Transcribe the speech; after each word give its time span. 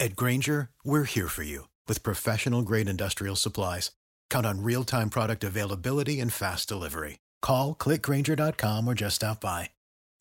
At 0.00 0.16
Grainger, 0.16 0.70
we're 0.82 1.04
here 1.04 1.28
for 1.28 1.44
you 1.44 1.68
with 1.86 2.02
professional 2.02 2.62
grade 2.62 2.88
industrial 2.88 3.36
supplies. 3.36 3.92
Count 4.28 4.44
on 4.44 4.62
real 4.62 4.82
time 4.84 5.08
product 5.08 5.44
availability 5.44 6.18
and 6.20 6.32
fast 6.32 6.68
delivery. 6.68 7.20
Call 7.40 7.74
clickgrainger.com 7.74 8.88
or 8.88 8.94
just 8.94 9.16
stop 9.16 9.40
by. 9.40 9.70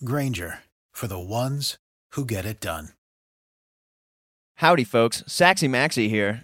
Grainger 0.05 0.59
for 0.91 1.07
the 1.07 1.19
ones 1.19 1.77
who 2.11 2.23
get 2.23 2.45
it 2.45 2.59
done. 2.59 2.89
Howdy, 4.57 4.83
folks. 4.83 5.23
Saxy 5.23 5.67
Maxi 5.67 6.07
here. 6.07 6.43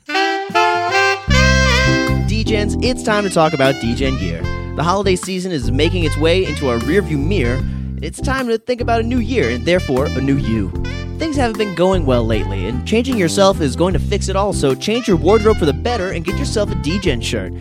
DGens, 2.28 2.84
it's 2.84 3.04
time 3.04 3.24
to 3.24 3.30
talk 3.30 3.54
about 3.54 3.76
DGen 3.76 4.20
gear. 4.20 4.42
The 4.76 4.84
holiday 4.84 5.16
season 5.16 5.52
is 5.52 5.72
making 5.72 6.04
its 6.04 6.18
way 6.18 6.46
into 6.46 6.68
our 6.70 6.80
rearview 6.80 7.24
mirror. 7.24 7.62
It's 8.02 8.22
time 8.22 8.48
to 8.48 8.58
think 8.58 8.80
about 8.80 9.02
a 9.02 9.04
new 9.04 9.20
year 9.20 9.50
and 9.50 9.66
therefore 9.66 10.06
a 10.06 10.22
new 10.22 10.38
you. 10.38 10.70
Things 11.18 11.36
haven't 11.36 11.58
been 11.58 11.76
going 11.76 12.06
well 12.06 12.26
lately, 12.26 12.66
and 12.68 12.88
changing 12.88 13.18
yourself 13.18 13.60
is 13.60 13.76
going 13.76 13.92
to 13.92 14.00
fix 14.00 14.30
it 14.30 14.38
all, 14.38 14.54
so 14.54 14.74
change 14.74 15.06
your 15.06 15.18
wardrobe 15.18 15.58
for 15.58 15.66
the 15.66 15.74
better 15.74 16.12
and 16.12 16.24
get 16.24 16.38
yourself 16.38 16.72
a 16.72 16.76
DGen 16.76 17.22
shirt. 17.22 17.52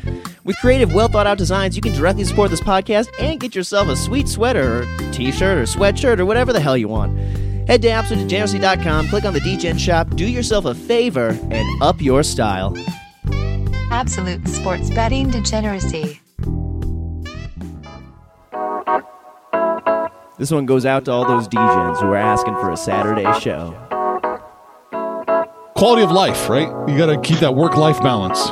With 0.44 0.56
creative, 0.58 0.94
well 0.94 1.08
thought 1.08 1.26
out 1.26 1.38
designs, 1.38 1.74
you 1.74 1.82
can 1.82 1.92
directly 1.92 2.22
support 2.22 2.50
this 2.50 2.60
podcast 2.60 3.08
and 3.18 3.40
get 3.40 3.56
yourself 3.56 3.88
a 3.88 3.96
sweet 3.96 4.28
sweater, 4.28 4.82
or 4.82 5.10
t 5.10 5.32
shirt, 5.32 5.58
or 5.58 5.64
sweatshirt, 5.64 6.20
or 6.20 6.26
whatever 6.26 6.52
the 6.52 6.60
hell 6.60 6.76
you 6.76 6.86
want. 6.86 7.18
Head 7.66 7.82
to 7.82 7.88
absolutedegeneracy.com, 7.88 9.08
click 9.08 9.24
on 9.24 9.34
the 9.34 9.40
DGen 9.40 9.76
shop, 9.76 10.08
do 10.14 10.24
yourself 10.24 10.66
a 10.66 10.74
favor, 10.74 11.36
and 11.50 11.82
up 11.82 12.00
your 12.00 12.22
style. 12.22 12.76
Absolute 13.90 14.46
sports 14.46 14.88
betting 14.90 15.30
degeneracy. 15.30 16.20
This 20.38 20.52
one 20.52 20.66
goes 20.66 20.86
out 20.86 21.04
to 21.06 21.10
all 21.10 21.26
those 21.26 21.48
DJs 21.48 22.00
who 22.00 22.06
are 22.06 22.16
asking 22.16 22.54
for 22.54 22.70
a 22.70 22.76
Saturday 22.76 23.26
show. 23.40 23.74
Quality 25.74 26.02
of 26.02 26.12
life, 26.12 26.48
right? 26.48 26.68
You 26.88 26.96
got 26.96 27.06
to 27.06 27.20
keep 27.20 27.40
that 27.40 27.56
work 27.56 27.76
life 27.76 28.00
balance. 28.00 28.50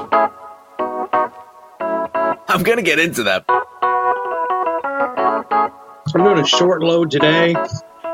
I'm 2.48 2.62
gonna 2.62 2.82
get 2.82 2.98
into 2.98 3.22
that. 3.24 3.44
I'm 6.14 6.24
doing 6.24 6.38
a 6.38 6.46
short 6.46 6.82
load 6.82 7.10
today. 7.10 7.52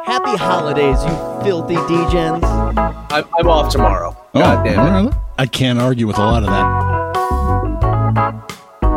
Happy 0.04 0.36
holidays, 0.36 1.02
you 1.04 1.10
filthy 1.44 1.76
DJs. 1.76 2.42
I'm, 3.10 3.24
I'm 3.38 3.48
off 3.48 3.70
tomorrow. 3.70 4.16
Oh, 4.34 4.40
God 4.40 4.64
damn 4.64 5.06
it. 5.06 5.14
I 5.38 5.46
can't 5.46 5.78
argue 5.78 6.06
with 6.06 6.18
a 6.18 6.22
lot 6.22 6.42
of 6.42 6.48
that. 6.48 6.91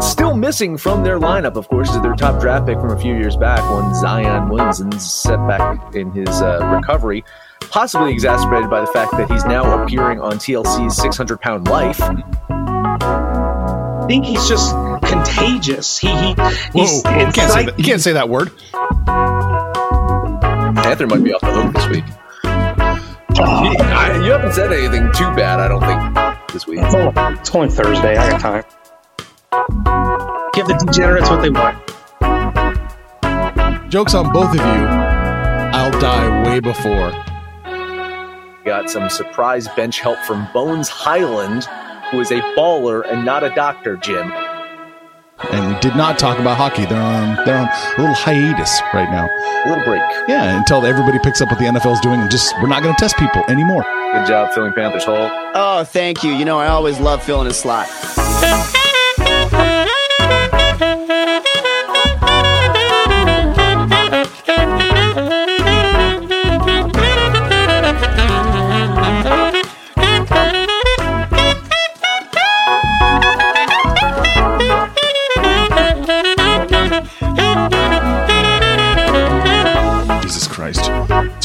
Still 0.09 0.35
missing 0.35 0.77
from 0.77 1.03
their 1.03 1.19
lineup, 1.19 1.55
of 1.55 1.67
course, 1.67 1.89
is 1.89 2.01
their 2.01 2.13
top 2.15 2.39
draft 2.39 2.67
pick 2.67 2.79
from 2.79 2.91
a 2.91 2.99
few 2.99 3.15
years 3.15 3.35
back, 3.35 3.59
one 3.71 3.93
Zion 3.95 4.49
Williamson's 4.49 5.11
setback 5.11 5.95
in 5.95 6.11
his 6.11 6.29
uh, 6.41 6.59
recovery, 6.73 7.23
possibly 7.71 8.11
exacerbated 8.11 8.69
by 8.69 8.81
the 8.81 8.87
fact 8.87 9.11
that 9.13 9.29
he's 9.29 9.43
now 9.45 9.83
appearing 9.83 10.21
on 10.21 10.33
TLC's 10.33 10.95
600 11.01 11.41
Pound 11.41 11.67
Life. 11.67 11.99
I 12.01 14.05
think 14.07 14.25
he's 14.25 14.47
just 14.47 14.71
contagious. 15.03 15.97
He, 15.97 16.07
he 16.07 16.33
Whoa, 16.33 16.49
he's, 16.73 17.01
whoa, 17.03 17.19
you 17.19 17.31
can't 17.31 17.33
say 17.33 17.49
like- 17.49 17.65
that. 17.67 17.79
You 17.79 17.85
can't 17.85 18.01
say 18.01 18.13
that 18.13 18.29
word. 18.29 18.51
Panther 20.83 21.07
might 21.07 21.23
be 21.23 21.33
off 21.33 21.41
the 21.41 21.51
hook 21.51 21.73
this 21.73 21.87
week. 21.89 22.05
Gee, 23.35 23.41
I- 23.81 24.21
you 24.23 24.31
haven't 24.31 24.53
said 24.53 24.71
anything 24.71 25.11
too 25.13 25.33
bad, 25.35 25.59
I 25.59 25.67
don't 25.67 25.81
think, 25.81 26.47
this 26.53 26.67
week. 26.67 26.79
It's 26.83 26.93
only, 26.93 27.11
it's 27.39 27.55
only 27.55 27.69
Thursday. 27.69 28.15
I 28.15 28.29
got 28.29 28.39
time. 28.39 28.63
Give 30.55 30.67
the 30.67 30.73
degenerates 30.85 31.29
what 31.29 31.41
they 31.41 31.49
want. 31.49 31.77
Jokes 33.91 34.13
on 34.13 34.31
both 34.31 34.49
of 34.49 34.55
you. 34.55 34.61
I'll 34.61 35.91
die 35.99 36.43
way 36.43 36.61
before. 36.61 37.11
Got 38.63 38.89
some 38.89 39.09
surprise 39.09 39.67
bench 39.75 39.99
help 39.99 40.17
from 40.19 40.47
Bones 40.53 40.87
Hyland, 40.87 41.65
who 42.09 42.21
is 42.21 42.31
a 42.31 42.39
baller 42.57 43.03
and 43.11 43.25
not 43.25 43.43
a 43.43 43.49
doctor, 43.49 43.97
Jim. 43.97 44.31
And 45.51 45.73
we 45.73 45.79
did 45.81 45.97
not 45.97 46.17
talk 46.17 46.39
about 46.39 46.55
hockey. 46.55 46.85
They're 46.85 47.01
on 47.01 47.35
they're 47.45 47.57
on 47.57 47.67
a 47.67 48.01
little 48.01 48.15
hiatus 48.15 48.81
right 48.93 49.11
now. 49.11 49.27
A 49.65 49.69
little 49.69 49.83
break. 49.83 50.01
Yeah, 50.29 50.57
until 50.57 50.85
everybody 50.85 51.19
picks 51.19 51.41
up 51.41 51.49
what 51.49 51.59
the 51.59 51.65
NFL's 51.65 51.99
doing 51.99 52.21
and 52.21 52.31
just 52.31 52.55
we're 52.61 52.69
not 52.69 52.81
going 52.81 52.95
to 52.95 52.99
test 52.99 53.17
people 53.17 53.43
anymore. 53.49 53.83
Good 54.13 54.27
job 54.27 54.53
filling 54.53 54.71
Panthers 54.71 55.03
hole. 55.03 55.29
Oh, 55.53 55.83
thank 55.83 56.23
you. 56.23 56.31
You 56.31 56.45
know, 56.45 56.57
I 56.57 56.67
always 56.67 56.99
love 57.01 57.21
filling 57.21 57.47
a 57.47 57.53
slot. 57.53 57.89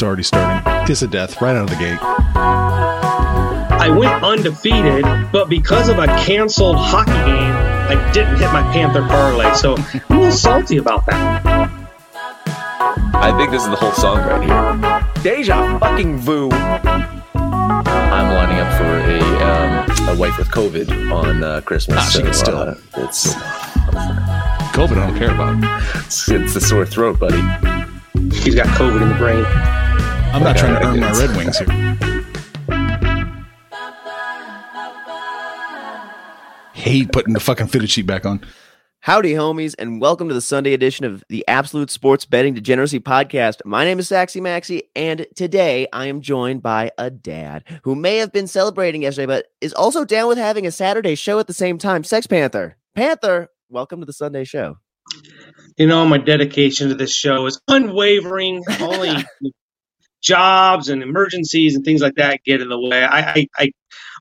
It's 0.01 0.07
already 0.07 0.23
starting. 0.23 0.87
Kiss 0.87 1.03
of 1.03 1.11
death 1.11 1.39
right 1.43 1.55
out 1.55 1.65
of 1.65 1.69
the 1.69 1.75
gate. 1.75 1.99
I 2.01 3.87
went 3.95 4.23
undefeated, 4.23 5.03
but 5.31 5.47
because 5.47 5.89
of 5.89 5.99
a 5.99 6.07
canceled 6.07 6.77
hockey 6.77 7.11
game, 7.11 7.53
I 7.53 8.11
didn't 8.11 8.37
hit 8.37 8.51
my 8.51 8.63
Panther 8.73 9.03
parlay. 9.03 9.53
So 9.53 9.75
I'm 9.77 10.01
a 10.09 10.15
little 10.15 10.31
salty 10.31 10.77
about 10.77 11.05
that. 11.05 11.45
I 13.13 13.31
think 13.37 13.51
this 13.51 13.61
is 13.61 13.69
the 13.69 13.75
whole 13.75 13.91
song 13.91 14.17
right 14.27 14.41
here. 14.41 15.35
Deja 15.35 15.77
fucking 15.77 16.17
vu. 16.17 16.49
I'm 16.51 18.33
lining 18.33 18.57
up 18.57 18.75
for 18.79 18.85
a 19.07 19.19
um, 19.45 20.17
a 20.17 20.19
wife 20.19 20.35
with 20.39 20.49
COVID 20.49 21.11
on 21.11 21.43
uh, 21.43 21.61
Christmas. 21.61 21.99
Ah, 21.99 22.09
she 22.11 22.23
can 22.23 22.33
still- 22.33 22.57
uh, 22.57 22.73
it's, 22.97 23.35
COVID, 24.73 24.97
I 24.97 25.07
don't 25.11 25.19
care 25.19 25.29
about. 25.29 26.03
it's 26.07 26.27
it's 26.31 26.55
the 26.55 26.61
sore 26.61 26.87
throat, 26.87 27.19
buddy. 27.19 27.37
He's 28.41 28.55
got 28.55 28.65
COVID 28.79 28.99
in 29.03 29.09
the 29.09 29.15
brain. 29.15 29.45
I'm 30.33 30.43
not 30.43 30.55
trying 30.55 30.79
to 30.79 30.87
earn 30.87 30.99
my 31.01 31.11
Red 31.11 31.35
Wings 31.35 31.57
here. 31.57 31.67
Hate 36.71 37.11
putting 37.11 37.33
the 37.33 37.41
fucking 37.41 37.67
fitted 37.67 37.89
sheet 37.89 38.07
back 38.07 38.25
on. 38.25 38.39
Howdy, 39.01 39.33
homies, 39.33 39.75
and 39.77 39.99
welcome 39.99 40.29
to 40.29 40.33
the 40.33 40.39
Sunday 40.39 40.71
edition 40.71 41.03
of 41.03 41.21
the 41.27 41.45
Absolute 41.49 41.91
Sports 41.91 42.23
Betting 42.23 42.53
Degeneracy 42.53 43.01
Podcast. 43.01 43.57
My 43.65 43.83
name 43.83 43.99
is 43.99 44.07
Saxy 44.07 44.39
Maxi, 44.39 44.83
and 44.95 45.27
today 45.35 45.87
I 45.91 46.05
am 46.05 46.21
joined 46.21 46.61
by 46.61 46.91
a 46.97 47.09
dad 47.09 47.65
who 47.83 47.93
may 47.93 48.15
have 48.17 48.31
been 48.31 48.47
celebrating 48.47 49.01
yesterday, 49.01 49.25
but 49.25 49.47
is 49.59 49.73
also 49.73 50.05
down 50.05 50.29
with 50.29 50.37
having 50.37 50.65
a 50.65 50.71
Saturday 50.71 51.15
show 51.15 51.39
at 51.39 51.47
the 51.47 51.53
same 51.53 51.77
time. 51.77 52.05
Sex 52.05 52.25
Panther. 52.25 52.77
Panther, 52.95 53.49
welcome 53.67 53.99
to 53.99 54.05
the 54.05 54.13
Sunday 54.13 54.45
show. 54.45 54.77
You 55.77 55.87
know, 55.87 56.05
my 56.05 56.19
dedication 56.19 56.87
to 56.87 56.95
this 56.95 57.13
show 57.13 57.47
is 57.47 57.59
unwavering. 57.67 58.63
Only 58.79 59.25
jobs 60.21 60.89
and 60.89 61.03
emergencies 61.03 61.75
and 61.75 61.83
things 61.83 62.01
like 62.01 62.15
that 62.15 62.41
get 62.45 62.61
in 62.61 62.69
the 62.69 62.79
way. 62.79 63.03
I, 63.03 63.31
I, 63.31 63.47
I 63.57 63.71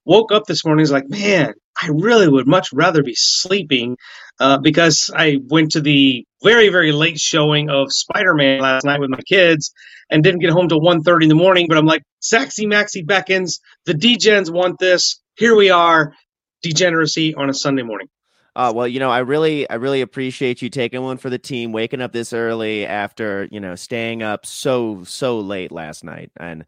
woke 0.05 0.33
up 0.33 0.47
this 0.47 0.65
morning 0.65 0.83
was 0.83 0.93
like, 0.93 1.09
man, 1.09 1.55
I 1.81 1.89
really 1.89 2.29
would 2.29 2.47
much 2.47 2.73
rather 2.73 3.03
be 3.03 3.15
sleeping 3.15 3.97
uh, 4.39 4.59
because 4.59 5.11
I 5.15 5.39
went 5.49 5.73
to 5.73 5.81
the 5.81 6.25
very, 6.43 6.69
very 6.69 6.93
late 6.93 7.19
showing 7.19 7.71
of 7.71 7.93
Spider 7.93 8.35
Man 8.35 8.61
last 8.61 8.85
night 8.85 9.01
with 9.01 9.11
my 9.11 9.21
kids 9.29 9.73
and 10.11 10.23
didn't 10.23 10.41
get 10.41 10.51
home 10.51 10.69
till 10.69 10.81
1.30 10.81 11.25
in 11.25 11.29
the 11.29 11.35
morning. 11.35 11.67
But 11.69 11.79
I'm 11.79 11.87
like, 11.87 12.03
Saxy 12.23 12.67
Maxi 12.67 13.07
beckons. 13.07 13.61
The 13.87 13.95
Degens 13.95 14.51
want 14.51 14.79
this. 14.79 15.21
Here 15.37 15.55
we 15.55 15.71
are. 15.71 16.15
Degeneracy 16.63 17.35
on 17.35 17.49
a 17.49 17.55
Sunday 17.55 17.83
morning. 17.83 18.09
Uh, 18.57 18.73
well, 18.75 18.89
you 18.89 18.99
know, 18.99 19.11
I 19.11 19.19
really, 19.21 19.69
I 19.71 19.75
really 19.75 20.01
appreciate 20.01 20.61
you 20.61 20.71
taking 20.71 21.03
one 21.03 21.19
for 21.19 21.31
the 21.31 21.39
team, 21.39 21.73
waking 21.73 22.01
up 22.01 22.13
this 22.13 22.33
early 22.33 22.85
after 22.87 23.49
you 23.51 23.61
know 23.61 23.75
staying 23.75 24.23
up 24.23 24.45
so 24.45 25.05
so 25.05 25.39
late 25.41 25.73
last 25.73 26.05
night. 26.05 26.31
And 26.37 26.65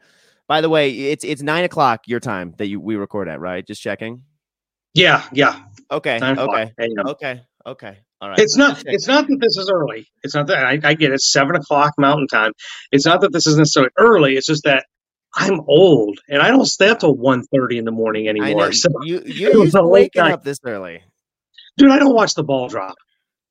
by 0.47 0.61
the 0.61 0.69
way, 0.69 0.91
it's 0.91 1.25
it's 1.25 1.43
nine 1.43 1.65
o'clock 1.65 2.03
your 2.07 2.21
time 2.21 2.55
that 2.59 2.67
you 2.67 2.81
we 2.81 2.97
record 2.97 3.29
at, 3.29 3.41
right? 3.41 3.67
Just 3.67 3.83
checking. 3.83 4.23
Yeah, 4.95 5.25
yeah. 5.33 5.61
Okay, 5.91 6.21
okay, 6.23 6.73
okay, 7.07 7.43
okay. 7.67 7.99
All 8.21 8.29
right. 8.29 8.39
It's 8.39 8.57
not. 8.57 8.83
It's 8.87 9.09
not 9.09 9.27
that 9.27 9.39
this 9.41 9.57
is 9.57 9.69
early. 9.69 10.07
It's 10.23 10.35
not 10.35 10.47
that 10.47 10.65
I, 10.65 10.79
I 10.85 10.95
get 10.95 11.13
it. 11.13 11.21
Seven 11.21 11.57
o'clock 11.57 11.95
Mountain 11.99 12.29
Time. 12.29 12.53
It's 12.93 13.05
not 13.05 13.21
that 13.23 13.33
this 13.33 13.49
is 13.49 13.57
necessarily 13.57 13.91
early. 13.99 14.37
It's 14.37 14.47
just 14.47 14.63
that 14.63 14.85
I'm 15.35 15.61
old 15.67 16.19
and 16.29 16.43
I 16.43 16.49
don't 16.49 16.67
stay 16.67 16.89
up 16.89 17.01
till 17.01 17.17
1.30 17.17 17.79
in 17.79 17.85
the 17.85 17.91
morning 17.91 18.29
anymore. 18.29 18.73
So, 18.73 18.91
you 19.03 19.19
it 19.25 19.27
you're 19.29 19.51
was 19.53 19.65
used 19.65 19.75
a 19.75 19.79
to 19.79 19.89
late 19.89 20.13
waking 20.15 20.33
up 20.33 20.45
this 20.45 20.59
early. 20.65 21.03
Dude, 21.77 21.91
I 21.91 21.99
don't 21.99 22.15
watch 22.15 22.35
the 22.35 22.45
ball 22.45 22.69
drop. 22.69 22.97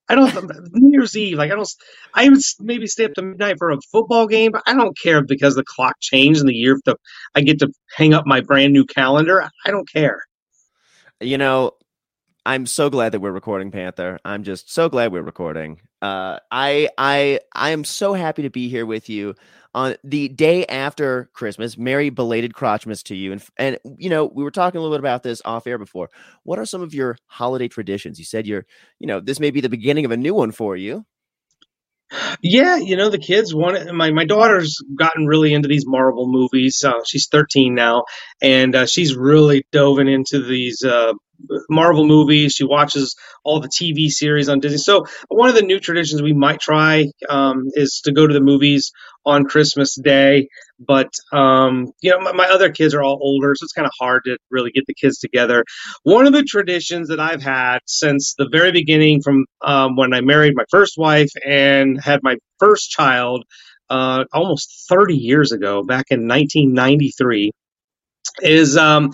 I 0.09 0.15
don't. 0.15 0.33
New 0.73 0.91
Year's 0.91 1.15
Eve, 1.15 1.37
like 1.37 1.51
I 1.51 1.55
don't. 1.55 1.69
I 2.13 2.29
would 2.29 2.39
maybe 2.59 2.87
stay 2.87 3.05
up 3.05 3.13
to 3.13 3.21
midnight 3.21 3.57
for 3.57 3.71
a 3.71 3.77
football 3.91 4.27
game, 4.27 4.51
but 4.51 4.63
I 4.65 4.73
don't 4.73 4.97
care 4.97 5.23
because 5.23 5.55
the 5.55 5.63
clock 5.63 5.95
changed 6.01 6.41
in 6.41 6.47
the 6.47 6.53
year. 6.53 6.77
The 6.85 6.97
I 7.35 7.41
get 7.41 7.59
to 7.59 7.71
hang 7.95 8.13
up 8.13 8.25
my 8.27 8.41
brand 8.41 8.73
new 8.73 8.85
calendar, 8.85 9.49
I 9.65 9.71
don't 9.71 9.89
care. 9.89 10.23
You 11.21 11.37
know, 11.37 11.71
I'm 12.45 12.65
so 12.65 12.89
glad 12.89 13.11
that 13.11 13.19
we're 13.19 13.31
recording 13.31 13.69
Panther. 13.69 14.19
I'm 14.25 14.43
just 14.43 14.73
so 14.73 14.89
glad 14.89 15.11
we're 15.11 15.21
recording. 15.21 15.79
Uh, 16.01 16.39
I 16.49 16.89
I 16.97 17.39
I 17.53 17.69
am 17.69 17.83
so 17.83 18.13
happy 18.13 18.41
to 18.41 18.49
be 18.49 18.67
here 18.67 18.85
with 18.85 19.09
you 19.09 19.35
on 19.75 19.95
the 20.03 20.27
day 20.27 20.65
after 20.65 21.29
Christmas. 21.33 21.77
Merry 21.77 22.09
belated 22.09 22.53
Crotchmas 22.53 23.03
to 23.03 23.15
you. 23.15 23.33
And 23.33 23.43
and 23.57 23.77
you 23.97 24.09
know, 24.09 24.25
we 24.25 24.43
were 24.43 24.51
talking 24.51 24.79
a 24.79 24.81
little 24.81 24.95
bit 24.95 25.01
about 25.01 25.21
this 25.21 25.41
off 25.45 25.67
air 25.67 25.77
before. 25.77 26.09
What 26.43 26.57
are 26.57 26.65
some 26.65 26.81
of 26.81 26.95
your 26.95 27.15
holiday 27.27 27.67
traditions? 27.67 28.17
You 28.17 28.25
said 28.25 28.47
you're, 28.47 28.65
you 28.97 29.05
know, 29.05 29.19
this 29.19 29.39
may 29.39 29.51
be 29.51 29.61
the 29.61 29.69
beginning 29.69 30.05
of 30.05 30.11
a 30.11 30.17
new 30.17 30.33
one 30.33 30.51
for 30.51 30.75
you. 30.75 31.05
Yeah, 32.41 32.75
you 32.77 32.97
know 32.97 33.09
the 33.09 33.17
kids 33.19 33.53
want. 33.53 33.93
My 33.93 34.11
my 34.11 34.25
daughter's 34.25 34.77
gotten 34.97 35.27
really 35.27 35.53
into 35.53 35.69
these 35.69 35.85
Marvel 35.85 36.27
movies. 36.29 36.83
Uh, 36.83 36.99
she's 37.05 37.27
13 37.27 37.73
now, 37.73 38.03
and 38.41 38.75
uh, 38.75 38.85
she's 38.85 39.15
really 39.15 39.65
dove 39.71 39.99
into 39.99 40.43
these 40.43 40.83
uh, 40.83 41.13
Marvel 41.69 42.07
movies. 42.07 42.53
She 42.53 42.63
watches 42.63 43.15
all 43.43 43.59
the 43.59 43.69
TV 43.69 44.09
series 44.09 44.49
on 44.49 44.59
Disney. 44.59 44.77
So 44.77 45.05
one 45.29 45.49
of 45.49 45.55
the 45.55 45.61
new 45.61 45.79
traditions 45.79 46.21
we 46.21 46.33
might 46.33 46.59
try 46.59 47.07
um, 47.29 47.63
is 47.73 48.01
to 48.05 48.11
go 48.11 48.27
to 48.27 48.33
the 48.33 48.41
movies 48.41 48.91
on 49.25 49.45
Christmas 49.45 49.95
Day. 49.95 50.47
But 50.79 51.11
um, 51.31 51.91
you 52.01 52.11
know, 52.11 52.19
my, 52.19 52.31
my 52.33 52.47
other 52.47 52.71
kids 52.71 52.93
are 52.93 53.03
all 53.03 53.19
older, 53.21 53.53
so 53.55 53.63
it's 53.63 53.73
kind 53.73 53.85
of 53.85 53.93
hard 53.99 54.23
to 54.25 54.37
really 54.49 54.71
get 54.71 54.85
the 54.87 54.95
kids 54.95 55.19
together. 55.19 55.63
One 56.03 56.25
of 56.25 56.33
the 56.33 56.43
traditions 56.43 57.09
that 57.09 57.19
I've 57.19 57.43
had 57.43 57.79
since 57.85 58.33
the 58.37 58.49
very 58.51 58.71
beginning, 58.71 59.21
from 59.21 59.45
um, 59.61 59.95
when 59.95 60.13
I 60.13 60.21
married 60.21 60.53
my 60.55 60.65
first 60.71 60.95
wife 60.97 61.29
and 61.45 62.01
had 62.01 62.21
my 62.23 62.37
first 62.59 62.89
child, 62.89 63.43
uh, 63.89 64.23
almost 64.33 64.85
30 64.89 65.15
years 65.15 65.51
ago, 65.51 65.83
back 65.83 66.05
in 66.09 66.27
1993, 66.27 67.51
is 68.41 68.77
um, 68.77 69.11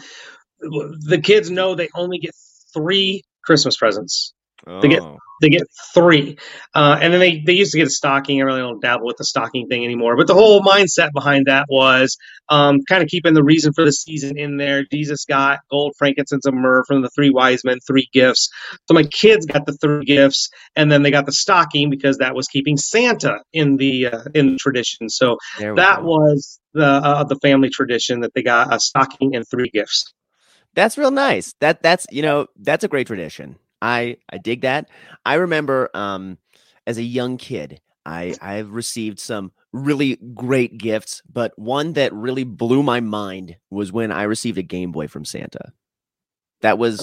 the 0.59 1.19
kids 1.21 1.49
know 1.49 1.75
they 1.75 1.89
only 1.95 2.19
get 2.19 2.35
three 2.73 3.23
Christmas 3.43 3.77
presents. 3.77 4.33
They 4.81 4.89
get 4.89 5.01
Oh. 5.01 5.17
they 5.41 5.49
get 5.49 5.67
three, 5.93 6.37
uh, 6.73 6.97
and 6.99 7.13
then 7.13 7.19
they 7.19 7.41
they 7.45 7.53
used 7.53 7.71
to 7.71 7.77
get 7.77 7.87
a 7.87 7.91
stocking. 7.91 8.41
I 8.41 8.45
really 8.45 8.59
don't 8.59 8.81
dabble 8.81 9.05
with 9.05 9.17
the 9.17 9.23
stocking 9.23 9.67
thing 9.67 9.85
anymore. 9.85 10.17
But 10.17 10.27
the 10.27 10.33
whole 10.33 10.61
mindset 10.61 11.11
behind 11.13 11.45
that 11.45 11.67
was 11.69 12.17
um, 12.49 12.79
kind 12.89 13.03
of 13.03 13.07
keeping 13.07 13.33
the 13.33 13.43
reason 13.43 13.71
for 13.73 13.85
the 13.85 13.91
season 13.91 14.37
in 14.37 14.57
there. 14.57 14.83
Jesus 14.91 15.25
got 15.25 15.59
gold, 15.69 15.93
frankincense, 15.97 16.45
and 16.45 16.59
myrrh 16.59 16.83
from 16.87 17.01
the 17.01 17.09
three 17.09 17.29
wise 17.29 17.63
men, 17.63 17.79
three 17.85 18.09
gifts. 18.11 18.49
So 18.87 18.93
my 18.95 19.03
kids 19.03 19.45
got 19.45 19.65
the 19.65 19.73
three 19.73 20.05
gifts, 20.05 20.49
and 20.75 20.91
then 20.91 21.03
they 21.03 21.11
got 21.11 21.27
the 21.27 21.31
stocking 21.31 21.89
because 21.89 22.17
that 22.17 22.35
was 22.35 22.47
keeping 22.47 22.75
Santa 22.75 23.39
in 23.53 23.77
the 23.77 24.07
uh, 24.07 24.23
in 24.33 24.53
the 24.53 24.57
tradition. 24.57 25.07
So 25.07 25.37
that 25.59 25.99
go. 25.99 26.07
was 26.07 26.59
the 26.73 26.85
uh, 26.85 27.23
the 27.23 27.37
family 27.37 27.69
tradition 27.69 28.21
that 28.21 28.33
they 28.33 28.41
got 28.43 28.73
a 28.73 28.79
stocking 28.79 29.35
and 29.35 29.45
three 29.47 29.69
gifts. 29.69 30.13
That's 30.77 30.95
real 30.95 31.09
nice. 31.09 31.55
That 31.59 31.81
that's 31.81 32.05
you 32.11 32.21
know 32.21 32.45
that's 32.59 32.83
a 32.83 32.87
great 32.87 33.07
tradition. 33.07 33.57
I 33.81 34.17
I 34.31 34.37
dig 34.37 34.61
that. 34.61 34.91
I 35.25 35.33
remember 35.33 35.89
um 35.95 36.37
as 36.85 36.99
a 36.99 37.03
young 37.03 37.37
kid, 37.37 37.81
I 38.05 38.35
I've 38.39 38.69
received 38.69 39.19
some 39.19 39.51
really 39.73 40.17
great 40.35 40.77
gifts, 40.77 41.23
but 41.33 41.57
one 41.57 41.93
that 41.93 42.13
really 42.13 42.43
blew 42.43 42.83
my 42.83 42.99
mind 42.99 43.57
was 43.71 43.91
when 43.91 44.11
I 44.11 44.23
received 44.23 44.59
a 44.59 44.61
Game 44.61 44.91
Boy 44.91 45.07
from 45.07 45.25
Santa. 45.25 45.73
That 46.61 46.77
was 46.77 46.99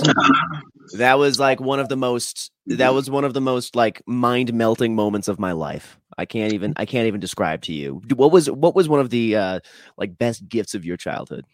that 0.97 1.19
was 1.19 1.41
like 1.41 1.61
one 1.61 1.81
of 1.81 1.88
the 1.88 1.97
most 1.97 2.53
that 2.67 2.94
was 2.94 3.11
one 3.11 3.25
of 3.25 3.35
the 3.35 3.41
most 3.41 3.75
like 3.75 4.03
mind 4.06 4.55
melting 4.55 4.94
moments 4.94 5.27
of 5.27 5.41
my 5.41 5.50
life. 5.50 5.99
I 6.17 6.27
can't 6.27 6.53
even 6.53 6.75
I 6.77 6.87
can't 6.87 7.09
even 7.09 7.19
describe 7.19 7.62
to 7.62 7.73
you. 7.73 8.03
What 8.15 8.31
was 8.31 8.49
what 8.49 8.77
was 8.77 8.88
one 8.88 9.00
of 9.00 9.11
the 9.11 9.35
uh 9.35 9.61
like 9.99 10.17
best 10.17 10.49
gifts 10.49 10.77
of 10.77 10.85
your 10.85 10.97
childhood? 10.97 11.44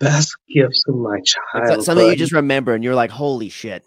Best 0.00 0.36
gifts 0.52 0.84
of 0.88 0.96
my 0.96 1.20
childhood. 1.24 1.84
something 1.84 2.06
you 2.06 2.16
just 2.16 2.32
remember 2.32 2.74
and 2.74 2.82
you're 2.82 2.94
like, 2.94 3.10
holy 3.10 3.48
shit. 3.48 3.84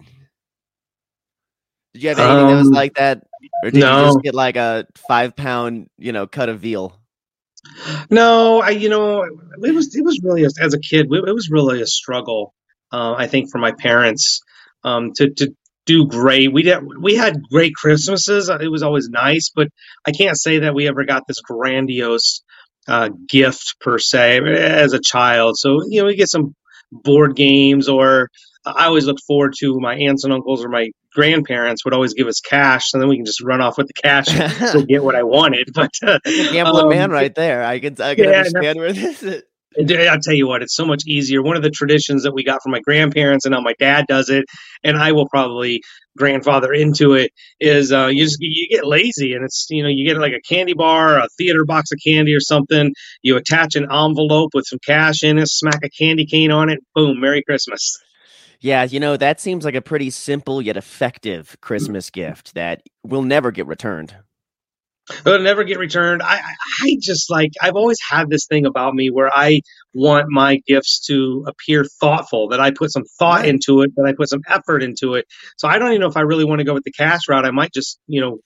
Did 1.93 2.03
you 2.03 2.09
have 2.09 2.19
anything 2.19 2.47
that 2.47 2.57
was 2.57 2.67
Um, 2.67 2.73
like 2.73 2.93
that? 2.95 3.23
Or 3.63 3.71
did 3.71 3.75
you 3.75 3.81
just 3.81 4.21
get 4.21 4.35
like 4.35 4.55
a 4.55 4.85
five 5.07 5.35
pound, 5.35 5.89
you 5.97 6.11
know, 6.11 6.27
cut 6.27 6.49
of 6.49 6.59
veal? 6.59 6.97
No, 8.09 8.61
I 8.61 8.69
you 8.71 8.89
know 8.89 9.23
it 9.23 9.75
was 9.75 9.95
it 9.95 10.03
was 10.03 10.21
really 10.23 10.45
as, 10.45 10.57
as 10.59 10.73
a 10.73 10.79
kid 10.79 11.07
it 11.11 11.33
was 11.33 11.49
really 11.49 11.81
a 11.81 11.87
struggle. 11.87 12.53
Uh, 12.91 13.13
I 13.17 13.27
think 13.27 13.51
for 13.51 13.57
my 13.57 13.71
parents 13.73 14.41
um, 14.83 15.11
to 15.15 15.31
to 15.31 15.53
do 15.85 16.05
great. 16.05 16.53
We 16.53 16.63
did 16.63 16.79
we 17.01 17.15
had 17.15 17.41
great 17.51 17.73
Christmases. 17.75 18.49
It 18.49 18.71
was 18.71 18.83
always 18.83 19.09
nice, 19.09 19.51
but 19.53 19.69
I 20.05 20.11
can't 20.11 20.39
say 20.39 20.59
that 20.59 20.75
we 20.75 20.87
ever 20.87 21.03
got 21.03 21.23
this 21.27 21.41
grandiose 21.41 22.43
uh, 22.87 23.09
gift 23.27 23.75
per 23.81 23.99
se 23.99 24.39
as 24.39 24.93
a 24.93 24.99
child. 24.99 25.57
So 25.57 25.81
you 25.87 26.01
know 26.01 26.07
we 26.07 26.15
get 26.15 26.29
some 26.29 26.55
board 26.91 27.35
games 27.35 27.89
or 27.89 28.29
I 28.65 28.85
always 28.85 29.05
look 29.05 29.17
forward 29.25 29.53
to 29.59 29.79
my 29.79 29.95
aunts 29.95 30.23
and 30.23 30.33
uncles 30.33 30.63
or 30.63 30.69
my 30.69 30.89
grandparents 31.13 31.85
would 31.85 31.93
always 31.93 32.13
give 32.13 32.27
us 32.27 32.39
cash 32.39 32.93
and 32.93 33.01
then 33.01 33.09
we 33.09 33.15
can 33.15 33.25
just 33.25 33.41
run 33.41 33.61
off 33.61 33.77
with 33.77 33.87
the 33.87 33.93
cash 33.93 34.25
to 34.25 34.85
get 34.87 35.03
what 35.03 35.15
I 35.15 35.23
wanted. 35.23 35.69
But 35.73 35.91
uh, 36.03 36.19
a 36.25 36.51
gambling 36.51 36.83
um, 36.83 36.89
man 36.89 37.11
right 37.11 37.33
there. 37.33 37.63
I 37.63 37.79
can 37.79 37.99
I 38.01 38.15
can 38.15 38.25
yeah, 38.25 38.31
no. 38.31 38.37
understand 38.37 38.77
where 38.77 38.93
this 38.93 39.23
is. 39.23 39.43
I'll 39.79 40.19
tell 40.19 40.33
you 40.33 40.47
what, 40.47 40.63
it's 40.63 40.75
so 40.75 40.85
much 40.85 41.03
easier. 41.05 41.43
One 41.43 41.55
of 41.55 41.61
the 41.61 41.69
traditions 41.69 42.23
that 42.23 42.33
we 42.33 42.43
got 42.43 42.63
from 42.63 42.71
my 42.71 42.79
grandparents, 42.79 43.45
and 43.45 43.53
now 43.53 43.61
my 43.61 43.75
dad 43.77 44.05
does 44.07 44.29
it, 44.29 44.45
and 44.83 44.97
I 44.97 45.11
will 45.11 45.27
probably 45.27 45.83
grandfather 46.17 46.73
into 46.73 47.13
it, 47.13 47.31
is 47.59 47.91
uh, 47.91 48.07
you 48.07 48.25
just 48.25 48.37
you 48.39 48.67
get 48.69 48.85
lazy, 48.85 49.33
and 49.33 49.45
it's 49.45 49.67
you 49.69 49.83
know 49.83 49.89
you 49.89 50.05
get 50.05 50.17
like 50.17 50.33
a 50.33 50.41
candy 50.41 50.73
bar, 50.73 51.17
a 51.17 51.27
theater 51.37 51.65
box 51.65 51.91
of 51.91 51.99
candy 52.05 52.33
or 52.33 52.39
something. 52.39 52.93
You 53.21 53.37
attach 53.37 53.75
an 53.75 53.83
envelope 53.83 54.51
with 54.53 54.65
some 54.65 54.79
cash 54.85 55.23
in 55.23 55.37
it, 55.37 55.47
smack 55.47 55.79
a 55.83 55.89
candy 55.89 56.25
cane 56.25 56.51
on 56.51 56.69
it, 56.69 56.79
boom, 56.93 57.19
Merry 57.19 57.43
Christmas. 57.43 57.97
Yeah, 58.59 58.83
you 58.83 58.99
know, 58.99 59.17
that 59.17 59.39
seems 59.39 59.65
like 59.65 59.75
a 59.75 59.81
pretty 59.81 60.09
simple 60.09 60.61
yet 60.61 60.77
effective 60.77 61.55
Christmas 61.61 62.09
gift 62.11 62.55
that 62.55 62.81
will 63.03 63.21
never 63.21 63.51
get 63.51 63.67
returned. 63.67 64.15
It'll 65.25 65.39
never 65.39 65.63
get 65.63 65.79
returned. 65.79 66.21
I, 66.21 66.41
I 66.83 66.97
just 67.01 67.29
like 67.31 67.51
I've 67.61 67.75
always 67.75 67.97
had 68.09 68.29
this 68.29 68.45
thing 68.47 68.65
about 68.65 68.93
me 68.93 69.09
where 69.09 69.31
I 69.33 69.61
want 69.93 70.27
my 70.29 70.61
gifts 70.67 71.05
to 71.07 71.45
appear 71.47 71.85
thoughtful, 71.99 72.49
that 72.49 72.59
I 72.59 72.71
put 72.71 72.91
some 72.91 73.03
thought 73.19 73.41
Right. 73.41 73.49
into 73.49 73.81
it, 73.81 73.91
that 73.95 74.05
I 74.07 74.13
put 74.13 74.29
some 74.29 74.41
effort 74.47 74.83
into 74.83 75.15
it. 75.15 75.25
So 75.57 75.67
I 75.67 75.79
don't 75.79 75.89
even 75.89 76.01
know 76.01 76.07
if 76.07 76.17
I 76.17 76.21
really 76.21 76.45
want 76.45 76.59
to 76.59 76.65
go 76.65 76.73
with 76.73 76.83
the 76.83 76.91
cash 76.91 77.21
route. 77.29 77.45
I 77.45 77.51
might 77.51 77.73
just, 77.73 77.99
you 78.07 78.21
know, 78.21 78.39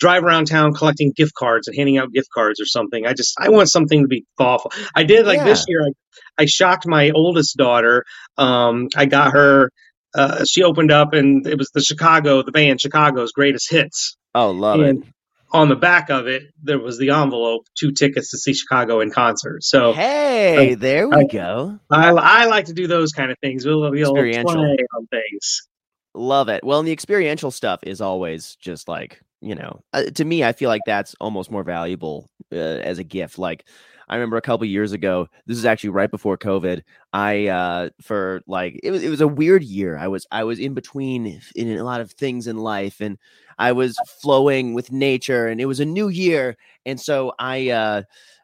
drive 0.00 0.24
around 0.24 0.46
town 0.46 0.74
collecting 0.74 1.12
gift 1.16 1.34
cards 1.34 1.68
and 1.68 1.76
handing 1.76 1.98
out 1.98 2.12
gift 2.12 2.28
cards 2.34 2.60
or 2.60 2.66
something. 2.66 3.06
I 3.06 3.12
just 3.14 3.34
I 3.38 3.48
want 3.50 3.70
something 3.70 4.02
to 4.02 4.08
be 4.08 4.24
thoughtful. 4.38 4.72
I 4.94 5.04
did 5.04 5.26
like 5.26 5.42
this 5.44 5.64
year. 5.68 5.82
I, 5.82 6.42
I 6.42 6.46
shocked 6.46 6.86
my 6.86 7.10
oldest 7.10 7.56
daughter. 7.56 8.04
Um, 8.38 8.88
I 8.96 9.06
got 9.06 9.32
her. 9.32 9.70
Uh, 10.14 10.44
she 10.46 10.62
opened 10.62 10.90
up 10.90 11.12
and 11.12 11.46
it 11.46 11.58
was 11.58 11.70
the 11.74 11.82
Chicago, 11.82 12.42
the 12.42 12.52
band 12.52 12.80
Chicago's 12.80 13.32
greatest 13.32 13.70
hits 13.70 14.16
Oh, 14.34 14.50
love 14.50 14.80
and 14.80 15.04
it. 15.04 15.04
On 15.52 15.68
the 15.68 15.76
back 15.76 16.10
of 16.10 16.26
it 16.26 16.42
there 16.62 16.78
was 16.78 16.98
the 16.98 17.10
envelope 17.10 17.66
two 17.78 17.92
tickets 17.92 18.30
to 18.30 18.38
see 18.38 18.52
chicago 18.52 19.00
in 19.00 19.10
concert 19.10 19.62
so 19.62 19.92
Hey, 19.92 20.74
there 20.74 21.08
we 21.08 21.16
I- 21.16 21.24
go. 21.24 21.78
I, 21.90 22.10
I 22.10 22.44
like 22.46 22.66
to 22.66 22.72
do 22.74 22.86
those 22.86 23.12
kind 23.12 23.30
of 23.30 23.38
things 23.40 23.64
we'll, 23.64 23.80
we'll 23.90 23.94
Experiential. 23.94 24.52
play 24.54 24.76
on 24.96 25.06
things 25.08 25.68
Love 26.14 26.48
it. 26.48 26.64
Well, 26.64 26.78
and 26.78 26.88
the 26.88 26.92
experiential 26.92 27.50
stuff 27.50 27.80
is 27.82 28.00
always 28.00 28.56
just 28.56 28.88
like, 28.88 29.20
you 29.42 29.54
know, 29.54 29.82
uh, 29.92 30.04
to 30.14 30.24
me, 30.24 30.42
I 30.42 30.52
feel 30.52 30.70
like 30.70 30.80
that's 30.86 31.14
almost 31.20 31.50
more 31.50 31.62
valuable 31.62 32.30
uh, 32.50 32.56
as 32.56 32.98
a 32.98 33.04
gift. 33.04 33.38
Like 33.38 33.66
I 34.08 34.14
remember 34.14 34.36
a 34.36 34.42
couple 34.42 34.66
years 34.66 34.92
ago. 34.92 35.28
This 35.46 35.58
is 35.58 35.64
actually 35.64 35.90
right 35.90 36.10
before 36.10 36.38
COVID. 36.38 36.82
I 37.12 37.46
uh, 37.48 37.90
for 38.00 38.42
like 38.46 38.78
it 38.82 38.90
was 38.90 39.02
it 39.02 39.08
was 39.08 39.20
a 39.20 39.28
weird 39.28 39.64
year. 39.64 39.98
I 39.98 40.08
was 40.08 40.26
I 40.30 40.44
was 40.44 40.58
in 40.58 40.74
between 40.74 41.40
in 41.54 41.76
a 41.76 41.84
lot 41.84 42.00
of 42.00 42.12
things 42.12 42.46
in 42.46 42.56
life, 42.56 43.00
and 43.00 43.18
I 43.58 43.72
was 43.72 43.96
flowing 44.20 44.74
with 44.74 44.92
nature, 44.92 45.48
and 45.48 45.60
it 45.60 45.66
was 45.66 45.80
a 45.80 45.84
new 45.84 46.08
year, 46.08 46.56
and 46.84 47.00
so 47.00 47.32
I. 47.38 47.70
Uh, 47.70 48.02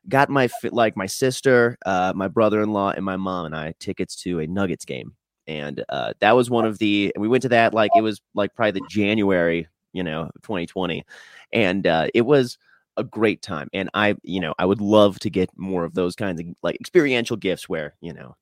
got 0.09 0.29
my 0.29 0.49
like 0.71 0.97
my 0.97 1.07
sister, 1.07 1.79
uh, 1.87 2.13
my 2.15 2.29
brother-in-law, 2.29 2.91
and 2.91 3.05
my 3.05 3.17
mom 3.17 3.47
and 3.47 3.57
I 3.57 3.75
tickets 3.79 4.17
to 4.23 4.41
a 4.41 4.47
Nuggets 4.47 4.85
game, 4.85 5.15
and 5.47 5.85
uh, 5.89 6.15
that 6.21 6.33
was 6.33 6.51
one 6.51 6.65
of 6.65 6.79
the. 6.79 7.13
We 7.17 7.29
went 7.29 7.43
to 7.43 7.49
that 7.51 7.75
like 7.75 7.91
it 7.97 8.03
was 8.03 8.21
like 8.35 8.55
probably 8.55 8.73
the 8.73 8.87
January, 8.91 9.69
you 9.93 10.03
know, 10.03 10.31
2020, 10.43 11.05
and 11.53 11.87
uh, 11.87 12.09
it 12.15 12.23
was 12.23 12.59
a 12.97 13.05
great 13.05 13.43
time. 13.43 13.69
And 13.73 13.91
I, 13.95 14.17
you 14.23 14.41
know, 14.41 14.55
I 14.59 14.67
would 14.67 14.81
love 14.81 15.19
to 15.21 15.31
get 15.31 15.51
more 15.57 15.85
of 15.85 15.95
those 15.95 16.15
kinds 16.15 16.41
of 16.41 16.47
like 16.63 16.77
experiential 16.77 17.37
gifts 17.37 17.69
where 17.69 17.95
you 18.01 18.13
know. 18.13 18.37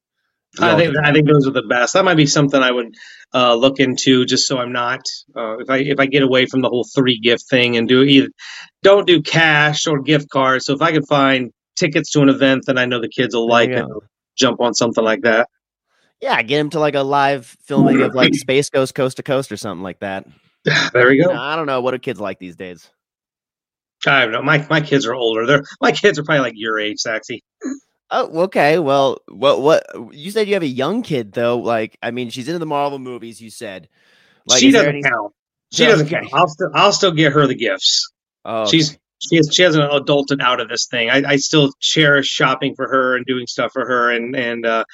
I 0.60 0.76
think 0.76 0.96
I 1.00 1.12
think 1.12 1.28
those 1.28 1.46
are 1.46 1.52
the 1.52 1.62
best. 1.62 1.94
That 1.94 2.04
might 2.04 2.16
be 2.16 2.26
something 2.26 2.60
I 2.60 2.72
would 2.72 2.96
uh, 3.32 3.54
look 3.54 3.78
into, 3.78 4.24
just 4.24 4.48
so 4.48 4.58
I'm 4.58 4.72
not 4.72 5.02
uh, 5.36 5.58
if 5.58 5.70
I 5.70 5.76
if 5.78 6.00
I 6.00 6.06
get 6.06 6.24
away 6.24 6.46
from 6.46 6.60
the 6.60 6.68
whole 6.68 6.84
three 6.84 7.20
gift 7.20 7.44
thing 7.48 7.76
and 7.76 7.86
do 7.86 8.02
either 8.02 8.28
don't 8.82 9.06
do 9.06 9.22
cash 9.22 9.86
or 9.86 10.02
gift 10.02 10.28
cards. 10.28 10.64
So 10.64 10.74
if 10.74 10.82
I 10.82 10.90
can 10.90 11.06
find 11.06 11.52
tickets 11.76 12.10
to 12.12 12.22
an 12.22 12.28
event 12.28 12.64
that 12.66 12.78
I 12.78 12.86
know 12.86 13.00
the 13.00 13.08
kids 13.08 13.34
will 13.34 13.46
like, 13.46 13.70
and 13.70 13.88
jump 14.36 14.60
on 14.60 14.74
something 14.74 15.04
like 15.04 15.22
that. 15.22 15.48
Yeah, 16.20 16.40
get 16.42 16.58
him 16.58 16.70
to 16.70 16.80
like 16.80 16.94
a 16.94 17.02
live 17.02 17.46
filming 17.64 18.02
of 18.02 18.14
like 18.14 18.34
Space 18.34 18.70
Ghost 18.70 18.94
Coast 18.94 19.16
to 19.16 19.22
Coast 19.22 19.52
or 19.52 19.56
something 19.56 19.82
like 19.82 20.00
that. 20.00 20.26
There 20.64 21.08
we 21.08 21.22
go. 21.22 21.32
I 21.32 21.56
don't 21.56 21.66
know 21.66 21.80
what 21.80 21.94
are 21.94 21.98
kids 21.98 22.20
like 22.20 22.38
these 22.38 22.56
days. 22.56 22.90
I 24.06 24.22
don't 24.22 24.32
know. 24.32 24.42
My 24.42 24.66
my 24.70 24.80
kids 24.80 25.06
are 25.06 25.14
older. 25.14 25.46
They're 25.46 25.62
my 25.80 25.92
kids 25.92 26.18
are 26.18 26.24
probably 26.24 26.42
like 26.42 26.54
your 26.56 26.78
age, 26.78 26.98
Saxy. 26.98 27.40
Oh, 28.10 28.42
okay. 28.42 28.78
Well, 28.78 29.18
what 29.28 29.60
what 29.60 30.14
you 30.14 30.30
said 30.30 30.48
you 30.48 30.54
have 30.54 30.62
a 30.62 30.66
young 30.66 31.02
kid 31.02 31.32
though. 31.32 31.58
Like, 31.58 31.96
I 32.02 32.10
mean, 32.10 32.30
she's 32.30 32.48
into 32.48 32.58
the 32.58 32.66
Marvel 32.66 32.98
movies. 32.98 33.40
You 33.40 33.50
said 33.50 33.88
like, 34.46 34.60
she 34.60 34.70
doesn't 34.70 34.88
any... 34.88 35.02
count. 35.02 35.32
She 35.72 35.86
doesn't 35.86 36.08
count. 36.08 36.26
I'll 36.32 36.48
still 36.48 36.70
I'll 36.74 36.92
still 36.92 37.12
get 37.12 37.32
her 37.32 37.46
the 37.46 37.54
gifts. 37.54 38.10
Oh, 38.44 38.62
okay. 38.62 38.70
she's 38.72 38.98
she 39.20 39.36
has, 39.36 39.50
she 39.52 39.62
hasn't 39.62 39.84
adulted 39.84 40.42
out 40.42 40.60
of 40.60 40.68
this 40.68 40.86
thing. 40.86 41.10
I, 41.10 41.22
I 41.24 41.36
still 41.36 41.70
cherish 41.78 42.26
shopping 42.26 42.74
for 42.74 42.88
her 42.88 43.16
and 43.16 43.24
doing 43.24 43.46
stuff 43.46 43.70
for 43.72 43.86
her, 43.86 44.10
and 44.10 44.34
and 44.34 44.66
uh, 44.66 44.84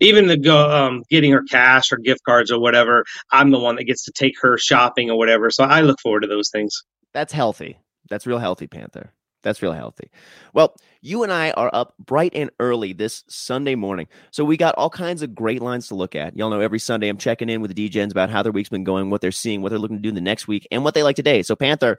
even 0.00 0.26
the 0.26 0.36
go 0.36 0.70
um, 0.70 1.04
getting 1.08 1.32
her 1.32 1.42
cash 1.44 1.90
or 1.92 1.96
gift 1.96 2.20
cards 2.24 2.50
or 2.50 2.60
whatever. 2.60 3.04
I'm 3.32 3.50
the 3.50 3.58
one 3.58 3.76
that 3.76 3.84
gets 3.84 4.04
to 4.04 4.12
take 4.12 4.34
her 4.42 4.58
shopping 4.58 5.10
or 5.10 5.16
whatever. 5.16 5.50
So 5.50 5.64
I 5.64 5.80
look 5.80 6.00
forward 6.00 6.20
to 6.20 6.26
those 6.26 6.50
things. 6.50 6.82
That's 7.14 7.32
healthy. 7.32 7.78
That's 8.08 8.26
real 8.26 8.38
healthy, 8.38 8.66
Panther. 8.66 9.12
That's 9.42 9.62
real 9.62 9.72
healthy. 9.72 10.10
Well, 10.54 10.74
you 11.02 11.22
and 11.22 11.32
I 11.32 11.52
are 11.52 11.70
up 11.72 11.94
bright 12.04 12.32
and 12.34 12.50
early 12.58 12.92
this 12.92 13.22
Sunday 13.28 13.76
morning. 13.76 14.08
So 14.32 14.44
we 14.44 14.56
got 14.56 14.74
all 14.74 14.90
kinds 14.90 15.22
of 15.22 15.36
great 15.36 15.62
lines 15.62 15.86
to 15.88 15.94
look 15.94 16.16
at. 16.16 16.36
Y'all 16.36 16.50
know 16.50 16.60
every 16.60 16.80
Sunday 16.80 17.08
I'm 17.08 17.16
checking 17.16 17.48
in 17.48 17.60
with 17.60 17.72
the 17.72 17.88
DJs 17.88 18.10
about 18.10 18.28
how 18.28 18.42
their 18.42 18.50
week's 18.50 18.70
been 18.70 18.82
going, 18.82 19.08
what 19.08 19.20
they're 19.20 19.30
seeing, 19.30 19.62
what 19.62 19.68
they're 19.68 19.78
looking 19.78 19.98
to 19.98 20.02
do 20.02 20.10
the 20.10 20.20
next 20.20 20.48
week, 20.48 20.66
and 20.72 20.82
what 20.82 20.94
they 20.94 21.04
like 21.04 21.14
today. 21.14 21.42
So, 21.42 21.54
Panther, 21.54 21.96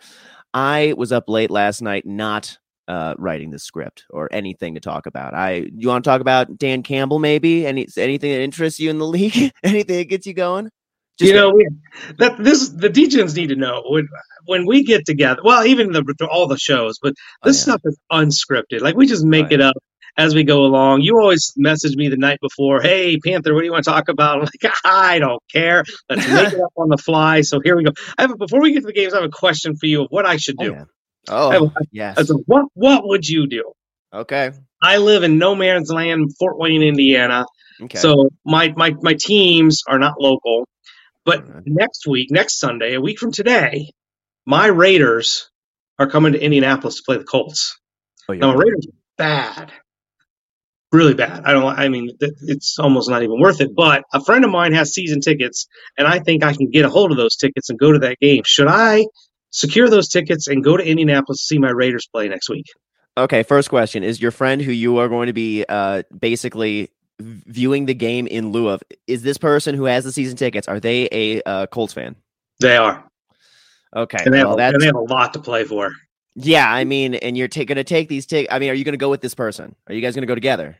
I 0.53 0.93
was 0.97 1.13
up 1.13 1.29
late 1.29 1.49
last 1.49 1.81
night 1.81 2.05
not 2.05 2.57
uh, 2.89 3.13
writing 3.17 3.51
the 3.51 3.59
script 3.59 4.05
or 4.09 4.27
anything 4.33 4.73
to 4.73 4.79
talk 4.81 5.05
about. 5.05 5.33
I 5.33 5.67
you 5.73 5.87
want 5.87 6.03
to 6.03 6.09
talk 6.09 6.21
about 6.21 6.57
Dan 6.57 6.83
Campbell 6.83 7.19
maybe? 7.19 7.65
Any 7.65 7.87
anything 7.97 8.31
that 8.31 8.41
interests 8.41 8.79
you 8.79 8.89
in 8.89 8.97
the 8.97 9.07
league? 9.07 9.51
anything 9.63 9.97
that 9.97 10.09
gets 10.09 10.27
you 10.27 10.33
going? 10.33 10.69
Just 11.19 11.31
you 11.31 11.35
know 11.35 11.49
we, 11.51 11.67
that 12.17 12.37
this 12.37 12.69
the 12.69 12.89
DJs 12.89 13.35
need 13.35 13.47
to 13.47 13.55
know 13.55 13.83
when 13.87 14.07
when 14.45 14.65
we 14.65 14.83
get 14.83 15.05
together. 15.05 15.41
Well, 15.43 15.65
even 15.65 15.91
the 15.91 16.29
all 16.31 16.47
the 16.47 16.57
shows, 16.57 16.99
but 17.01 17.13
oh, 17.43 17.47
this 17.47 17.67
oh, 17.67 17.71
yeah. 17.71 17.75
stuff 17.75 17.81
is 17.85 17.97
unscripted. 18.11 18.81
Like 18.81 18.95
we 18.95 19.07
just 19.07 19.25
make 19.25 19.51
it 19.51 19.61
up 19.61 19.75
as 20.17 20.35
we 20.35 20.43
go 20.43 20.63
along. 20.63 21.01
You 21.01 21.19
always 21.19 21.53
message 21.55 21.95
me 21.95 22.09
the 22.09 22.17
night 22.17 22.39
before, 22.41 22.81
"Hey 22.81 23.17
Panther, 23.17 23.53
what 23.53 23.61
do 23.61 23.65
you 23.65 23.71
want 23.71 23.85
to 23.85 23.91
talk 23.91 24.09
about?" 24.09 24.37
I'm 24.37 24.41
like, 24.41 24.73
I 24.85 25.19
don't 25.19 25.41
care. 25.51 25.83
Let's 26.09 26.27
make 26.31 26.53
it 26.53 26.61
up 26.61 26.73
on 26.75 26.89
the 26.89 26.97
fly. 26.97 27.41
So 27.41 27.59
here 27.63 27.75
we 27.75 27.83
go. 27.83 27.91
I 28.17 28.23
have, 28.23 28.37
before 28.37 28.61
we 28.61 28.73
get 28.73 28.81
to 28.81 28.87
the 28.87 28.93
games, 28.93 29.13
I 29.13 29.17
have 29.17 29.25
a 29.25 29.29
question 29.29 29.75
for 29.75 29.85
you 29.85 30.03
of 30.03 30.07
what 30.09 30.25
I 30.25 30.37
should 30.37 30.55
oh, 30.59 30.63
do. 30.63 30.75
Oh, 31.29 31.51
yeah. 31.51 31.59
oh 31.59 31.71
yes. 31.91 32.31
what 32.45 32.65
what 32.73 33.07
would 33.07 33.27
you 33.27 33.47
do? 33.47 33.71
Okay. 34.13 34.51
I 34.81 34.97
live 34.97 35.23
in 35.23 35.37
no 35.37 35.55
man's 35.55 35.89
land, 35.89 36.31
Fort 36.37 36.57
Wayne, 36.57 36.83
Indiana. 36.83 37.45
Okay. 37.81 37.97
So 37.97 38.29
my 38.45 38.73
my 38.75 38.95
my 39.01 39.13
teams 39.13 39.81
are 39.87 39.99
not 39.99 40.19
local. 40.19 40.67
But 41.27 41.47
right. 41.47 41.63
next 41.67 42.07
week, 42.07 42.29
next 42.31 42.59
Sunday, 42.59 42.95
a 42.95 43.01
week 43.01 43.19
from 43.19 43.31
today, 43.31 43.91
my 44.47 44.65
Raiders 44.65 45.47
are 45.99 46.09
coming 46.09 46.33
to 46.33 46.41
Indianapolis 46.41 46.95
to 46.95 47.03
play 47.05 47.17
the 47.17 47.23
Colts. 47.23 47.77
Oh, 48.27 48.33
now, 48.33 48.47
my 48.47 48.55
Raiders 48.55 48.87
are 48.87 48.97
bad 49.19 49.71
really 50.91 51.13
bad. 51.13 51.43
I 51.45 51.53
don't. 51.53 51.65
I 51.65 51.89
mean, 51.89 52.11
it's 52.19 52.77
almost 52.79 53.09
not 53.09 53.23
even 53.23 53.39
worth 53.39 53.61
it. 53.61 53.75
But 53.75 54.03
a 54.13 54.23
friend 54.23 54.45
of 54.45 54.51
mine 54.51 54.73
has 54.73 54.93
season 54.93 55.21
tickets, 55.21 55.67
and 55.97 56.07
I 56.07 56.19
think 56.19 56.43
I 56.43 56.53
can 56.53 56.69
get 56.69 56.85
a 56.85 56.89
hold 56.89 57.11
of 57.11 57.17
those 57.17 57.35
tickets 57.35 57.69
and 57.69 57.77
go 57.77 57.91
to 57.91 57.99
that 57.99 58.17
game. 58.19 58.43
Should 58.45 58.67
I 58.67 59.05
secure 59.51 59.89
those 59.89 60.09
tickets 60.09 60.47
and 60.47 60.63
go 60.63 60.77
to 60.77 60.83
Indianapolis 60.83 61.39
to 61.39 61.45
see 61.45 61.59
my 61.59 61.71
Raiders 61.71 62.07
play 62.11 62.27
next 62.27 62.49
week? 62.49 62.65
Okay. 63.17 63.43
First 63.43 63.69
question: 63.69 64.03
Is 64.03 64.21
your 64.21 64.31
friend 64.31 64.61
who 64.61 64.71
you 64.71 64.97
are 64.97 65.09
going 65.09 65.27
to 65.27 65.33
be 65.33 65.65
uh, 65.67 66.03
basically 66.17 66.89
viewing 67.19 67.85
the 67.85 67.93
game 67.93 68.27
in 68.27 68.51
lieu 68.51 68.67
of? 68.69 68.83
Is 69.07 69.23
this 69.23 69.37
person 69.37 69.75
who 69.75 69.85
has 69.85 70.03
the 70.03 70.11
season 70.11 70.37
tickets? 70.37 70.67
Are 70.67 70.79
they 70.79 71.07
a 71.11 71.41
uh, 71.43 71.67
Colts 71.67 71.93
fan? 71.93 72.15
They 72.59 72.77
are. 72.77 73.03
Okay. 73.95 74.17
And 74.23 74.33
they, 74.33 74.43
well, 74.43 74.57
have, 74.57 74.73
and 74.73 74.81
they 74.81 74.87
have 74.87 74.95
a 74.95 74.99
lot 74.99 75.33
to 75.33 75.39
play 75.39 75.63
for. 75.63 75.91
Yeah, 76.35 76.71
I 76.71 76.83
mean, 76.83 77.15
and 77.15 77.35
you're 77.35 77.47
t- 77.47 77.65
to 77.77 77.83
take 77.83 78.09
these. 78.09 78.25
tickets 78.25 78.53
i 78.53 78.59
mean, 78.59 78.69
are 78.69 78.73
you 78.73 78.83
going 78.83 78.93
to 78.93 78.97
go 78.97 79.09
with 79.09 79.21
this 79.21 79.33
person? 79.33 79.75
Are 79.87 79.93
you 79.93 80.01
guys 80.01 80.13
going 80.13 80.21
to 80.21 80.27
go 80.27 80.35
together? 80.35 80.77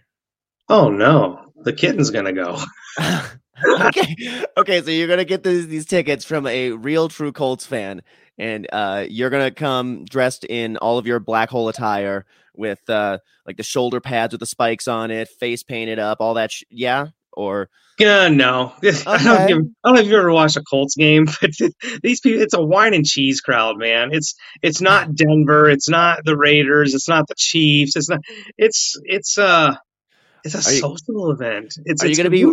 Oh 0.70 0.90
no, 0.90 1.52
the 1.56 1.74
kitten's 1.74 2.12
going 2.12 2.26
to 2.26 2.34
go. 2.34 2.60
okay, 3.88 4.46
okay. 4.56 4.82
So 4.82 4.92
you're 4.92 5.08
going 5.08 5.18
to 5.18 5.26
get 5.26 5.44
these 5.44 5.68
these 5.68 5.86
tickets 5.86 6.24
from 6.24 6.46
a 6.46 6.72
real 6.72 7.10
true 7.10 7.32
Colts 7.32 7.66
fan, 7.66 8.04
and 8.38 8.68
uh, 8.72 9.06
you're 9.10 9.30
going 9.30 9.46
to 9.46 9.52
come 9.52 10.06
dressed 10.06 10.44
in 10.44 10.78
all 10.78 10.98
of 10.98 11.08
your 11.08 11.20
black 11.20 11.50
hole 11.50 11.70
attire 11.70 12.26
with 12.56 12.88
uh, 12.90 13.20
like 13.46 13.58
the 13.58 13.64
shoulder 13.64 14.00
pads 14.00 14.34
with 14.34 14.40
the 14.40 14.46
spikes 14.46 14.88
on 14.88 15.12
it, 15.12 15.28
face 15.28 15.64
painted 15.64 16.00
up, 16.00 16.18
all 16.20 16.36
that. 16.36 16.52
Sh- 16.52 16.64
yeah, 16.70 17.08
or 17.34 17.70
uh, 18.00 18.30
no, 18.30 18.74
okay. 18.78 18.92
I, 19.08 19.48
don't 19.48 19.76
I 19.84 19.90
don't 19.90 19.96
know 19.96 20.02
if 20.02 20.08
you 20.08 20.18
ever 20.18 20.32
watched 20.32 20.58
a 20.58 20.62
Colts 20.62 20.96
game, 20.96 21.26
but 21.42 21.52
these 22.04 22.20
people, 22.20 22.42
it's 22.42 22.54
a 22.54 22.62
wine 22.62 22.94
and 22.94 23.06
cheese 23.06 23.42
crowd, 23.42 23.78
man. 23.78 24.10
It's 24.12 24.36
it's 24.62 24.82
not 24.82 25.16
Denver, 25.16 25.70
it's 25.70 25.90
not 25.90 26.20
the 26.24 26.38
Raiders, 26.38 26.94
it's 26.94 27.10
not 27.10 27.28
the 27.28 27.36
Chiefs, 27.38 27.96
it's 27.96 28.10
not. 28.10 28.20
It's 28.58 28.96
it's 29.04 29.38
uh, 29.38 29.76
it's 30.44 30.56
a 30.56 30.60
are 30.60 30.62
social 30.62 31.28
you, 31.28 31.32
event. 31.32 31.74
It's 31.86 32.04
are 32.04 32.08
it's 32.08 32.18
you 32.18 32.24
gonna 32.24 32.30
be? 32.30 32.44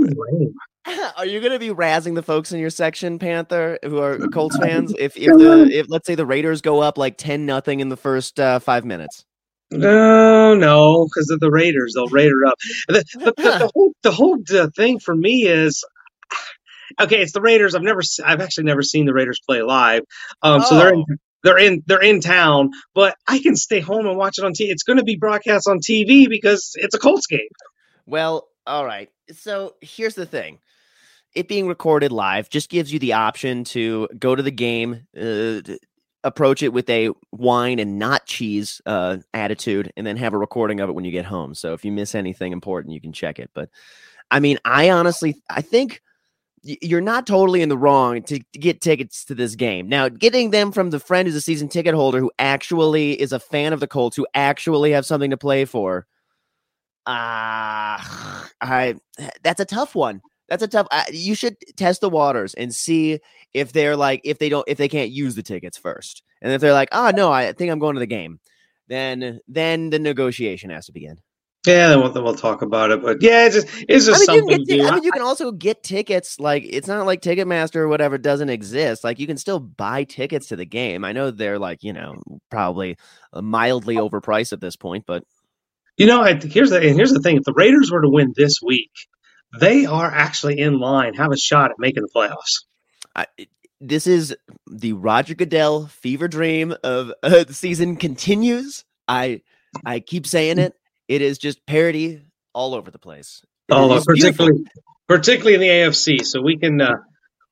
Are 1.17 1.27
you 1.27 1.41
gonna 1.41 1.59
be 1.59 1.71
razzing 1.71 2.15
the 2.15 2.23
folks 2.23 2.53
in 2.53 2.61
your 2.61 2.71
section, 2.71 3.19
Panther, 3.19 3.79
who 3.83 3.99
are 3.99 4.19
Colts 4.33 4.57
fans? 4.59 4.95
If 4.99 5.17
if 5.17 5.29
the 5.37 5.69
if 5.71 5.87
let's 5.89 6.07
say 6.07 6.15
the 6.15 6.27
Raiders 6.27 6.61
go 6.61 6.81
up 6.81 6.99
like 6.99 7.17
ten 7.17 7.47
nothing 7.47 7.81
in 7.81 7.89
the 7.89 7.97
first 7.97 8.39
uh, 8.39 8.59
five 8.59 8.85
minutes. 8.85 9.25
No, 9.71 10.55
no, 10.55 11.07
because 11.07 11.31
of 11.31 11.41
the 11.41 11.51
Raiders, 11.51 11.95
they'll 11.95 12.07
Raider 12.09 12.45
up. 12.47 12.59
The, 12.89 13.05
the, 13.15 13.35
the, 13.37 13.43
the 13.43 13.71
whole 13.75 13.93
the 14.03 14.11
whole 14.13 14.39
uh, 14.53 14.69
thing 14.77 14.99
for 14.99 15.17
me 15.17 15.47
is 15.47 15.85
okay. 17.01 17.23
It's 17.23 17.33
the 17.33 17.41
Raiders. 17.41 17.75
I've 17.75 17.83
never, 17.83 18.03
I've 18.25 18.41
actually 18.41 18.65
never 18.65 18.83
seen 18.83 19.07
the 19.07 19.15
Raiders 19.15 19.41
play 19.45 19.63
live. 19.63 20.03
Um, 20.43 20.61
oh. 20.61 20.65
so 20.69 20.77
they're 20.77 20.93
in, 20.93 21.05
oh. 21.11 21.15
they're 21.43 21.59
in 21.59 21.83
they're 21.87 22.03
in 22.03 22.21
town, 22.21 22.73
but 22.95 23.17
I 23.27 23.39
can 23.39 23.57
stay 23.57 23.81
home 23.81 24.07
and 24.07 24.19
watch 24.19 24.39
it 24.39 24.45
on 24.45 24.53
TV. 24.53 24.69
It's 24.69 24.83
going 24.83 24.99
to 24.99 25.05
be 25.05 25.17
broadcast 25.17 25.67
on 25.67 25.79
TV 25.79 26.29
because 26.29 26.73
it's 26.75 26.95
a 26.95 26.99
Colts 26.99 27.27
game. 27.27 27.41
Well, 28.07 28.49
all 28.67 28.85
right. 28.85 29.11
So 29.33 29.75
here's 29.81 30.15
the 30.15 30.27
thing. 30.27 30.59
It 31.35 31.49
being 31.49 31.67
recorded 31.67 32.13
live 32.13 32.49
just 32.49 32.71
gives 32.71 32.93
you 32.93 32.99
the 32.99 33.15
option 33.15 33.65
to 33.65 34.09
go 34.19 34.35
to 34.35 34.43
the 34.43 34.53
game, 34.53 35.07
uh, 35.21 35.61
approach 36.23 36.63
it 36.63 36.73
with 36.73 36.89
a 36.89 37.11
wine 37.33 37.79
and 37.79 37.99
not 37.99 38.27
cheese 38.27 38.81
uh, 38.87 39.19
attitude 39.35 39.93
and 39.97 40.07
then 40.07 40.17
have 40.17 40.33
a 40.33 40.39
recording 40.39 40.81
of 40.81 40.89
it 40.89 40.93
when 40.93 41.05
you 41.05 41.11
get 41.11 41.25
home. 41.25 41.55
So 41.55 41.73
if 41.73 41.85
you 41.85 41.93
miss 41.93 42.15
anything 42.15 42.53
important, 42.53 42.95
you 42.95 43.01
can 43.01 43.13
check 43.13 43.39
it. 43.39 43.51
But 43.53 43.69
I 44.31 44.41
mean, 44.41 44.59
I 44.65 44.91
honestly, 44.91 45.43
I 45.51 45.61
think 45.61 46.01
you're 46.63 47.03
not 47.03 47.27
totally 47.27 47.61
in 47.61 47.69
the 47.69 47.77
wrong 47.77 48.23
to, 48.23 48.39
to 48.39 48.59
get 48.59 48.81
tickets 48.81 49.25
to 49.27 49.35
this 49.35 49.55
game. 49.55 49.89
Now, 49.89 50.09
getting 50.09 50.51
them 50.51 50.73
from 50.73 50.91
the 50.91 50.99
friend 50.99 51.29
who's 51.29 51.37
a 51.37 51.41
season 51.41 51.69
ticket 51.69 51.95
holder 51.95 52.21
who 52.21 52.33
actually 52.39 53.21
is 53.21 53.33
a 53.33 53.39
fan 53.39 53.75
of 53.75 53.81
the 53.81 53.87
Colts, 53.87 54.17
who 54.17 54.27
actually 54.35 54.93
have 54.93 55.05
something 55.05 55.31
to 55.31 55.37
play 55.37 55.67
for. 55.67 56.07
Ah, 57.07 58.45
uh, 58.45 58.49
I 58.61 58.95
that's 59.43 59.61
a 59.61 59.65
tough 59.65 59.95
one. 59.95 60.23
That's 60.49 60.63
a 60.63 60.69
tough. 60.69 60.87
You 61.11 61.35
should 61.35 61.57
test 61.77 62.01
the 62.01 62.11
waters 62.11 62.55
and 62.55 62.75
see 62.75 63.21
if 63.53 63.73
they're 63.73 63.97
like 63.97 64.23
if 64.25 64.39
they 64.39 64.49
don't 64.49 64.67
if 64.69 64.79
they 64.79 64.89
can't 64.89 65.11
use 65.11 65.35
the 65.35 65.43
tickets 65.43 65.79
first, 65.79 66.23
and 66.43 66.53
if 66.53 66.61
they're 66.61 66.73
like, 66.73 66.91
oh 66.93 67.11
no, 67.15 67.33
I 67.33 67.53
think 67.53 67.71
I'm 67.71 67.79
going 67.79 67.95
to 67.95 68.01
the 68.01 68.07
game, 68.07 68.41
then 68.89 69.41
then 69.49 69.91
the 69.91 69.99
negotiation 69.99 70.71
has 70.71 70.87
to 70.87 70.93
begin. 70.93 71.19
Yeah, 71.67 71.89
then 71.89 72.01
we'll, 72.01 72.11
then 72.11 72.23
we'll 72.23 72.35
talk 72.35 72.61
about 72.61 72.91
it. 72.91 73.03
But 73.03 73.23
yeah, 73.23 73.47
it's 73.47 73.55
just 73.55 73.69
it's 73.89 74.05
just 74.05 74.29
I 74.29 74.35
mean, 74.35 74.37
you 74.37 74.41
something. 74.41 74.67
can 74.67 74.77
get, 74.77 74.83
do. 74.83 74.89
I 74.89 74.95
mean, 74.95 75.05
you 75.05 75.13
can 75.13 75.23
also 75.23 75.51
get 75.51 75.83
tickets. 75.83 76.39
Like, 76.39 76.65
it's 76.67 76.87
not 76.87 77.07
like 77.07 77.23
Ticketmaster 77.23 77.77
or 77.77 77.89
whatever 77.89 78.19
doesn't 78.19 78.51
exist. 78.51 79.03
Like, 79.03 79.19
you 79.19 79.27
can 79.27 79.39
still 79.39 79.61
buy 79.61 80.05
tickets 80.05 80.49
to 80.49 80.57
the 80.57 80.67
game. 80.67 81.07
I 81.07 81.13
know 81.13 81.31
they're 81.31 81.59
like, 81.59 81.83
you 81.83 81.95
know, 81.95 82.23
probably 82.51 82.99
mildly 83.35 83.97
overpriced 83.97 84.53
at 84.53 84.61
this 84.61 84.77
point, 84.77 85.05
but 85.07 85.25
You 85.97 86.07
know, 86.07 86.25
here's 86.25 86.71
the 86.71 86.77
and 86.77 86.97
here's 86.97 87.13
the 87.13 87.21
thing: 87.21 87.37
if 87.37 87.45
the 87.45 87.53
Raiders 87.53 87.91
were 87.91 88.03
to 88.03 88.09
win 88.09 88.33
this 88.37 88.61
week, 88.65 88.91
they 89.59 89.87
are 89.87 90.11
actually 90.11 90.59
in 90.59 90.79
line, 90.79 91.15
have 91.15 91.33
a 91.33 91.37
shot 91.37 91.71
at 91.71 91.79
making 91.79 92.03
the 92.03 92.09
playoffs. 92.15 92.65
I, 93.15 93.27
this 93.81 94.07
is 94.07 94.37
the 94.67 94.93
Roger 94.95 95.35
Goodell 95.35 95.87
fever 95.87 96.27
dream 96.27 96.75
of 96.83 97.13
uh, 97.23 97.45
the 97.45 97.55
season 97.55 97.97
continues. 97.97 98.85
I 99.07 99.43
I 99.85 100.01
keep 100.01 100.27
saying 100.27 100.59
it. 100.59 100.75
It 101.07 101.23
is 101.23 101.39
just 101.39 101.65
parody 101.67 102.23
all 102.55 102.75
over 102.75 102.91
the 102.91 102.99
place. 102.99 103.43
Beautiful. 103.69 104.15
particularly 104.15 104.65
particularly 105.07 105.55
in 105.55 105.61
the 105.61 105.69
AFC, 105.69 106.25
so 106.25 106.43
we 106.43 106.59
can 106.59 106.81
uh, 106.81 106.97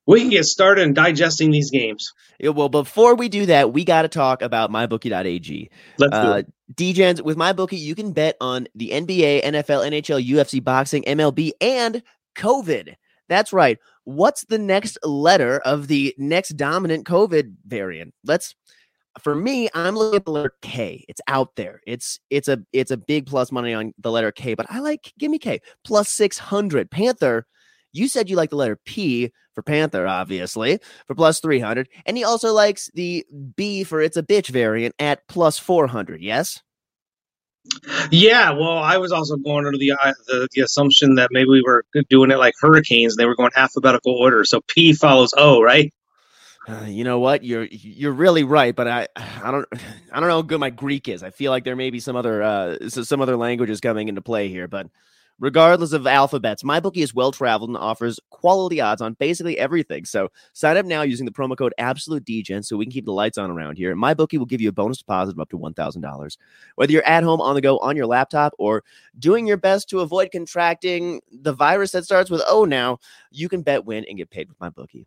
we 0.07 0.21
can 0.21 0.31
get 0.31 0.45
started 0.45 0.83
in 0.83 0.95
digesting 0.95 1.51
these 1.51 1.71
games. 1.71 2.13
Yeah, 2.39 2.51
well, 2.51 2.69
before 2.69 3.15
we 3.15 3.29
do 3.29 3.47
that, 3.47 3.73
we 3.73 3.85
got 3.85 4.03
to 4.03 4.09
talk 4.09 4.43
about 4.43 4.71
mybookie.ag. 4.71 5.71
Let's 5.99 6.11
do 6.13 6.17
Uh, 6.17 6.35
it. 6.39 6.53
DJs, 6.75 7.21
with 7.23 7.37
MyBookie, 7.37 7.79
you 7.79 7.95
can 7.95 8.13
bet 8.13 8.37
on 8.41 8.67
the 8.75 8.91
NBA, 8.91 9.45
NFL, 9.45 9.87
NHL, 9.91 10.27
UFC, 10.27 10.63
boxing, 10.65 11.03
MLB, 11.05 11.53
and 11.61 12.03
COVID. 12.35 12.95
That's 13.29 13.53
right. 13.53 13.79
What's 14.05 14.45
the 14.47 14.59
next 14.59 14.99
letter 15.05 15.59
of 15.65 15.87
the 15.89 16.15
next 16.19 16.51
dominant 16.57 17.07
COVID 17.07 17.55
variant? 17.67 18.15
Let's. 18.25 18.55
For 19.21 19.35
me, 19.35 19.69
I'm 19.75 19.95
looking 19.95 20.17
at 20.17 20.25
the 20.25 20.31
letter 20.33 20.55
K. 20.63 21.05
It's 21.07 21.21
out 21.29 21.55
there. 21.57 21.83
It's 21.87 22.19
it's 22.31 22.49
a 22.49 22.63
it's 22.73 22.91
a 22.91 22.97
big 22.97 23.27
plus 23.27 23.53
money 23.53 23.75
on 23.75 23.93
the 23.99 24.11
letter 24.11 24.33
K, 24.33 24.55
but 24.55 24.65
I 24.71 24.79
like 24.81 25.13
give 25.19 25.31
me 25.31 25.39
K 25.39 25.61
plus 25.85 26.09
six 26.09 26.39
hundred. 26.39 26.91
Panther, 26.91 27.47
you 27.93 28.09
said 28.09 28.29
you 28.31 28.37
like 28.37 28.51
the 28.51 28.57
letter 28.57 28.79
P 28.85 29.33
for 29.55 29.63
Panther, 29.63 30.07
obviously 30.07 30.79
for 31.07 31.15
plus 31.15 31.41
300. 31.41 31.89
And 32.07 32.17
he 32.17 32.25
also 32.25 32.53
likes 32.53 32.91
the 32.95 33.25
B 33.57 33.85
for 33.85 34.01
it's 34.01 34.17
a 34.17 34.23
bitch 34.23 34.49
variant 34.49 34.95
at 34.99 35.27
plus 35.29 35.59
400. 35.59 36.21
Yes? 36.23 36.61
Yeah, 38.11 38.51
well, 38.51 38.79
I 38.79 38.99
was 38.99 39.13
also 39.13 39.37
going 39.37 39.67
under 39.67 39.79
the, 39.79 39.93
uh, 39.93 40.13
the 40.27 40.49
the 40.53 40.63
assumption 40.63 41.15
that 41.15 41.29
maybe 41.31 41.49
we 41.49 41.63
were 41.63 41.85
doing 42.11 42.33
it 42.33 42.39
like 42.39 42.55
hurricanes. 42.61 43.13
And 43.13 43.21
They 43.21 43.27
were 43.27 43.37
going 43.37 43.53
alphabetical 43.55 44.15
order, 44.15 44.45
so 44.45 44.63
P 44.67 44.93
follows 44.93 45.33
O, 45.37 45.63
right? 45.63 45.93
Uh, 46.69 46.87
you 46.87 47.05
know 47.05 47.19
what? 47.19 47.45
You're 47.45 47.65
you're 47.71 48.13
really 48.13 48.45
right, 48.45 48.75
but 48.75 48.89
I 48.89 49.09
I 49.17 49.51
don't 49.51 49.67
I 50.13 50.21
don't 50.21 50.29
know 50.29 50.37
how 50.37 50.43
good 50.43 50.61
my 50.61 50.71
Greek 50.71 51.09
is. 51.09 51.23
I 51.23 51.31
feel 51.31 51.51
like 51.51 51.65
there 51.65 51.77
may 51.77 51.91
be 51.91 52.01
some 52.01 52.17
other 52.17 52.43
uh 52.43 52.89
some 52.89 53.21
other 53.21 53.37
languages 53.37 53.81
coming 53.81 54.09
into 54.09 54.23
play 54.23 54.49
here, 54.49 54.69
but 54.69 54.89
regardless 55.39 55.93
of 55.93 56.07
alphabets, 56.07 56.63
MyBookie 56.63 57.03
is 57.03 57.15
well 57.15 57.33
traveled 57.33 57.71
and 57.71 57.77
offers 57.77 58.21
quality 58.31 58.81
odds 58.81 59.03
on 59.03 59.15
basically 59.15 59.59
everything. 59.59 60.05
So 60.05 60.31
sign 60.53 60.77
up 60.77 60.87
now 60.87 61.03
using 61.03 61.27
the 61.27 61.33
promo 61.33 61.57
code 61.57 61.75
Absolute 61.79 62.25
DGen 62.25 62.65
so 62.65 62.77
we 62.77 62.85
can 62.85 62.93
keep 62.93 63.05
the 63.05 63.13
lights 63.13 63.39
on 63.39 63.51
around 63.51 63.77
here. 63.77 63.95
MyBookie 63.95 64.39
will 64.39 64.47
give 64.47 64.61
you 64.61 64.69
a 64.69 64.73
bonus 64.73 64.99
deposit 64.99 65.33
of 65.33 65.41
up 65.41 65.51
to 65.51 65.57
one 65.57 65.75
thousand 65.75 66.03
dollars. 66.03 66.39
Whether 66.77 66.93
you're 66.93 67.07
at 67.07 67.25
home 67.25 67.41
on 67.41 67.55
the 67.55 67.61
go 67.61 67.79
on 67.79 67.97
your 67.97 68.07
laptop 68.07 68.55
or 68.59 68.85
doing 69.19 69.47
your 69.47 69.57
best 69.57 69.89
to 69.91 70.01
avoid 70.01 70.31
contracting 70.33 71.21
the 71.31 71.53
virus 71.53 71.93
that 71.93 72.05
starts 72.05 72.31
with 72.31 72.43
O 72.47 72.65
now, 72.65 72.99
you 73.31 73.49
can 73.49 73.63
bet, 73.63 73.85
win, 73.85 74.05
and 74.09 74.19
get 74.19 74.31
paid 74.31 74.49
with 74.49 74.59
MyBookie. 74.59 75.07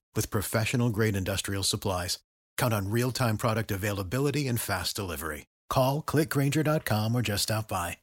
with 0.15 0.31
professional 0.31 0.89
grade 0.89 1.15
industrial 1.15 1.63
supplies. 1.63 2.19
Count 2.57 2.73
on 2.73 2.89
real 2.89 3.11
time 3.11 3.37
product 3.37 3.71
availability 3.71 4.47
and 4.47 4.61
fast 4.61 4.95
delivery. 4.95 5.47
Call 5.69 6.01
clickgrainger.com 6.01 7.15
or 7.15 7.21
just 7.21 7.43
stop 7.43 7.67
by. 7.67 7.97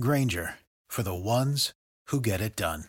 Grainger 0.00 0.54
for 0.88 1.02
the 1.02 1.14
ones 1.14 1.72
who 2.08 2.20
get 2.20 2.40
it 2.40 2.56
done. 2.56 2.84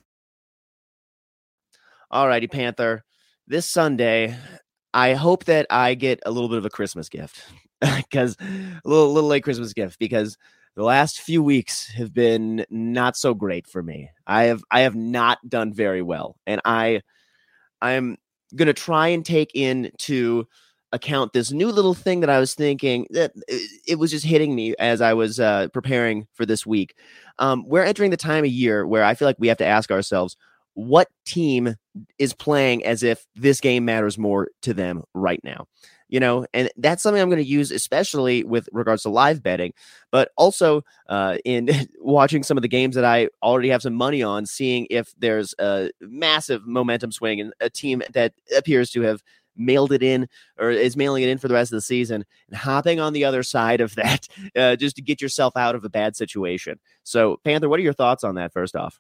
All 2.12 2.28
righty, 2.28 2.48
Panther. 2.48 3.04
This 3.48 3.68
Sunday, 3.68 4.36
I 4.94 5.14
hope 5.14 5.46
that 5.46 5.68
I 5.70 5.94
get 5.94 6.20
a 6.26 6.32
little 6.32 6.50
bit 6.50 6.58
of 6.58 6.66
a 6.66 6.70
Christmas 6.70 7.10
gift 7.10 7.44
because 7.82 8.36
a 8.40 8.82
little, 8.84 9.12
little 9.12 9.30
late 9.30 9.44
Christmas 9.44 9.74
gift 9.74 10.00
because 10.00 10.38
the 10.76 10.84
last 10.84 11.22
few 11.22 11.44
weeks 11.44 11.88
have 11.90 12.14
been 12.14 12.66
not 12.70 13.18
so 13.18 13.34
great 13.34 13.68
for 13.68 13.84
me. 13.84 14.10
I 14.26 14.46
have 14.46 14.64
I 14.72 14.82
have 14.82 14.96
not 14.96 15.38
done 15.48 15.74
very 15.74 16.02
well, 16.02 16.38
and 16.48 16.62
I 16.66 17.02
I'm 17.82 18.18
gonna 18.56 18.74
try 18.74 19.08
and 19.08 19.26
take 19.26 19.52
into 19.54 20.46
account 20.92 21.34
this 21.34 21.52
new 21.52 21.68
little 21.72 21.94
thing 21.94 22.22
that 22.22 22.30
I 22.30 22.40
was 22.40 22.56
thinking 22.56 23.06
that 23.12 23.32
it, 23.48 23.70
it 23.88 24.00
was 24.00 24.12
just 24.12 24.26
hitting 24.26 24.56
me 24.56 24.76
as 24.80 25.02
I 25.02 25.14
was 25.14 25.40
uh, 25.40 25.68
preparing 25.72 26.28
for 26.34 26.46
this 26.46 26.66
week. 26.66 26.96
Um, 27.38 27.64
we're 27.68 27.84
entering 27.84 28.12
the 28.12 28.18
time 28.18 28.44
of 28.44 28.50
year 28.50 28.88
where 28.88 29.04
I 29.04 29.14
feel 29.14 29.28
like 29.28 29.38
we 29.40 29.50
have 29.50 29.58
to 29.58 29.66
ask 29.66 29.92
ourselves 29.92 30.36
what 30.74 31.08
team 31.26 31.76
is 32.18 32.34
playing 32.34 32.86
as 32.86 33.04
if 33.04 33.26
this 33.36 33.60
game 33.60 33.86
matters 33.86 34.18
more 34.18 34.50
to 34.62 34.74
them 34.74 35.04
right 35.14 35.42
now 35.44 35.68
you 36.10 36.20
know 36.20 36.46
and 36.54 36.70
that's 36.78 37.02
something 37.02 37.22
i'm 37.22 37.30
going 37.30 37.42
to 37.42 37.50
use 37.50 37.72
especially 37.72 38.44
with 38.44 38.68
regards 38.72 39.04
to 39.04 39.10
live 39.10 39.42
betting 39.42 39.74
but 40.12 40.32
also 40.38 40.84
uh, 41.08 41.38
in 41.46 41.70
watching 42.00 42.44
some 42.44 42.58
of 42.58 42.62
the 42.62 42.68
games 42.68 42.96
that 42.96 43.06
i 43.06 43.30
already 43.42 43.70
have 43.70 43.82
some 43.82 43.94
money 43.94 44.22
on 44.22 44.46
seeing 44.46 44.86
if 44.90 45.14
there's 45.18 45.56
a 45.60 45.90
massive 46.02 46.66
momentum 46.66 47.12
swing 47.12 47.40
and 47.40 47.54
a 47.62 47.70
team 47.70 48.02
that 48.14 48.34
appears 48.58 48.90
to 48.90 49.02
have 49.02 49.22
mailed 49.56 49.92
it 49.92 50.02
in 50.02 50.28
or 50.58 50.72
is 50.72 50.96
mailing 50.96 51.22
it 51.22 51.30
in 51.30 51.38
for 51.38 51.48
the 51.48 51.54
rest 51.54 51.72
of 51.72 51.78
the 51.78 51.82
season 51.82 52.26
and 52.48 52.58
hopping 52.58 53.00
on 53.00 53.14
the 53.14 53.26
other 53.26 53.44
side 53.44 53.82
of 53.82 53.94
that 53.96 54.28
uh, 54.56 54.76
just 54.76 54.96
to 54.96 55.02
get 55.02 55.22
yourself 55.22 55.56
out 55.58 55.76
of 55.76 55.84
a 55.84 55.90
bad 55.90 56.16
situation. 56.16 56.80
So 57.04 57.38
panther 57.44 57.70
what 57.70 57.80
are 57.80 57.84
your 57.84 57.94
thoughts 57.94 58.24
on 58.24 58.36
that 58.36 58.54
first 58.54 58.76
off 58.76 59.00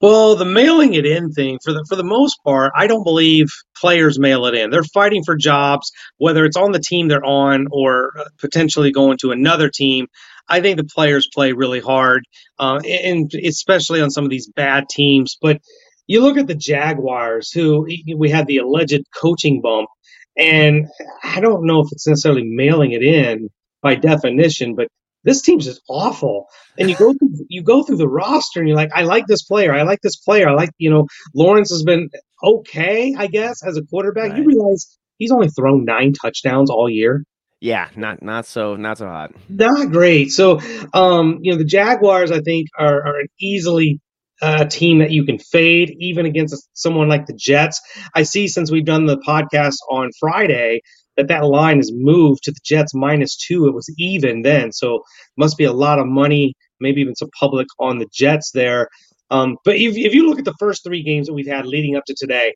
Well, 0.00 0.36
the 0.36 0.44
mailing 0.44 0.94
it 0.94 1.06
in 1.06 1.30
thing 1.32 1.58
for 1.64 1.72
the 1.72 1.84
for 1.88 1.96
the 1.96 2.04
most 2.04 2.36
part, 2.44 2.72
I 2.76 2.86
don't 2.86 3.04
believe 3.04 3.46
players 3.80 4.18
mail 4.18 4.44
it 4.46 4.54
in. 4.54 4.70
They're 4.70 4.84
fighting 4.84 5.22
for 5.24 5.36
jobs, 5.36 5.90
whether 6.18 6.44
it's 6.44 6.58
on 6.58 6.72
the 6.72 6.78
team 6.80 7.08
they're 7.08 7.24
on 7.24 7.68
or 7.70 8.12
uh, 8.18 8.24
potentially 8.38 8.92
going 8.92 9.18
to 9.22 9.30
another 9.30 9.70
team. 9.70 10.06
I 10.48 10.60
think 10.60 10.76
the 10.76 10.84
players 10.84 11.30
play 11.32 11.52
really 11.52 11.80
hard, 11.80 12.24
uh, 12.58 12.80
and 12.86 13.32
especially 13.34 14.02
on 14.02 14.10
some 14.10 14.24
of 14.24 14.30
these 14.30 14.50
bad 14.54 14.90
teams. 14.90 15.38
But 15.40 15.62
you 16.06 16.20
look 16.20 16.36
at 16.36 16.48
the 16.48 16.54
Jaguars, 16.54 17.50
who 17.50 17.88
we 18.14 18.28
had 18.28 18.46
the 18.46 18.58
alleged 18.58 19.04
coaching 19.16 19.62
bump, 19.62 19.88
and 20.36 20.86
I 21.22 21.40
don't 21.40 21.64
know 21.64 21.80
if 21.80 21.88
it's 21.92 22.06
necessarily 22.06 22.44
mailing 22.44 22.92
it 22.92 23.02
in 23.02 23.48
by 23.80 23.94
definition, 23.94 24.74
but 24.74 24.88
this 25.24 25.42
team's 25.42 25.64
just 25.64 25.82
awful. 25.88 26.46
And 26.78 26.88
you 26.88 26.96
go 26.96 27.12
through 27.12 27.46
you 27.48 27.62
go 27.62 27.82
through 27.82 27.96
the 27.96 28.08
roster 28.08 28.60
and 28.60 28.68
you're 28.68 28.76
like, 28.76 28.92
I 28.94 29.02
like 29.02 29.26
this 29.26 29.42
player, 29.42 29.74
I 29.74 29.82
like 29.82 30.00
this 30.02 30.16
player, 30.16 30.48
I 30.48 30.54
like 30.54 30.70
you 30.78 30.90
know 30.90 31.06
Lawrence 31.34 31.70
has 31.70 31.82
been 31.82 32.10
okay, 32.42 33.14
I 33.16 33.26
guess, 33.26 33.64
as 33.66 33.76
a 33.76 33.82
quarterback. 33.82 34.36
You 34.36 34.44
realize 34.44 34.98
he's 35.18 35.32
only 35.32 35.48
thrown 35.48 35.84
nine 35.84 36.12
touchdowns 36.12 36.70
all 36.70 36.88
year. 36.88 37.24
Yeah, 37.60 37.88
not 37.96 38.22
not 38.22 38.46
so 38.46 38.76
not 38.76 38.98
so 38.98 39.06
hot. 39.06 39.32
Not 39.48 39.90
great. 39.90 40.30
So, 40.30 40.60
um, 40.92 41.38
you 41.40 41.52
know, 41.52 41.58
the 41.58 41.64
Jaguars, 41.64 42.30
I 42.30 42.40
think, 42.40 42.68
are, 42.78 43.06
are 43.06 43.20
an 43.20 43.28
easily 43.40 44.00
uh, 44.42 44.66
team 44.66 44.98
that 44.98 45.10
you 45.10 45.24
can 45.24 45.38
fade, 45.38 45.96
even 45.98 46.26
against 46.26 46.68
someone 46.74 47.08
like 47.08 47.24
the 47.24 47.32
Jets. 47.32 47.80
I 48.14 48.24
see 48.24 48.48
since 48.48 48.70
we've 48.70 48.84
done 48.84 49.06
the 49.06 49.16
podcast 49.16 49.76
on 49.90 50.10
Friday 50.20 50.82
that 51.16 51.28
that 51.28 51.44
line 51.44 51.76
has 51.76 51.92
moved 51.92 52.44
to 52.44 52.52
the 52.52 52.60
Jets 52.64 52.94
minus 52.94 53.36
two. 53.36 53.66
It 53.66 53.74
was 53.74 53.92
even 53.98 54.42
then, 54.42 54.72
so 54.72 55.02
must 55.36 55.56
be 55.56 55.64
a 55.64 55.72
lot 55.72 55.98
of 55.98 56.06
money, 56.06 56.54
maybe 56.80 57.00
even 57.00 57.14
some 57.14 57.30
public 57.38 57.66
on 57.78 57.98
the 57.98 58.06
Jets 58.12 58.50
there. 58.52 58.88
Um, 59.30 59.56
but 59.64 59.76
if, 59.76 59.96
if 59.96 60.14
you 60.14 60.28
look 60.28 60.38
at 60.38 60.44
the 60.44 60.54
first 60.58 60.84
three 60.84 61.02
games 61.02 61.26
that 61.26 61.34
we've 61.34 61.46
had 61.46 61.66
leading 61.66 61.96
up 61.96 62.04
to 62.06 62.14
today, 62.16 62.54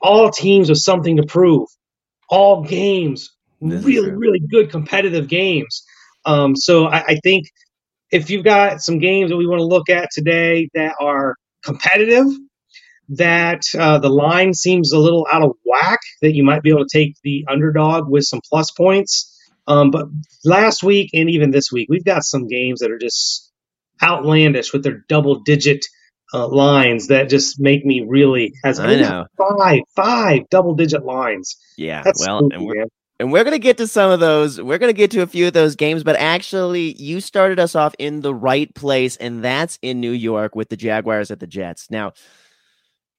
all 0.00 0.30
teams 0.30 0.68
with 0.68 0.78
something 0.78 1.16
to 1.16 1.24
prove, 1.24 1.68
all 2.28 2.62
games 2.62 3.30
really, 3.60 4.10
really 4.10 4.40
good 4.50 4.70
competitive 4.70 5.28
games. 5.28 5.84
Um, 6.24 6.56
so 6.56 6.86
I, 6.86 7.04
I, 7.08 7.20
think 7.22 7.46
if 8.10 8.30
you've 8.30 8.44
got 8.44 8.80
some 8.80 8.98
games 8.98 9.30
that 9.30 9.36
we 9.36 9.46
want 9.46 9.60
to 9.60 9.66
look 9.66 9.88
at 9.88 10.10
today 10.12 10.68
that 10.74 10.94
are 11.00 11.34
competitive, 11.62 12.26
that 13.10 13.62
uh, 13.78 13.98
the 13.98 14.08
line 14.08 14.54
seems 14.54 14.92
a 14.92 14.98
little 14.98 15.26
out 15.30 15.42
of 15.42 15.52
whack, 15.64 16.00
that 16.22 16.34
you 16.34 16.44
might 16.44 16.62
be 16.62 16.70
able 16.70 16.86
to 16.86 16.98
take 16.98 17.16
the 17.22 17.44
underdog 17.48 18.08
with 18.08 18.24
some 18.24 18.40
plus 18.48 18.70
points. 18.70 19.36
Um, 19.66 19.90
but 19.90 20.06
last 20.44 20.82
week 20.82 21.10
and 21.12 21.28
even 21.28 21.50
this 21.50 21.70
week, 21.72 21.88
we've 21.90 22.04
got 22.04 22.24
some 22.24 22.46
games 22.46 22.80
that 22.80 22.90
are 22.90 22.98
just 22.98 23.52
outlandish 24.02 24.72
with 24.72 24.82
their 24.82 25.04
double 25.08 25.40
digit 25.40 25.84
uh, 26.32 26.46
lines 26.48 27.08
that 27.08 27.28
just 27.28 27.60
make 27.60 27.84
me 27.84 28.04
really 28.06 28.52
as 28.64 28.78
I 28.78 28.96
know 28.96 29.26
five 29.36 29.80
five 29.96 30.48
double 30.50 30.74
digit 30.74 31.04
lines. 31.04 31.56
Yeah, 31.76 32.02
That's 32.02 32.26
well, 32.26 32.38
spooky, 32.38 32.56
and 32.56 32.66
we're, 32.66 32.74
man. 32.76 32.88
And 33.18 33.30
we're 33.30 33.44
going 33.44 33.52
to 33.52 33.58
get 33.58 33.76
to 33.78 33.86
some 33.86 34.10
of 34.10 34.20
those. 34.20 34.60
We're 34.60 34.78
going 34.78 34.88
to 34.92 34.96
get 34.96 35.10
to 35.10 35.22
a 35.22 35.26
few 35.26 35.48
of 35.48 35.52
those 35.52 35.76
games, 35.76 36.02
but 36.04 36.16
actually, 36.16 36.94
you 36.94 37.20
started 37.20 37.58
us 37.58 37.74
off 37.74 37.94
in 37.98 38.20
the 38.20 38.34
right 38.34 38.74
place, 38.74 39.16
and 39.16 39.44
that's 39.44 39.78
in 39.82 40.00
New 40.00 40.12
York 40.12 40.54
with 40.54 40.70
the 40.70 40.76
Jaguars 40.76 41.30
at 41.30 41.38
the 41.38 41.46
Jets. 41.46 41.90
Now, 41.90 42.12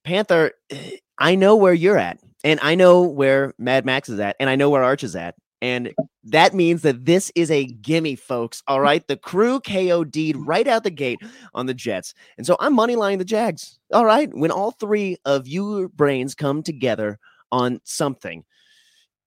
Panther, 0.04 0.52
eh, 0.70 0.96
I 1.18 1.34
know 1.34 1.56
where 1.56 1.74
you're 1.74 1.98
at, 1.98 2.18
and 2.44 2.58
I 2.62 2.74
know 2.74 3.02
where 3.02 3.54
Mad 3.58 3.84
Max 3.84 4.08
is 4.08 4.18
at, 4.20 4.36
and 4.40 4.50
I 4.50 4.56
know 4.56 4.70
where 4.70 4.82
Arch 4.82 5.04
is 5.04 5.16
at. 5.16 5.34
And 5.62 5.94
that 6.24 6.54
means 6.54 6.82
that 6.82 7.04
this 7.04 7.30
is 7.36 7.48
a 7.48 7.64
gimme, 7.66 8.16
folks. 8.16 8.64
All 8.66 8.80
right. 8.88 9.06
The 9.06 9.16
crew 9.16 9.60
KOD'd 9.60 10.36
right 10.36 10.66
out 10.66 10.82
the 10.82 10.90
gate 10.90 11.20
on 11.54 11.66
the 11.66 11.74
Jets. 11.74 12.14
And 12.36 12.44
so 12.44 12.56
I'm 12.58 12.74
money 12.74 12.96
line 12.96 13.18
the 13.18 13.24
Jags. 13.24 13.78
All 13.92 14.04
right. 14.04 14.28
When 14.34 14.50
all 14.50 14.72
three 14.72 15.16
of 15.24 15.46
you 15.46 15.88
brains 15.94 16.34
come 16.34 16.64
together 16.64 17.20
on 17.52 17.80
something, 17.84 18.44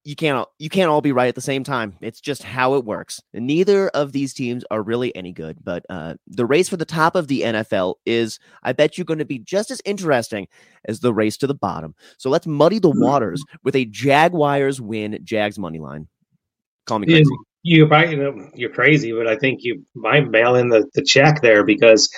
you 0.05 0.15
can't 0.15 0.37
all, 0.37 0.53
you 0.59 0.69
can't 0.69 0.89
all 0.89 1.01
be 1.01 1.11
right 1.11 1.27
at 1.27 1.35
the 1.35 1.41
same 1.41 1.63
time. 1.63 1.97
It's 1.99 2.21
just 2.21 2.43
how 2.43 2.75
it 2.75 2.85
works. 2.85 3.21
Neither 3.33 3.89
of 3.89 4.11
these 4.11 4.35
teams 4.35 4.63
are 4.69 4.83
really 4.83 5.13
any 5.15 5.33
good. 5.33 5.57
But 5.63 5.83
uh, 5.89 6.13
the 6.27 6.45
race 6.45 6.69
for 6.69 6.77
the 6.77 6.85
top 6.85 7.15
of 7.15 7.27
the 7.27 7.41
NFL 7.41 7.95
is, 8.05 8.39
I 8.61 8.73
bet 8.73 8.97
you, 8.97 9.03
going 9.03 9.17
to 9.17 9.25
be 9.25 9.39
just 9.39 9.71
as 9.71 9.81
interesting 9.83 10.47
as 10.87 10.99
the 10.99 11.11
race 11.11 11.37
to 11.37 11.47
the 11.47 11.55
bottom. 11.55 11.95
So 12.19 12.29
let's 12.29 12.45
muddy 12.45 12.77
the 12.77 12.91
waters 12.91 13.43
with 13.63 13.75
a 13.75 13.85
Jaguars 13.85 14.79
win, 14.79 15.17
Jags 15.23 15.57
money 15.57 15.79
line. 15.79 16.07
Call 16.85 16.99
me 16.99 17.07
crazy. 17.07 17.23
You, 17.63 17.87
you 17.87 18.51
you're 18.53 18.69
crazy, 18.69 19.11
but 19.11 19.25
I 19.27 19.37
think 19.37 19.61
you 19.63 19.83
might 19.95 20.29
mail 20.29 20.53
in 20.53 20.69
the, 20.69 20.87
the 20.93 21.03
check 21.03 21.41
there 21.41 21.65
because 21.65 22.09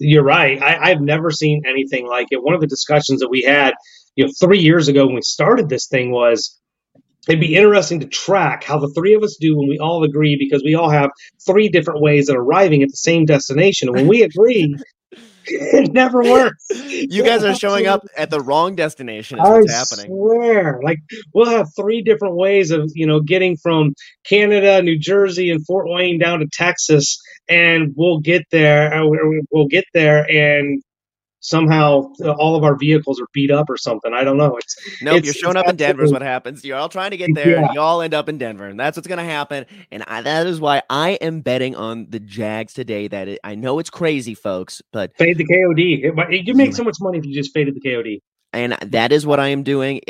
you're 0.00 0.24
right. 0.24 0.60
I, 0.60 0.90
I've 0.90 1.00
never 1.00 1.30
seen 1.30 1.62
anything 1.64 2.08
like 2.08 2.26
it. 2.32 2.42
One 2.42 2.54
of 2.54 2.60
the 2.60 2.66
discussions 2.66 3.20
that 3.20 3.28
we 3.28 3.42
had, 3.42 3.74
you 4.16 4.24
know, 4.24 4.32
three 4.40 4.58
years 4.58 4.88
ago 4.88 5.06
when 5.06 5.14
we 5.14 5.22
started 5.22 5.68
this 5.68 5.86
thing 5.86 6.10
was 6.10 6.58
it'd 7.28 7.40
be 7.40 7.54
interesting 7.54 8.00
to 8.00 8.06
track 8.06 8.64
how 8.64 8.78
the 8.78 8.88
three 8.88 9.14
of 9.14 9.22
us 9.22 9.36
do 9.40 9.56
when 9.56 9.68
we 9.68 9.78
all 9.78 10.04
agree 10.04 10.36
because 10.38 10.62
we 10.64 10.74
all 10.74 10.90
have 10.90 11.10
three 11.44 11.68
different 11.68 12.00
ways 12.00 12.28
of 12.28 12.36
arriving 12.36 12.82
at 12.82 12.90
the 12.90 12.96
same 12.96 13.24
destination. 13.24 13.88
And 13.88 13.96
when 13.96 14.08
we 14.08 14.22
agree, 14.22 14.76
it 15.46 15.92
never 15.92 16.22
works. 16.22 16.66
You 16.70 17.22
guys 17.22 17.44
are 17.44 17.54
showing 17.54 17.86
up 17.86 18.02
at 18.16 18.30
the 18.30 18.40
wrong 18.40 18.74
destination. 18.74 19.38
I 19.40 19.62
happening. 19.68 20.06
swear, 20.06 20.80
like 20.82 20.98
we'll 21.32 21.50
have 21.50 21.68
three 21.76 22.02
different 22.02 22.36
ways 22.36 22.70
of 22.70 22.90
you 22.94 23.06
know 23.06 23.20
getting 23.20 23.56
from 23.56 23.94
Canada, 24.24 24.82
New 24.82 24.98
Jersey, 24.98 25.50
and 25.50 25.64
Fort 25.64 25.86
Wayne 25.88 26.18
down 26.18 26.40
to 26.40 26.48
Texas, 26.52 27.20
and 27.48 27.94
we'll 27.96 28.20
get 28.20 28.42
there. 28.50 28.92
Uh, 28.92 29.06
we'll 29.50 29.68
get 29.68 29.84
there, 29.94 30.28
and 30.28 30.82
somehow 31.46 32.12
all 32.38 32.56
of 32.56 32.64
our 32.64 32.76
vehicles 32.76 33.20
are 33.20 33.28
beat 33.32 33.52
up 33.52 33.70
or 33.70 33.76
something. 33.76 34.12
I 34.12 34.24
don't 34.24 34.36
know. 34.36 34.56
It's 34.56 34.76
nope. 35.00 35.18
It's, 35.18 35.26
you're 35.26 35.34
showing 35.34 35.56
up 35.56 35.68
in 35.68 35.76
Denver 35.76 36.02
is 36.02 36.12
what 36.12 36.22
happens. 36.22 36.64
You're 36.64 36.76
all 36.76 36.88
trying 36.88 37.12
to 37.12 37.16
get 37.16 37.34
there. 37.34 37.60
Yeah. 37.60 37.72
You 37.72 37.80
all 37.80 38.02
end 38.02 38.14
up 38.14 38.28
in 38.28 38.36
Denver, 38.36 38.66
and 38.66 38.78
that's 38.78 38.96
what's 38.96 39.06
going 39.06 39.18
to 39.18 39.24
happen. 39.24 39.64
And 39.92 40.02
I, 40.08 40.22
that 40.22 40.46
is 40.48 40.60
why 40.60 40.82
I 40.90 41.10
am 41.12 41.42
betting 41.42 41.76
on 41.76 42.08
the 42.10 42.18
Jags 42.18 42.72
today. 42.72 43.06
That 43.06 43.28
it, 43.28 43.40
I 43.44 43.54
know 43.54 43.78
it's 43.78 43.90
crazy, 43.90 44.34
folks, 44.34 44.82
but 44.92 45.16
fade 45.16 45.38
the 45.38 45.46
KOD. 45.46 46.32
It, 46.32 46.46
you 46.46 46.54
make 46.54 46.74
so 46.74 46.82
much 46.82 46.96
money 47.00 47.18
if 47.18 47.24
you 47.24 47.32
just 47.32 47.54
faded 47.54 47.76
the 47.76 47.80
KOD 47.80 48.20
and 48.56 48.74
that 48.90 49.12
is 49.12 49.26
what 49.26 49.38
I 49.38 49.48
am 49.48 49.62
doing. 49.62 50.00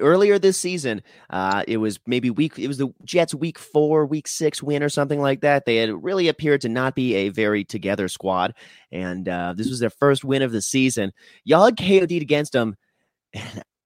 earlier 0.00 0.38
this 0.38 0.58
season, 0.58 1.00
uh, 1.30 1.62
it 1.68 1.76
was 1.76 2.00
maybe 2.06 2.28
week. 2.28 2.58
It 2.58 2.66
was 2.66 2.78
the 2.78 2.92
Jets' 3.04 3.34
week 3.34 3.56
four, 3.56 4.04
week 4.04 4.26
six 4.26 4.62
win 4.62 4.82
or 4.82 4.88
something 4.88 5.20
like 5.20 5.42
that. 5.42 5.64
They 5.64 5.76
had 5.76 6.02
really 6.02 6.26
appeared 6.26 6.60
to 6.62 6.68
not 6.68 6.96
be 6.96 7.14
a 7.14 7.28
very 7.28 7.64
together 7.64 8.08
squad, 8.08 8.54
and 8.90 9.28
uh, 9.28 9.54
this 9.56 9.68
was 9.68 9.78
their 9.78 9.90
first 9.90 10.24
win 10.24 10.42
of 10.42 10.50
the 10.50 10.60
season. 10.60 11.12
Y'all 11.44 11.66
had 11.66 11.76
KOD'd 11.76 12.10
against 12.20 12.52
them. 12.52 12.76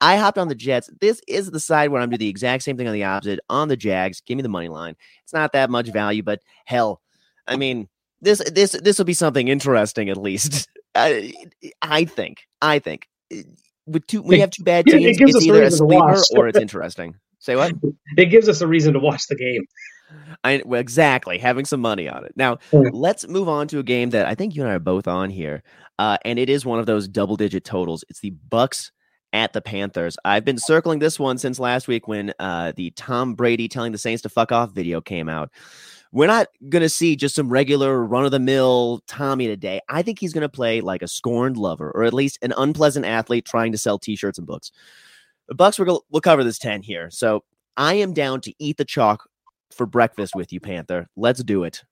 I 0.01 0.17
hopped 0.17 0.39
on 0.39 0.49
the 0.49 0.55
Jets. 0.55 0.89
This 1.01 1.21
is 1.29 1.51
the 1.51 1.61
side 1.61 1.91
where 1.91 2.01
I'm 2.01 2.09
doing 2.09 2.19
the 2.19 2.29
exact 2.29 2.63
same 2.63 2.77
thing 2.79 2.87
on 2.87 2.95
the 2.95 3.05
opposite 3.05 3.41
on 3.51 3.69
the 3.69 3.77
Jags. 3.77 4.23
Give 4.23 4.37
me 4.37 4.43
the 4.43 4.49
money 4.49 4.69
line. 4.69 4.97
It's 5.23 5.35
not 5.35 5.53
that 5.53 5.71
much 5.71 5.89
value, 5.89 6.23
but 6.23 6.41
hell, 6.65 7.03
I 7.47 7.57
mean, 7.57 7.89
this 8.23 8.43
this 8.53 8.73
this 8.73 8.97
will 8.97 9.05
be 9.05 9.13
something 9.13 9.49
interesting 9.49 10.09
at 10.09 10.17
least. 10.17 10.67
I, 10.95 11.35
I 11.83 12.07
think. 12.07 12.39
I 12.63 12.79
think 12.79 13.07
with 13.89 14.07
two 14.07 14.23
we 14.23 14.41
have 14.41 14.51
two 14.51 14.65
bad 14.65 14.87
teams, 14.87 15.05
it 15.05 15.19
gives 15.19 15.35
it's 15.35 15.39
us 15.39 15.47
either 15.47 15.63
a 15.63 15.71
sleeper 15.71 16.17
or 16.37 16.49
it's 16.49 16.59
interesting. 16.59 17.17
Say 17.39 17.57
what? 17.57 17.73
It 18.17 18.27
gives 18.27 18.49
us 18.49 18.61
a 18.61 18.67
reason 18.67 18.95
to 18.95 18.99
watch 18.99 19.27
the 19.29 19.37
game. 19.37 19.63
I 20.43 20.63
well, 20.65 20.81
exactly 20.81 21.39
having 21.39 21.65
some 21.65 21.81
money 21.81 22.09
on 22.09 22.25
it. 22.25 22.33
Now 22.37 22.57
mm. 22.73 22.91
let's 22.93 23.29
move 23.29 23.49
on 23.49 23.69
to 23.69 23.79
a 23.79 23.83
game 23.83 24.11
that 24.11 24.27
I 24.27 24.35
think 24.35 24.55
you 24.55 24.63
and 24.63 24.71
I 24.71 24.75
are 24.75 24.81
both 24.81 25.07
on 25.07 25.31
here, 25.31 25.63
uh, 25.99 26.19
and 26.25 26.39
it 26.39 26.49
is 26.49 26.65
one 26.65 26.79
of 26.79 26.87
those 26.87 27.07
double-digit 27.07 27.65
totals. 27.65 28.05
It's 28.09 28.21
the 28.21 28.35
Bucs 28.51 28.91
at 29.33 29.53
the 29.53 29.61
Panthers. 29.61 30.17
I've 30.25 30.45
been 30.45 30.59
circling 30.59 30.99
this 30.99 31.19
one 31.19 31.39
since 31.39 31.59
last 31.59 31.87
week 31.87 32.09
when 32.09 32.33
uh, 32.39 32.73
the 32.77 32.91
Tom 32.93 33.35
Brady 33.35 33.69
telling 33.69 33.93
the 33.93 33.99
Saints 33.99 34.23
to 34.23 34.29
fuck 34.29 34.53
off 34.53 34.73
video 34.73 35.01
came 35.01 35.29
out 35.29 35.51
we're 36.13 36.27
not 36.27 36.49
going 36.69 36.83
to 36.83 36.89
see 36.89 37.17
just 37.17 37.35
some 37.35 37.49
regular 37.49 38.03
run 38.05 38.25
of 38.25 38.31
the 38.31 38.39
mill 38.39 39.03
Tommy 39.07 39.47
today. 39.47 39.81
I 39.89 40.03
think 40.03 40.19
he's 40.19 40.33
going 40.33 40.43
to 40.43 40.49
play 40.49 40.81
like 40.81 41.03
a 41.03 41.09
scorned 41.09 41.57
lover 41.57 41.91
or 41.91 42.05
at 42.05 42.15
least 42.15 42.39
an 42.43 42.55
unpleasant 42.57 43.05
athlete 43.05 43.45
trying 43.45 43.73
to 43.73 43.79
sell 43.79 43.99
t 43.99 44.17
shirts 44.17 44.39
and 44.39 44.47
books. 44.47 44.73
The 45.49 45.55
Bucs, 45.55 45.85
we'll, 45.85 46.05
we'll 46.11 46.21
cover 46.21 46.45
this 46.45 46.59
10 46.59 46.83
here. 46.83 47.11
So 47.11 47.45
I 47.77 47.95
am 47.95 48.13
down 48.13 48.41
to 48.43 48.55
eat 48.59 48.77
the 48.77 48.85
chalk 48.85 49.29
for 49.73 49.87
breakfast 49.87 50.35
with 50.35 50.53
you, 50.53 50.61
Panther. 50.61 51.09
Let's 51.17 51.43
do 51.43 51.65
it. 51.65 51.85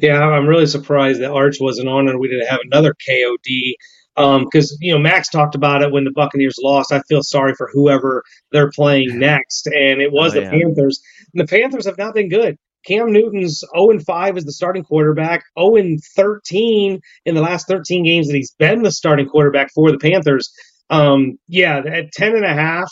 Yeah, 0.00 0.20
I'm 0.20 0.46
really 0.46 0.66
surprised 0.66 1.20
that 1.20 1.30
Arch 1.30 1.56
wasn't 1.60 1.88
on 1.88 2.08
and 2.08 2.18
we 2.18 2.28
didn't 2.28 2.46
have 2.46 2.60
another 2.64 2.94
KOD 2.94 3.74
because 4.16 4.72
um, 4.72 4.78
you 4.80 4.92
know 4.92 4.98
Max 4.98 5.28
talked 5.28 5.54
about 5.54 5.82
it 5.82 5.92
when 5.92 6.04
the 6.04 6.12
Buccaneers 6.12 6.58
lost. 6.62 6.92
I 6.92 7.00
feel 7.02 7.22
sorry 7.22 7.54
for 7.54 7.68
whoever 7.72 8.22
they're 8.52 8.70
playing 8.70 9.18
next, 9.18 9.66
and 9.66 10.00
it 10.00 10.12
was 10.12 10.32
oh, 10.32 10.40
the 10.40 10.46
yeah. 10.46 10.50
Panthers. 10.50 11.02
And 11.34 11.40
the 11.40 11.50
Panthers 11.50 11.86
have 11.86 11.98
not 11.98 12.14
been 12.14 12.28
good. 12.28 12.56
Cam 12.86 13.12
Newton's 13.12 13.62
0 13.76 13.98
5 13.98 14.36
as 14.36 14.44
the 14.44 14.52
starting 14.52 14.84
quarterback, 14.84 15.44
0 15.58 15.96
13 16.16 17.00
in 17.24 17.34
the 17.34 17.40
last 17.40 17.68
13 17.68 18.04
games 18.04 18.28
that 18.28 18.36
he's 18.36 18.54
been 18.58 18.82
the 18.82 18.92
starting 18.92 19.28
quarterback 19.28 19.70
for 19.74 19.90
the 19.90 19.98
Panthers. 19.98 20.52
Um, 20.90 21.38
yeah, 21.48 21.78
at 21.78 22.12
10 22.12 22.36
and 22.36 22.44
a 22.44 22.54
half, 22.54 22.90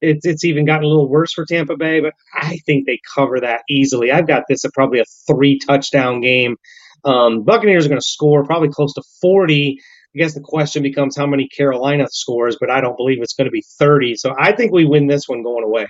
it's, 0.00 0.26
it's 0.26 0.44
even 0.44 0.64
gotten 0.64 0.84
a 0.84 0.88
little 0.88 1.08
worse 1.08 1.32
for 1.32 1.44
Tampa 1.44 1.76
Bay, 1.76 2.00
but 2.00 2.12
I 2.34 2.58
think 2.66 2.86
they 2.86 3.00
cover 3.14 3.40
that 3.40 3.62
easily. 3.68 4.12
I've 4.12 4.26
got 4.26 4.44
this 4.48 4.64
at 4.64 4.72
probably 4.72 5.00
a 5.00 5.04
three 5.26 5.58
touchdown 5.58 6.20
game. 6.20 6.56
Um, 7.04 7.44
Buccaneers 7.44 7.86
are 7.86 7.88
going 7.88 8.00
to 8.00 8.06
score 8.06 8.44
probably 8.44 8.68
close 8.68 8.92
to 8.94 9.02
40. 9.20 9.78
I 10.14 10.18
guess 10.18 10.34
the 10.34 10.40
question 10.40 10.82
becomes 10.82 11.16
how 11.16 11.26
many 11.26 11.48
Carolina 11.48 12.06
scores, 12.10 12.56
but 12.60 12.70
I 12.70 12.80
don't 12.80 12.96
believe 12.96 13.18
it's 13.20 13.34
going 13.34 13.46
to 13.46 13.52
be 13.52 13.64
30. 13.78 14.16
So 14.16 14.34
I 14.38 14.52
think 14.52 14.72
we 14.72 14.84
win 14.84 15.06
this 15.06 15.28
one 15.28 15.42
going 15.42 15.64
away. 15.64 15.86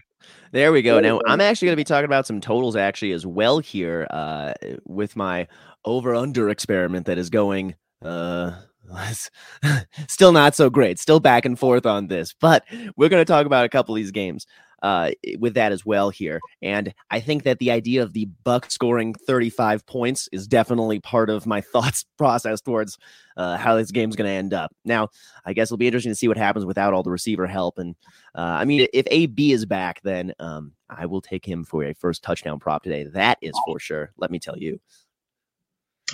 There 0.53 0.73
we 0.73 0.83
go. 0.83 1.01
Now 1.01 1.21
I'm 1.27 1.41
actually 1.41 1.67
going 1.67 1.75
to 1.75 1.81
be 1.81 1.85
talking 1.85 2.07
about 2.07 2.27
some 2.27 2.41
totals 2.41 2.77
actually 2.77 3.13
as 3.13 3.27
well 3.27 3.59
here 3.59 4.07
uh, 4.11 4.55
with 4.85 5.17
my 5.17 5.47
over 5.85 6.15
under 6.15 6.49
experiment 6.49 7.07
that 7.07 7.19
is 7.19 7.31
going 7.31 7.75
uh, 8.05 8.53
still 10.09 10.33
not 10.33 10.55
so 10.55 10.71
great. 10.71 10.99
Still 10.99 11.21
back 11.21 11.45
and 11.45 11.59
forth 11.59 11.87
on 11.87 12.09
this, 12.09 12.35
but 12.41 12.65
we're 12.97 13.09
going 13.09 13.21
to 13.21 13.31
talk 13.31 13.47
about 13.47 13.65
a 13.65 13.69
couple 13.69 13.95
of 13.95 13.97
these 13.97 14.11
games. 14.11 14.47
Uh, 14.83 15.11
with 15.39 15.55
that 15.55 15.73
as 15.73 15.85
well 15.85 16.11
here. 16.11 16.41
And 16.63 16.95
I 17.11 17.21
think 17.21 17.43
that 17.45 17.59
the 17.59 17.71
idea 17.71 18.03
of 18.03 18.13
the 18.13 18.27
Buck 18.45 18.71
scoring 18.71 19.15
35 19.15 19.87
points 19.87 20.29
is 20.33 20.47
definitely 20.47 21.01
part 21.01 21.31
of 21.31 21.47
my 21.47 21.61
thoughts 21.73 22.05
process 22.17 22.61
towards 22.61 22.99
uh, 23.37 23.57
how 23.57 23.77
this 23.77 23.91
game's 23.91 24.17
going 24.17 24.29
to 24.29 24.35
end 24.35 24.55
up. 24.55 24.75
Now, 24.85 25.09
I 25.45 25.53
guess 25.53 25.69
it'll 25.69 25.77
be 25.77 25.87
interesting 25.87 26.13
to 26.13 26.17
see 26.17 26.29
what 26.29 26.37
happens 26.37 26.65
without 26.65 26.93
all 26.93 27.03
the 27.03 27.11
receiver 27.11 27.47
help. 27.47 27.79
And 27.79 27.95
uh, 28.35 28.41
I 28.41 28.65
mean, 28.65 28.87
if 28.93 29.07
AB 29.11 29.53
is 29.53 29.67
back, 29.67 30.01
then 30.03 30.33
um, 30.39 30.73
I 30.91 31.07
will 31.07 31.21
take 31.21 31.45
him 31.45 31.65
for 31.65 31.85
a 31.85 31.95
first 31.95 32.23
touchdown 32.23 32.59
prop 32.59 32.83
today. 32.83 33.05
That 33.05 33.39
is 33.43 33.55
for 33.67 33.79
sure. 33.79 34.13
Let 34.17 34.31
me 34.31 34.39
tell 34.39 34.59
you. 34.59 34.81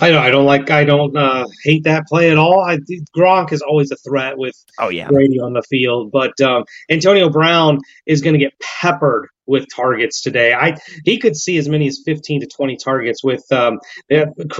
I 0.01 0.09
don't. 0.09 0.21
I 0.21 0.29
don't 0.29 0.45
like. 0.45 0.69
I 0.69 0.83
don't 0.83 1.15
uh, 1.15 1.45
hate 1.63 1.83
that 1.85 2.05
play 2.07 2.29
at 2.29 2.37
all. 2.37 2.61
I 2.61 2.79
Gronk 3.15 3.53
is 3.53 3.61
always 3.61 3.91
a 3.91 3.95
threat 3.97 4.37
with 4.37 4.55
oh 4.77 4.89
yeah 4.89 5.07
Brady 5.07 5.39
on 5.39 5.53
the 5.53 5.63
field, 5.63 6.11
but 6.11 6.39
um, 6.41 6.65
Antonio 6.89 7.29
Brown 7.29 7.79
is 8.05 8.21
going 8.21 8.33
to 8.33 8.39
get 8.39 8.53
peppered 8.59 9.29
with 9.45 9.65
targets 9.73 10.21
today. 10.21 10.53
I 10.53 10.77
he 11.05 11.17
could 11.17 11.37
see 11.37 11.57
as 11.57 11.69
many 11.69 11.87
as 11.87 12.01
fifteen 12.05 12.41
to 12.41 12.47
twenty 12.47 12.75
targets. 12.75 13.23
With 13.23 13.45
um, 13.53 13.79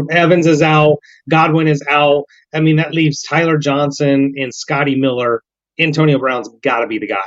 Evans 0.10 0.48
is 0.48 0.62
out, 0.62 1.00
Godwin 1.30 1.68
is 1.68 1.84
out. 1.90 2.24
I 2.54 2.62
mean 2.62 2.78
that 2.78 2.94
leaves 2.94 3.22
Tyler 3.22 3.58
Johnson 3.58 4.34
and 4.38 4.54
Scotty 4.54 4.96
Miller. 4.96 5.44
Antonio 5.78 6.18
Brown's 6.18 6.48
got 6.62 6.80
to 6.80 6.88
be 6.88 6.98
the 6.98 7.08
guy. 7.08 7.18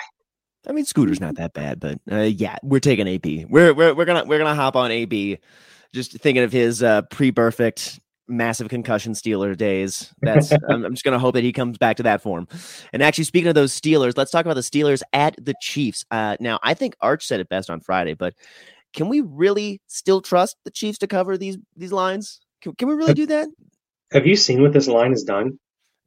I 0.67 0.73
mean, 0.73 0.87
Scooter's 0.87 1.21
not 1.21 1.37
that 1.37 1.53
bad, 1.53 1.79
but 1.79 2.01
uh, 2.11 2.21
yeah, 2.21 2.57
we're 2.63 2.81
taking 2.81 3.07
AB. 3.07 3.45
We're 3.51 3.75
we're 3.75 3.95
we're 3.95 4.07
gonna 4.07 4.25
we're 4.25 4.39
gonna 4.39 4.55
hop 4.55 4.77
on 4.77 4.91
AB 4.91 5.39
just 5.95 6.13
thinking 6.13 6.45
of 6.45 6.53
his 6.53 6.83
uh, 6.83 7.03
pre-perfect 7.03 8.01
massive 8.29 8.69
concussion 8.69 9.15
Steeler 9.15 9.57
days. 9.57 10.13
That's 10.21 10.53
I'm, 10.69 10.85
I'm, 10.85 10.95
just 10.95 11.05
gonna 11.05 11.19
hope 11.19 11.35
that 11.35 11.45
he 11.45 11.53
comes 11.53 11.79
back 11.79 11.97
to 11.97 12.03
that 12.05 12.23
form. 12.23 12.47
And 12.93 13.03
actually, 13.03 13.25
speaking 13.25 13.49
of 13.49 13.55
those 13.55 13.79
Steelers, 13.79 14.17
let's 14.17 14.31
talk 14.31 14.45
about 14.45 14.55
the 14.55 14.61
Steelers 14.61 15.03
at 15.13 15.35
the 15.43 15.55
Chiefs. 15.61 16.05
Uh, 16.11 16.37
now, 16.41 16.59
I 16.63 16.75
think 16.75 16.95
Arch 17.01 17.27
said 17.27 17.41
it 17.41 17.49
best 17.49 17.71
on 17.71 17.81
Friday, 17.81 18.15
but 18.15 18.35
can 18.93 19.09
we 19.09 19.21
really 19.21 19.81
still 19.87 20.21
trust 20.21 20.57
the 20.65 20.71
Chiefs 20.71 20.99
to 20.99 21.07
cover 21.07 21.37
these 21.37 21.59
these 21.77 21.93
lines? 21.93 22.41
Can, 22.61 22.75
can 22.75 22.89
we 22.89 22.95
really 22.95 23.15
do 23.15 23.27
that? 23.27 23.49
Have 24.13 24.27
you 24.27 24.37
seen 24.37 24.63
what 24.63 24.73
this 24.73 24.89
line 24.89 25.11
has 25.11 25.23
done? 25.23 25.59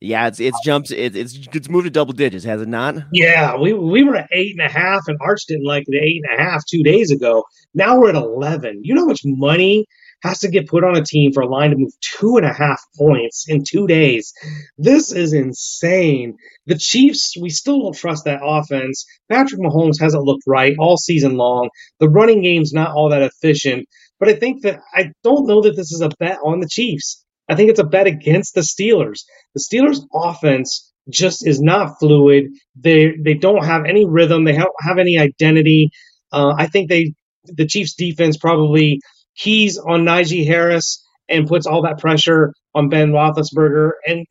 Yeah, 0.02 0.28
it's 0.28 0.40
it's 0.40 0.60
jumped. 0.66 0.90
It, 0.90 1.16
it's 1.16 1.48
it's 1.54 1.70
moved 1.70 1.86
to 1.86 1.92
double 1.92 2.14
digits, 2.14 2.44
has 2.46 2.60
it 2.60 2.68
not? 2.68 2.96
Yeah, 3.14 3.56
we 3.56 3.74
we 3.74 4.04
were 4.04 4.16
at 4.16 4.30
eight 4.32 4.56
and 4.58 4.68
a 4.68 4.72
half, 4.72 5.02
and 5.08 5.18
Arch 5.22 5.42
didn't 5.48 5.66
like 5.66 5.86
the 5.88 6.00
eight 6.00 6.24
and 6.28 6.40
a 6.40 6.44
half 6.44 6.66
two 6.66 6.82
days 6.82 7.12
ago. 7.12 7.44
Now 7.76 8.00
we're 8.00 8.10
at 8.10 8.16
eleven. 8.16 8.82
You 8.84 8.96
know 8.96 9.02
how 9.02 9.08
much 9.08 9.22
money 9.24 9.86
has 10.24 10.40
to 10.40 10.50
get 10.50 10.68
put 10.68 10.84
on 10.84 10.98
a 10.98 11.04
team 11.04 11.32
for 11.34 11.42
a 11.42 11.48
line 11.48 11.70
to 11.72 11.78
move 11.78 11.92
two 12.20 12.38
and 12.38 12.46
a 12.46 12.54
half 12.54 12.82
points 12.98 13.46
in 13.48 13.64
two 13.64 13.86
days. 13.88 14.34
This 14.78 15.12
is 15.12 15.34
insane. 15.34 16.36
The 16.66 16.78
Chiefs, 16.78 17.36
we 17.40 17.50
still 17.50 17.82
don't 17.82 17.96
trust 17.96 18.26
that 18.26 18.42
offense. 18.44 19.06
Patrick 19.30 19.62
Mahomes 19.62 20.00
hasn't 20.00 20.24
looked 20.24 20.44
right 20.48 20.76
all 20.80 20.98
season 20.98 21.38
long. 21.38 21.70
The 22.00 22.10
running 22.10 22.42
game's 22.42 22.74
not 22.74 22.92
all 22.96 23.10
that 23.10 23.24
efficient. 23.24 23.88
But 24.20 24.30
I 24.30 24.34
think 24.34 24.62
that 24.62 24.82
I 24.94 25.12
don't 25.24 25.48
know 25.48 25.62
that 25.64 25.76
this 25.76 25.92
is 25.92 26.02
a 26.02 26.10
bet 26.20 26.38
on 26.44 26.60
the 26.60 26.70
Chiefs. 26.70 27.21
I 27.52 27.56
think 27.58 27.72
it's 27.72 27.82
a 27.82 27.86
bet 27.86 28.08
against 28.08 28.56
the 28.56 28.62
Steelers. 28.62 29.22
The 29.56 29.62
Steelers' 29.62 30.02
offense 30.16 30.92
just 31.12 31.48
is 31.48 31.62
not 31.62 32.00
fluid. 32.00 32.46
They 32.78 33.14
they 33.24 33.36
don't 33.36 33.66
have 33.66 33.86
any 33.86 34.08
rhythm. 34.08 34.46
They 34.46 34.54
don't 34.58 34.72
have 34.82 35.00
any 35.00 35.20
identity. 35.20 35.92
Uh, 36.34 36.56
I 36.58 36.68
think 36.68 36.90
they 36.90 37.14
the 37.46 37.68
Chiefs' 37.68 37.96
defense 37.96 38.38
probably 38.38 39.02
keys 39.38 39.80
on 39.80 40.04
Najee 40.06 40.48
Harris 40.48 41.06
and 41.30 41.48
puts 41.48 41.68
all 41.68 41.84
that 41.84 42.00
pressure 42.00 42.54
on 42.76 42.90
Ben 42.90 43.12
Roethlisberger. 43.12 43.92
And 44.08 44.28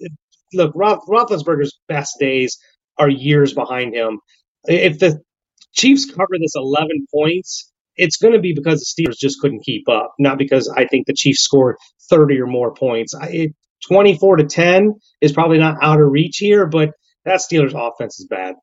look, 0.54 0.72
Roth, 0.76 1.02
Roethlisberger's 1.08 1.78
best 1.88 2.16
days 2.20 2.58
are 2.98 3.10
years 3.10 3.54
behind 3.54 3.94
him. 3.94 4.20
If 4.66 5.00
the 5.00 5.20
Chiefs 5.74 6.06
cover 6.10 6.38
this 6.40 6.54
11 6.56 7.06
points, 7.14 7.70
it's 7.96 8.18
going 8.18 8.34
to 8.34 8.40
be 8.40 8.54
because 8.54 8.80
the 8.80 9.04
Steelers 9.04 9.18
just 9.18 9.40
couldn't 9.40 9.64
keep 9.64 9.88
up, 9.88 10.14
not 10.18 10.38
because 10.38 10.68
I 10.76 10.86
think 10.86 11.06
the 11.06 11.14
Chiefs 11.14 11.42
scored 11.42 11.76
30 12.10 12.40
or 12.40 12.46
more 12.46 12.74
points. 12.74 13.14
It, 13.22 13.54
24 13.88 14.36
to 14.36 14.44
10 14.44 14.94
is 15.20 15.32
probably 15.32 15.58
not 15.58 15.78
out 15.82 16.00
of 16.00 16.10
reach 16.10 16.36
here, 16.38 16.66
but 16.66 16.90
that 17.24 17.40
Steelers 17.40 17.74
offense 17.74 18.20
is 18.20 18.26
bad. 18.26 18.56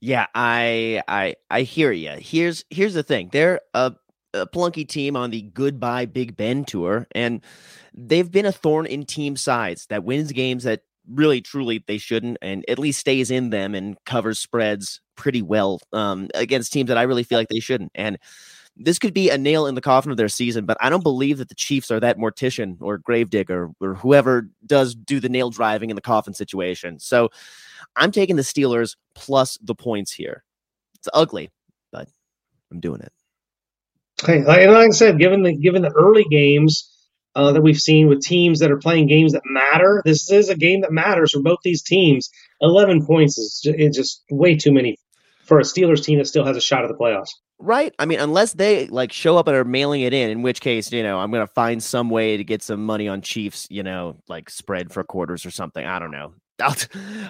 Yeah, 0.00 0.26
I 0.34 1.02
I 1.08 1.34
I 1.50 1.62
hear 1.62 1.90
you. 1.92 2.16
Here's 2.18 2.64
here's 2.70 2.94
the 2.94 3.02
thing. 3.02 3.30
They're 3.32 3.60
a, 3.72 3.94
a 4.34 4.46
plunky 4.46 4.86
team 4.86 5.16
on 5.16 5.30
the 5.30 5.42
Goodbye 5.42 6.06
Big 6.06 6.36
Ben 6.36 6.64
tour, 6.64 7.06
and 7.12 7.42
they've 7.94 8.30
been 8.30 8.46
a 8.46 8.52
thorn 8.52 8.86
in 8.86 9.04
team 9.04 9.36
sides 9.36 9.86
that 9.86 10.04
wins 10.04 10.32
games 10.32 10.64
that 10.64 10.82
really 11.08 11.40
truly 11.40 11.82
they 11.86 11.98
shouldn't, 11.98 12.38
and 12.42 12.64
at 12.68 12.78
least 12.78 13.00
stays 13.00 13.30
in 13.30 13.50
them 13.50 13.74
and 13.74 13.96
covers 14.04 14.38
spreads 14.38 15.00
pretty 15.16 15.42
well 15.42 15.80
um, 15.92 16.28
against 16.34 16.72
teams 16.72 16.88
that 16.88 16.98
I 16.98 17.02
really 17.02 17.24
feel 17.24 17.38
like 17.38 17.48
they 17.48 17.60
shouldn't. 17.60 17.92
And 17.94 18.18
this 18.76 18.98
could 18.98 19.14
be 19.14 19.30
a 19.30 19.38
nail 19.38 19.66
in 19.66 19.74
the 19.74 19.80
coffin 19.80 20.10
of 20.10 20.16
their 20.16 20.28
season, 20.28 20.66
but 20.66 20.76
I 20.80 20.90
don't 20.90 21.02
believe 21.02 21.38
that 21.38 21.48
the 21.48 21.54
Chiefs 21.54 21.90
are 21.90 22.00
that 22.00 22.18
mortician 22.18 22.76
or 22.80 22.98
gravedigger 22.98 23.70
or 23.80 23.94
whoever 23.94 24.48
does 24.64 24.94
do 24.94 25.18
the 25.18 25.28
nail 25.28 25.50
driving 25.50 25.90
in 25.90 25.96
the 25.96 26.02
coffin 26.02 26.34
situation. 26.34 26.98
So 26.98 27.30
I'm 27.96 28.12
taking 28.12 28.36
the 28.36 28.42
Steelers 28.42 28.96
plus 29.14 29.58
the 29.62 29.74
points 29.74 30.12
here. 30.12 30.44
It's 30.96 31.08
ugly, 31.14 31.50
but 31.90 32.08
I'm 32.70 32.80
doing 32.80 33.00
it. 33.00 33.12
Hey, 34.24 34.38
and 34.38 34.46
like 34.46 34.88
I 34.88 34.90
said, 34.90 35.18
given 35.18 35.42
the 35.42 35.56
given 35.56 35.82
the 35.82 35.92
early 35.92 36.24
games 36.30 36.90
uh, 37.34 37.52
that 37.52 37.62
we've 37.62 37.78
seen 37.78 38.08
with 38.08 38.22
teams 38.22 38.60
that 38.60 38.70
are 38.70 38.78
playing 38.78 39.08
games 39.08 39.32
that 39.32 39.42
matter, 39.44 40.02
this 40.04 40.30
is 40.30 40.48
a 40.48 40.56
game 40.56 40.80
that 40.82 40.92
matters 40.92 41.32
for 41.32 41.40
both 41.40 41.58
these 41.62 41.82
teams. 41.82 42.30
Eleven 42.62 43.04
points 43.04 43.36
is 43.36 43.60
just, 43.62 43.94
just 43.94 44.24
way 44.30 44.56
too 44.56 44.72
many 44.72 44.98
for 45.46 45.58
a 45.58 45.62
Steelers 45.62 46.04
team 46.04 46.18
that 46.18 46.26
still 46.26 46.44
has 46.44 46.56
a 46.56 46.60
shot 46.60 46.84
at 46.84 46.88
the 46.88 46.94
playoffs. 46.94 47.30
Right. 47.58 47.94
I 47.98 48.04
mean, 48.04 48.20
unless 48.20 48.52
they 48.52 48.86
like 48.88 49.12
show 49.12 49.38
up 49.38 49.48
and 49.48 49.56
are 49.56 49.64
mailing 49.64 50.02
it 50.02 50.12
in, 50.12 50.30
in 50.30 50.42
which 50.42 50.60
case, 50.60 50.92
you 50.92 51.02
know, 51.02 51.18
I'm 51.18 51.30
going 51.30 51.46
to 51.46 51.52
find 51.52 51.82
some 51.82 52.10
way 52.10 52.36
to 52.36 52.44
get 52.44 52.62
some 52.62 52.84
money 52.84 53.08
on 53.08 53.22
Chiefs, 53.22 53.66
you 53.70 53.82
know, 53.82 54.16
like 54.28 54.50
spread 54.50 54.92
for 54.92 55.02
quarters 55.04 55.46
or 55.46 55.50
something. 55.50 55.84
I 55.84 55.98
don't 55.98 56.10
know. 56.10 56.34
I'll, 56.60 56.76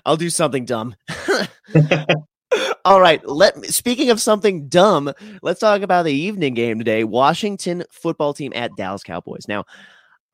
I'll 0.05 0.16
do 0.16 0.31
something 0.31 0.64
dumb. 0.64 0.96
All 2.85 3.00
right. 3.00 3.24
Let 3.26 3.57
me, 3.57 3.68
speaking 3.68 4.11
of 4.11 4.20
something 4.20 4.68
dumb, 4.68 5.12
let's 5.42 5.61
talk 5.61 5.83
about 5.83 6.05
the 6.05 6.12
evening 6.12 6.55
game 6.55 6.79
today. 6.79 7.05
Washington 7.05 7.85
football 7.90 8.35
team 8.35 8.52
at 8.55 8.74
Dallas 8.76 9.02
Cowboys. 9.05 9.46
Now, 9.46 9.64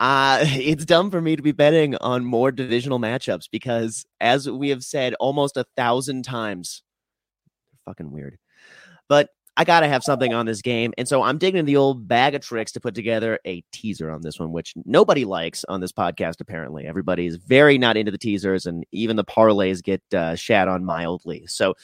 uh, 0.00 0.40
it's 0.42 0.84
dumb 0.84 1.10
for 1.10 1.20
me 1.20 1.36
to 1.36 1.42
be 1.42 1.52
betting 1.52 1.96
on 1.96 2.24
more 2.24 2.50
divisional 2.50 2.98
matchups 2.98 3.48
because, 3.50 4.06
as 4.20 4.50
we 4.50 4.70
have 4.70 4.84
said 4.84 5.14
almost 5.14 5.56
a 5.56 5.66
thousand 5.76 6.24
times, 6.24 6.82
fucking 7.84 8.10
weird. 8.10 8.38
But 9.08 9.30
I 9.56 9.64
got 9.64 9.80
to 9.80 9.88
have 9.88 10.02
something 10.02 10.32
on 10.32 10.46
this 10.46 10.62
game. 10.62 10.94
And 10.96 11.06
so 11.06 11.22
I'm 11.22 11.36
digging 11.36 11.66
the 11.66 11.76
old 11.76 12.08
bag 12.08 12.34
of 12.34 12.40
tricks 12.40 12.72
to 12.72 12.80
put 12.80 12.94
together 12.94 13.38
a 13.44 13.62
teaser 13.70 14.10
on 14.10 14.22
this 14.22 14.38
one, 14.38 14.50
which 14.50 14.72
nobody 14.86 15.26
likes 15.26 15.62
on 15.68 15.80
this 15.80 15.92
podcast, 15.92 16.40
apparently. 16.40 16.86
Everybody 16.86 17.26
is 17.26 17.36
very 17.36 17.76
not 17.76 17.98
into 17.98 18.10
the 18.10 18.18
teasers, 18.18 18.64
and 18.64 18.84
even 18.92 19.16
the 19.16 19.24
parlays 19.24 19.82
get 19.82 20.02
uh, 20.14 20.34
shat 20.36 20.68
on 20.68 20.84
mildly. 20.84 21.44
So 21.48 21.74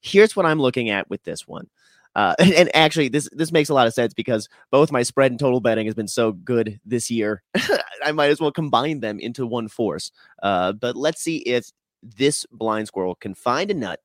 here's 0.00 0.36
what 0.36 0.46
I'm 0.46 0.60
looking 0.60 0.88
at 0.88 1.10
with 1.10 1.22
this 1.24 1.46
one. 1.46 1.68
Uh, 2.14 2.34
and, 2.38 2.52
and, 2.54 2.70
actually, 2.74 3.08
this 3.08 3.28
this 3.32 3.52
makes 3.52 3.68
a 3.68 3.74
lot 3.74 3.86
of 3.86 3.92
sense 3.92 4.14
because 4.14 4.48
both 4.70 4.90
my 4.90 5.02
spread 5.02 5.30
and 5.30 5.38
total 5.38 5.60
betting 5.60 5.84
has 5.84 5.94
been 5.94 6.08
so 6.08 6.32
good 6.32 6.80
this 6.86 7.10
year. 7.10 7.42
I 8.02 8.12
might 8.12 8.30
as 8.30 8.40
well 8.40 8.52
combine 8.52 9.00
them 9.00 9.20
into 9.20 9.46
one 9.46 9.68
force. 9.68 10.12
Uh, 10.42 10.72
but 10.72 10.96
let's 10.96 11.20
see 11.20 11.38
if 11.38 11.70
this 12.02 12.46
blind 12.50 12.86
squirrel 12.86 13.16
can 13.16 13.34
find 13.34 13.70
a 13.70 13.74
nut 13.74 14.00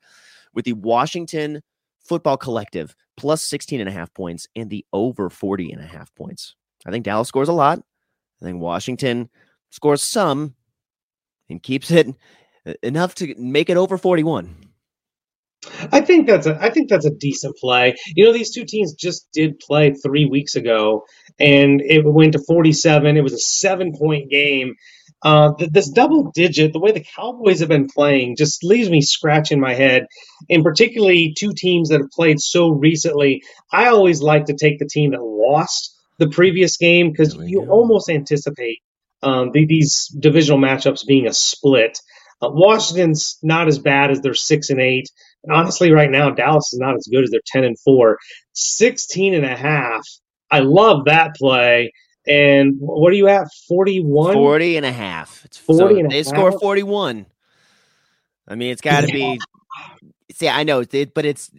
with 0.54 0.66
the 0.66 0.74
Washington 0.74 1.62
Football 2.06 2.38
Collective 2.38 2.96
plus 3.16 3.44
16 3.46 3.80
and 3.80 3.90
a 3.90 3.94
half 3.94 4.14
points 4.14 4.48
and 4.56 4.70
the 4.70 4.86
over 4.92 5.30
40 5.30 5.72
and 5.72 5.82
a 5.82 5.88
half 5.88 6.14
points. 6.16 6.56
I 6.86 6.92
think 6.92 7.06
Dallas 7.06 7.28
scores 7.28 7.50
a 7.50 7.54
lot. 7.54 7.80
I 8.42 8.46
think 8.46 8.60
Washington 8.60 9.30
scores 9.70 10.04
some 10.04 10.56
and 11.50 11.64
keeps 11.64 11.92
it 11.92 12.08
uh, 12.66 12.74
enough 12.82 13.16
to 13.16 13.34
make 13.38 13.70
it 13.70 13.78
over 13.78 13.98
41. 13.98 14.56
I 15.94 16.02
think 16.02 16.28
that's 16.28 16.46
a 16.46 16.58
I 16.62 16.70
think 16.70 16.90
that's 16.90 17.06
a 17.06 17.14
decent 17.14 17.56
play. 17.56 17.96
You 18.16 18.26
know, 18.26 18.34
these 18.34 18.54
two 18.54 18.66
teams 18.66 18.94
just 18.94 19.30
did 19.32 19.60
play 19.60 19.94
three 19.94 20.26
weeks 20.26 20.56
ago, 20.56 21.06
and 21.40 21.82
it 21.82 22.04
went 22.06 22.34
to 22.34 22.44
47. 22.46 23.16
It 23.16 23.22
was 23.22 23.32
a 23.32 23.38
seven 23.38 23.96
point 23.98 24.30
game, 24.30 24.76
uh, 25.24 25.54
this 25.58 25.90
double 25.90 26.32
digit, 26.32 26.74
the 26.74 26.80
way 26.80 26.92
the 26.92 27.06
Cowboys 27.16 27.62
have 27.62 27.70
been 27.70 27.88
playing, 27.88 28.36
just 28.36 28.64
leaves 28.64 28.90
me 28.90 29.02
scratching 29.02 29.60
my 29.60 29.74
head. 29.74 30.06
And 30.50 30.64
particularly 30.64 31.34
two 31.38 31.54
teams 31.56 31.90
that 31.90 32.02
have 32.02 32.12
played 32.12 32.42
so 32.42 32.70
recently. 32.70 33.44
I 33.72 33.88
always 33.88 34.22
like 34.22 34.46
to 34.46 34.54
take 34.54 34.80
the 34.80 34.88
team 34.88 35.12
that 35.12 35.24
lost 35.24 35.96
the 36.20 36.30
previous 36.30 36.78
game 36.78 37.12
because 37.12 37.36
you 37.36 37.66
go. 37.66 37.72
almost 37.72 38.10
anticipate 38.10 38.80
um, 39.24 39.52
the, 39.52 39.66
these 39.66 40.08
divisional 40.20 40.60
matchups 40.60 41.08
being 41.08 41.26
a 41.26 41.34
split. 41.34 41.98
Uh, 42.42 42.50
Washington's 42.52 43.38
not 43.42 43.70
as 43.70 43.80
bad 43.80 44.12
as 44.12 44.20
they're 44.20 44.34
six 44.34 44.70
and 44.70 44.82
eight. 44.82 45.10
And 45.44 45.54
honestly, 45.54 45.92
right 45.92 46.12
now, 46.12 46.32
Dallas 46.32 46.74
is 46.74 46.80
not 46.80 46.96
as 46.96 47.08
good 47.10 47.24
as 47.24 47.30
they're 47.32 47.42
10 47.46 47.64
and 47.64 47.80
four. 47.80 48.20
16 48.54 49.34
and 49.34 49.46
a 49.46 49.56
half. 49.56 50.06
I 50.52 50.60
love 50.60 51.06
that 51.06 51.36
play. 51.36 51.94
And 52.28 52.76
what 52.80 53.12
are 53.12 53.16
you 53.16 53.28
at? 53.28 53.48
41? 53.68 54.34
40 54.34 54.78
and 54.78 54.86
a 54.86 54.92
half. 54.92 55.44
It's 55.46 55.58
40 55.58 55.78
so 55.78 56.00
and 56.00 56.12
they 56.12 56.18
half? 56.18 56.28
score 56.28 56.58
41. 56.58 57.26
I 58.48 58.56
mean, 58.56 58.72
it's 58.72 58.82
got 58.82 59.02
to 59.02 59.08
yeah. 59.08 59.34
be 59.34 59.40
See, 60.34 60.50
I 60.50 60.64
know, 60.64 60.84
it, 60.92 61.14
but 61.14 61.26
it's 61.26 61.52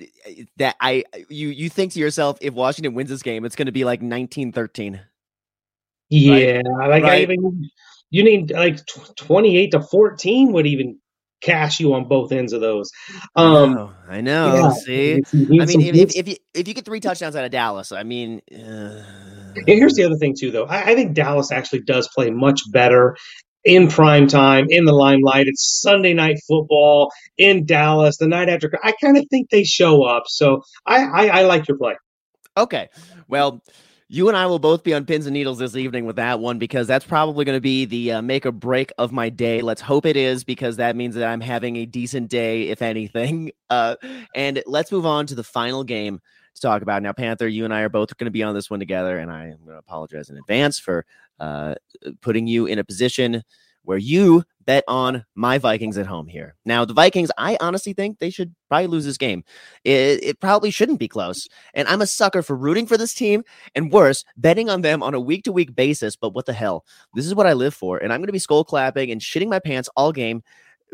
that 0.57 0.75
I 0.81 1.05
you 1.29 1.49
you 1.49 1.69
think 1.69 1.93
to 1.93 2.01
yourself, 2.01 2.39
if 2.41 2.55
Washington 2.55 2.95
wins 2.95 3.09
this 3.09 3.23
game, 3.23 3.45
it's 3.45 3.55
going 3.55 3.67
to 3.67 3.73
be 3.73 3.85
like 3.85 4.01
1913. 4.01 5.01
Yeah, 6.11 6.61
right? 6.65 6.91
like 6.91 7.03
right? 7.05 7.05
I 7.05 7.23
even 7.23 7.71
you 8.11 8.25
need 8.25 8.51
like 8.51 8.81
28 9.17 9.71
to 9.73 9.81
14 9.81 10.53
would 10.53 10.67
even 10.67 10.99
cash 11.41 11.79
you 11.79 11.95
on 11.95 12.09
both 12.09 12.33
ends 12.33 12.53
of 12.53 12.61
those. 12.61 12.91
Um, 13.37 13.71
I 13.71 13.75
know. 13.75 13.93
I 14.09 14.21
know. 14.21 14.55
yeah, 14.55 14.71
See, 14.71 15.23
I 15.33 15.67
mean, 15.67 15.81
if, 15.81 15.95
if, 15.95 16.17
if 16.17 16.29
you 16.29 16.37
if 16.53 16.67
you 16.67 16.75
get 16.75 16.85
three 16.85 17.01
touchdowns 17.01 17.37
out 17.37 17.45
of 17.45 17.53
Dallas, 17.53 17.93
I 17.93 18.03
mean, 18.03 18.43
uh, 18.53 19.05
And 19.57 19.67
here's 19.67 19.95
the 19.95 20.05
other 20.05 20.17
thing 20.17 20.35
too, 20.39 20.51
though. 20.51 20.65
I, 20.65 20.91
I 20.91 20.95
think 20.95 21.15
Dallas 21.15 21.53
actually 21.53 21.83
does 21.83 22.09
play 22.09 22.31
much 22.31 22.61
better 22.71 23.17
in 23.65 23.89
prime 23.89 24.27
time, 24.27 24.67
in 24.69 24.85
the 24.85 24.93
limelight. 24.93 25.47
It's 25.47 25.81
Sunday 25.81 26.13
night 26.13 26.39
football 26.47 27.11
in 27.39 27.65
Dallas, 27.65 28.19
the 28.19 28.29
night 28.29 28.49
after. 28.49 28.71
I 28.83 28.93
kind 29.01 29.17
of 29.17 29.25
think 29.31 29.51
they 29.51 29.65
show 29.65 30.03
up. 30.03 30.25
So 30.27 30.63
I, 30.87 31.05
I, 31.05 31.27
I 31.29 31.43
like 31.45 31.67
your 31.67 31.79
play. 31.79 31.95
Okay. 32.57 32.89
Well, 33.27 33.63
you 34.09 34.29
and 34.29 34.37
I 34.37 34.47
will 34.47 34.59
both 34.59 34.85
be 34.85 34.93
on 34.93 35.07
pins 35.07 35.27
and 35.27 35.33
needles 35.33 35.59
this 35.59 35.77
evening 35.77 36.05
with 36.05 36.17
that 36.17 36.39
one 36.39 36.59
because 36.59 36.87
that's 36.87 37.07
probably 37.07 37.45
going 37.47 37.57
to 37.57 37.61
be 37.61 37.87
the 37.87 38.13
uh, 38.13 38.23
make 38.23 38.45
or 38.45 38.53
break 38.53 38.93
of 38.99 39.13
my 39.13 39.31
day. 39.31 39.63
Let's 39.63 39.81
hope 39.81 40.05
it 40.05 40.17
is 40.17 40.45
because 40.45 40.77
that 40.77 40.95
means 40.95 41.15
that 41.15 41.27
I'm 41.27 41.41
having 41.41 41.77
a 41.77 41.87
decent 41.87 42.29
day, 42.29 42.69
if 42.69 42.83
anything. 42.83 43.51
Uh, 43.71 43.97
and 44.37 44.63
let's 44.67 44.93
move 44.93 45.05
on 45.05 45.27
to 45.27 45.35
the 45.35 45.43
final 45.43 45.83
game 45.83 46.21
to 46.55 46.61
talk 46.61 46.83
about. 46.83 47.03
Now, 47.03 47.13
Panther, 47.13 47.49
you 47.49 47.65
and 47.65 47.75
I 47.75 47.81
are 47.81 47.89
both 47.89 48.17
going 48.17 48.27
to 48.27 48.31
be 48.31 48.43
on 48.43 48.55
this 48.55 48.71
one 48.71 48.81
together, 48.81 49.19
and 49.19 49.31
I 49.31 49.45
am 49.47 49.59
going 49.65 49.75
to 49.75 49.79
apologize 49.79 50.31
in 50.31 50.37
advance 50.37 50.79
for 50.79 51.05
uh, 51.41 51.75
putting 52.21 52.47
you 52.47 52.67
in 52.67 52.79
a 52.79 52.85
position 52.85 53.43
where 53.85 53.99
you 53.99 54.45
bet 54.65 54.83
on 54.89 55.25
my 55.35 55.59
Vikings 55.59 55.99
at 55.99 56.07
home 56.07 56.27
here. 56.27 56.55
Now, 56.65 56.85
the 56.87 56.95
Vikings, 56.95 57.31
I 57.37 57.59
honestly 57.61 57.93
think 57.93 58.19
they 58.19 58.31
should 58.31 58.55
probably 58.69 58.87
lose 58.87 59.05
this 59.05 59.19
game. 59.19 59.45
It, 59.85 60.25
it 60.25 60.41
probably 60.41 60.71
shouldn't 60.71 60.99
be 60.99 61.09
close. 61.09 61.47
And 61.75 61.87
I'm 61.87 62.01
a 62.01 62.07
sucker 62.07 62.43
for 62.43 62.57
rooting 62.57 62.87
for 62.87 62.97
this 62.97 63.13
team 63.13 63.45
and 63.75 63.93
worse, 63.93 64.25
betting 64.39 64.71
on 64.71 64.81
them 64.81 65.03
on 65.03 65.13
a 65.13 65.21
week 65.21 65.45
to 65.45 65.53
week 65.53 65.75
basis. 65.75 66.17
But 66.17 66.35
what 66.35 66.47
the 66.47 66.55
hell? 66.55 66.87
This 67.15 67.27
is 67.27 67.35
what 67.35 67.47
I 67.47 67.53
live 67.53 67.75
for. 67.75 67.99
And 67.99 68.11
I'm 68.11 68.21
going 68.21 68.29
to 68.29 68.33
be 68.33 68.39
skull 68.39 68.65
clapping 68.65 69.11
and 69.11 69.21
shitting 69.21 69.49
my 69.49 69.59
pants 69.59 69.91
all 69.97 70.13
game 70.13 70.43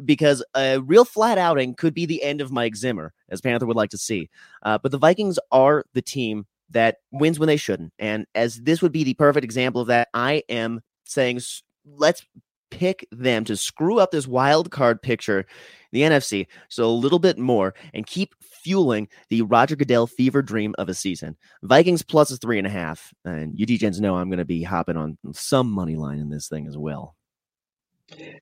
because 0.05 0.45
a 0.55 0.81
real 0.81 1.05
flat 1.05 1.39
outing 1.39 1.75
could 1.75 1.95
be 1.95 2.07
the 2.07 2.23
end 2.23 2.41
of 2.41 2.53
Mike 2.53 2.77
Zimmer, 2.77 3.13
as 3.29 3.41
Panther 3.41 3.67
would 3.67 3.77
like 3.77 3.91
to 3.91 3.99
see. 3.99 4.29
Uh, 4.63 4.79
but 4.79 4.93
the 4.93 4.99
Vikings 4.99 5.39
are 5.51 5.85
the 5.95 6.03
team 6.03 6.47
that 6.71 6.99
wins 7.11 7.39
when 7.39 7.47
they 7.47 7.57
shouldn't. 7.57 7.93
And 7.99 8.27
as 8.35 8.57
this 8.57 8.83
would 8.83 8.93
be 8.93 9.05
the 9.05 9.15
perfect 9.15 9.45
example 9.45 9.81
of 9.81 9.89
that, 9.89 10.09
I 10.15 10.43
am 10.49 10.81
saying 11.05 11.41
let's 11.85 12.25
pick 12.71 13.07
them 13.11 13.45
to 13.45 13.57
screw 13.57 13.99
up 13.99 14.11
this 14.11 14.29
wild 14.29 14.71
card 14.71 15.03
picture, 15.03 15.45
the 15.93 16.03
NFC, 16.03 16.47
so 16.69 16.85
a 16.85 16.91
little 16.91 17.19
bit 17.19 17.39
more 17.39 17.75
and 17.93 18.07
keep 18.07 18.35
fueling 18.41 19.09
the 19.29 19.43
Roger 19.43 19.77
Goodell 19.77 20.07
fever 20.07 20.43
dream 20.43 20.75
of 20.79 20.89
a 20.89 20.95
season. 20.95 21.37
Vikings 21.63 22.03
plus 22.03 22.31
is 22.31 22.39
three 22.39 22.59
and 22.59 22.67
a 22.67 22.71
half. 22.71 23.13
And 23.25 23.59
you 23.59 23.67
DJs 23.67 24.01
know 24.01 24.17
I'm 24.17 24.29
going 24.29 24.39
to 24.39 24.45
be 24.45 24.63
hopping 24.63 24.97
on 24.97 25.19
some 25.33 25.71
money 25.71 25.97
line 25.97 26.19
in 26.19 26.31
this 26.31 26.49
thing 26.49 26.67
as 26.67 26.79
well. 26.79 27.17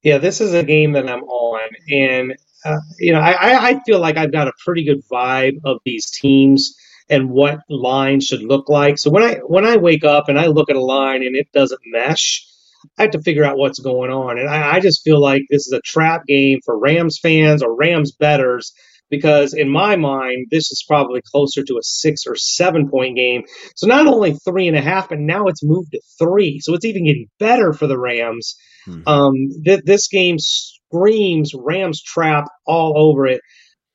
Yeah, 0.03 0.19
this 0.19 0.41
is 0.41 0.55
a 0.55 0.63
game 0.63 0.93
that 0.93 1.09
I'm 1.09 1.23
on, 1.25 1.69
and 1.91 2.37
uh, 2.65 2.79
you 2.99 3.13
know, 3.13 3.21
I, 3.21 3.71
I 3.71 3.81
feel 3.87 4.01
like 4.01 4.17
I've 4.17 4.33
got 4.33 4.49
a 4.49 4.53
pretty 4.65 4.85
good 4.85 5.03
vibe 5.11 5.57
of 5.65 5.79
these 5.85 6.11
teams 6.11 6.75
and 7.11 7.31
what 7.31 7.61
lines 7.69 8.27
should 8.27 8.43
look 8.43 8.69
like. 8.69 8.99
So 8.99 9.11
when 9.11 9.23
I 9.23 9.35
when 9.47 9.67
I 9.67 9.77
wake 9.77 10.05
up 10.05 10.29
and 10.29 10.39
I 10.39 10.47
look 10.47 10.71
at 10.71 10.77
a 10.77 10.81
line 10.85 11.23
and 11.23 11.37
it 11.37 11.49
doesn't 11.53 11.81
mesh, 11.87 12.47
I 12.99 13.03
have 13.03 13.13
to 13.13 13.23
figure 13.23 13.45
out 13.45 13.59
what's 13.59 13.79
going 13.79 14.11
on. 14.11 14.39
And 14.39 14.49
I, 14.49 14.77
I 14.77 14.81
just 14.81 15.03
feel 15.05 15.21
like 15.21 15.43
this 15.51 15.67
is 15.67 15.73
a 15.73 15.81
trap 15.81 16.23
game 16.27 16.61
for 16.65 16.79
Rams 16.79 17.19
fans 17.21 17.63
or 17.63 17.77
Rams 17.77 18.13
betters 18.13 18.73
because 19.11 19.55
in 19.55 19.69
my 19.71 19.97
mind, 19.97 20.47
this 20.51 20.71
is 20.71 20.85
probably 20.87 21.23
closer 21.25 21.65
to 21.65 21.79
a 21.79 21.83
six 21.83 22.27
or 22.27 22.37
seven 22.37 22.91
point 22.91 23.17
game. 23.17 23.43
So 23.77 23.87
not 23.87 24.07
only 24.07 24.35
three 24.35 24.69
and 24.69 24.77
a 24.77 24.83
half, 24.83 25.09
but 25.09 25.19
now 25.19 25.47
it's 25.47 25.65
moved 25.65 25.93
to 25.93 26.01
three. 26.19 26.61
So 26.61 26.75
it's 26.75 26.85
even 26.85 27.05
getting 27.07 27.29
better 27.39 27.73
for 27.73 27.87
the 27.87 27.99
Rams. 27.99 28.57
Um, 29.07 29.35
th- 29.65 29.85
this 29.85 30.09
game 30.09 30.39
screams 30.39 31.53
Rams 31.55 32.03
trap 32.03 32.47
all 32.67 32.95
over 32.97 33.27
it. 33.27 33.41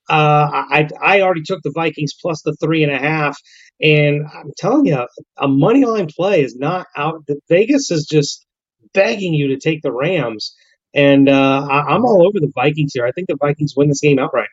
Uh, 0.09 0.49
I 0.51 0.89
I 1.01 1.21
already 1.21 1.43
took 1.43 1.61
the 1.63 1.71
Vikings 1.73 2.13
plus 2.21 2.41
the 2.41 2.55
three 2.61 2.83
and 2.83 2.91
a 2.91 2.99
half, 2.99 3.37
and 3.81 4.25
I'm 4.33 4.51
telling 4.57 4.85
you, 4.85 5.07
a 5.37 5.47
money 5.47 5.85
line 5.85 6.07
play 6.07 6.41
is 6.43 6.55
not 6.55 6.87
out. 6.97 7.23
Vegas 7.49 7.89
is 7.89 8.05
just 8.05 8.45
begging 8.93 9.33
you 9.33 9.47
to 9.47 9.57
take 9.57 9.81
the 9.81 9.93
Rams, 9.93 10.55
and 10.93 11.29
uh, 11.29 11.67
I, 11.69 11.93
I'm 11.93 12.05
all 12.05 12.27
over 12.27 12.39
the 12.39 12.51
Vikings 12.53 12.91
here. 12.93 13.05
I 13.05 13.11
think 13.11 13.27
the 13.29 13.37
Vikings 13.39 13.75
win 13.77 13.87
this 13.87 14.01
game 14.01 14.19
outright. 14.19 14.49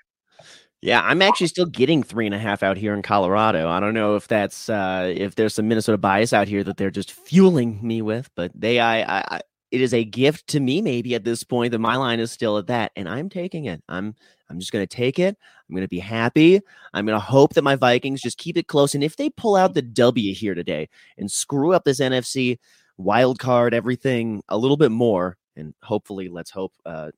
Yeah, 0.82 1.02
I'm 1.02 1.20
actually 1.20 1.48
still 1.48 1.66
getting 1.66 2.02
three 2.02 2.24
and 2.24 2.34
a 2.34 2.38
half 2.38 2.62
out 2.62 2.78
here 2.78 2.94
in 2.94 3.02
Colorado. 3.02 3.68
I 3.68 3.80
don't 3.80 3.92
know 3.92 4.16
if 4.16 4.26
that's 4.28 4.70
uh, 4.70 5.12
if 5.14 5.34
there's 5.34 5.52
some 5.52 5.68
Minnesota 5.68 5.98
bias 5.98 6.32
out 6.32 6.48
here 6.48 6.64
that 6.64 6.78
they're 6.78 6.90
just 6.90 7.12
fueling 7.12 7.80
me 7.82 8.00
with, 8.00 8.30
but 8.34 8.50
they, 8.54 8.80
I, 8.80 9.02
I, 9.02 9.24
I, 9.36 9.40
it 9.70 9.80
is 9.80 9.94
a 9.94 10.04
gift 10.04 10.46
to 10.48 10.60
me 10.60 10.82
maybe 10.82 11.14
at 11.14 11.24
this 11.24 11.44
point 11.44 11.72
that 11.72 11.78
my 11.78 11.96
line 11.96 12.20
is 12.20 12.32
still 12.32 12.58
at 12.58 12.66
that, 12.68 12.92
and 12.96 13.08
I'm 13.08 13.28
taking 13.28 13.66
it. 13.66 13.82
I'm, 13.88 14.14
I'm 14.48 14.58
just 14.58 14.72
gonna 14.72 14.86
take 14.86 15.18
it. 15.18 15.36
I'm 15.68 15.74
gonna 15.74 15.88
be 15.88 16.00
happy. 16.00 16.60
I'm 16.92 17.06
gonna 17.06 17.20
hope 17.20 17.54
that 17.54 17.62
my 17.62 17.76
Vikings 17.76 18.22
just 18.22 18.38
keep 18.38 18.56
it 18.56 18.66
close, 18.66 18.94
and 18.94 19.04
if 19.04 19.16
they 19.16 19.30
pull 19.30 19.56
out 19.56 19.74
the 19.74 19.82
W 19.82 20.34
here 20.34 20.54
today 20.54 20.88
and 21.18 21.30
screw 21.30 21.72
up 21.72 21.84
this 21.84 22.00
NFC 22.00 22.58
wild 22.96 23.38
card, 23.38 23.74
everything 23.74 24.42
a 24.48 24.58
little 24.58 24.76
bit 24.76 24.90
more, 24.90 25.36
and 25.56 25.74
hopefully, 25.82 26.28
let's 26.28 26.50
hope. 26.50 26.72
Uh, 26.84 27.10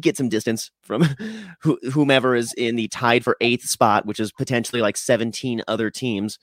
get 0.00 0.16
some 0.16 0.28
distance 0.28 0.70
from 0.82 1.02
whomever 1.60 2.34
is 2.34 2.52
in 2.54 2.76
the 2.76 2.88
tied 2.88 3.24
for 3.24 3.36
eighth 3.40 3.64
spot, 3.64 4.04
which 4.04 4.20
is 4.20 4.32
potentially 4.32 4.82
like 4.82 4.96
17 4.96 5.62
other 5.66 5.90
teams. 5.90 6.38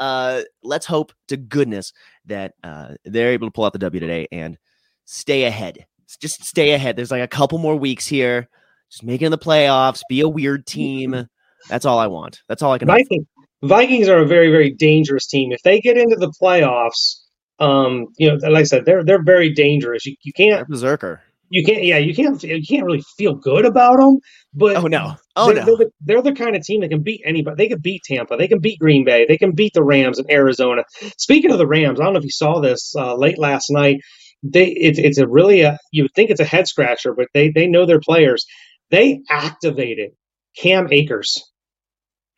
Uh, 0.00 0.42
let's 0.62 0.86
hope 0.86 1.12
to 1.28 1.36
goodness 1.36 1.92
that 2.24 2.54
uh, 2.64 2.94
they're 3.04 3.32
able 3.32 3.46
to 3.46 3.52
pull 3.52 3.64
out 3.64 3.72
the 3.72 3.78
W 3.78 4.00
today 4.00 4.26
and 4.32 4.58
stay 5.04 5.44
ahead. 5.44 5.86
Just 6.20 6.44
stay 6.44 6.72
ahead. 6.72 6.96
There's 6.96 7.10
like 7.10 7.22
a 7.22 7.28
couple 7.28 7.58
more 7.58 7.76
weeks 7.76 8.06
here. 8.06 8.48
Just 8.90 9.04
make 9.04 9.22
it 9.22 9.26
in 9.26 9.30
the 9.30 9.38
playoffs. 9.38 10.00
Be 10.08 10.20
a 10.20 10.28
weird 10.28 10.66
team. 10.66 11.28
That's 11.68 11.84
all 11.84 11.98
I 11.98 12.08
want. 12.08 12.42
That's 12.48 12.62
all 12.62 12.72
I 12.72 12.78
can. 12.78 12.88
Vikings, 12.88 13.26
Vikings 13.62 14.08
are 14.08 14.18
a 14.18 14.26
very 14.26 14.50
very 14.50 14.70
dangerous 14.70 15.28
team. 15.28 15.52
If 15.52 15.62
they 15.62 15.80
get 15.80 15.96
into 15.96 16.16
the 16.16 16.32
playoffs, 16.42 17.20
um, 17.60 18.06
you 18.16 18.28
know, 18.28 18.38
like 18.48 18.62
I 18.62 18.64
said, 18.64 18.86
they're 18.86 19.04
they're 19.04 19.22
very 19.22 19.52
dangerous. 19.52 20.06
You 20.06 20.16
you 20.22 20.32
can't 20.32 20.56
They're 20.56 20.64
berserker. 20.64 21.22
You 21.50 21.64
can't 21.64 21.84
yeah 21.84 21.98
you 21.98 22.14
can't 22.14 22.42
you 22.44 22.62
can't 22.66 22.86
really 22.86 23.04
feel 23.18 23.34
good 23.36 23.66
about 23.66 23.98
them 23.98 24.18
but 24.54 24.76
Oh 24.76 24.88
no. 24.88 25.16
Oh 25.36 25.52
they're, 25.54 25.56
no. 25.56 25.66
they're, 25.66 25.76
the, 25.78 25.90
they're 26.02 26.22
the 26.22 26.34
kind 26.34 26.56
of 26.56 26.64
team 26.64 26.82
that 26.82 26.90
can 26.90 27.02
beat 27.04 27.22
anybody 27.26 27.56
they 27.56 27.68
can 27.68 27.80
beat 27.80 28.02
tampa 28.04 28.36
they 28.38 28.48
can 28.48 28.60
beat 28.60 28.80
green 28.80 29.04
bay 29.04 29.26
they 29.28 29.38
can 29.38 29.52
beat 29.54 29.74
the 29.74 29.84
rams 29.84 30.18
in 30.20 30.30
arizona 30.30 30.84
speaking 31.18 31.52
of 31.52 31.58
the 31.58 31.68
rams 31.68 32.00
i 32.00 32.04
don't 32.04 32.14
know 32.14 32.20
if 32.20 32.24
you 32.24 32.30
saw 32.30 32.60
this 32.60 32.94
uh, 32.98 33.16
late 33.16 33.38
last 33.38 33.70
night 33.70 34.00
they 34.44 34.68
it's, 34.68 34.98
it's 35.00 35.18
a 35.18 35.28
really 35.28 35.62
a, 35.62 35.78
you 35.92 36.04
would 36.04 36.14
think 36.14 36.30
it's 36.30 36.40
a 36.40 36.46
head 36.46 36.68
scratcher 36.68 37.14
but 37.14 37.28
they 37.34 37.50
they 37.50 37.68
know 37.68 37.86
their 37.86 38.00
players 38.00 38.46
they 38.90 39.22
activated 39.30 40.12
cam 40.58 40.88
akers 40.92 41.38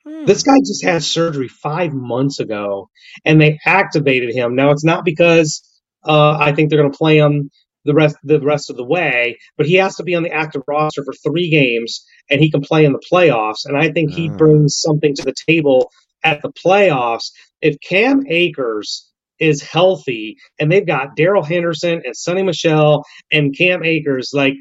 Hmm. 0.06 0.26
this 0.26 0.44
guy 0.44 0.58
just 0.60 0.84
had 0.84 1.04
surgery 1.04 1.48
five 1.48 1.92
months 1.94 2.40
ago, 2.40 2.90
and 3.26 3.40
they 3.40 3.58
activated 3.66 4.34
him. 4.34 4.56
Now 4.56 4.72
it's 4.72 4.84
not 4.84 5.04
because 5.04 5.62
uh, 6.06 6.38
I 6.38 6.52
think 6.54 6.70
they're 6.70 6.80
going 6.80 6.92
to 6.92 6.98
play 6.98 7.18
him 7.18 7.50
the 7.84 7.94
rest 7.94 8.16
the 8.24 8.40
rest 8.40 8.70
of 8.70 8.76
the 8.76 8.84
way, 8.84 9.38
but 9.56 9.66
he 9.66 9.74
has 9.74 9.96
to 9.96 10.02
be 10.02 10.14
on 10.14 10.22
the 10.22 10.32
active 10.32 10.62
roster 10.68 11.04
for 11.04 11.12
three 11.14 11.50
games, 11.50 12.04
and 12.30 12.40
he 12.40 12.50
can 12.50 12.60
play 12.60 12.84
in 12.84 12.92
the 12.92 13.02
playoffs. 13.12 13.64
And 13.64 13.76
I 13.76 13.90
think 13.90 14.10
he 14.12 14.28
Ah. 14.32 14.36
brings 14.38 14.76
something 14.76 15.14
to 15.16 15.22
the 15.24 15.34
table 15.48 15.90
at 16.24 16.42
the 16.42 16.52
playoffs. 16.52 17.30
If 17.60 17.76
Cam 17.80 18.24
Akers 18.28 19.08
is 19.40 19.62
healthy, 19.62 20.36
and 20.60 20.70
they've 20.70 20.86
got 20.86 21.16
Darrell 21.16 21.42
Henderson 21.42 22.02
and 22.04 22.14
Sony 22.14 22.44
Michel 22.44 23.04
and 23.32 23.56
Cam 23.56 23.84
Akers, 23.84 24.30
like 24.32 24.54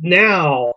now 0.00 0.72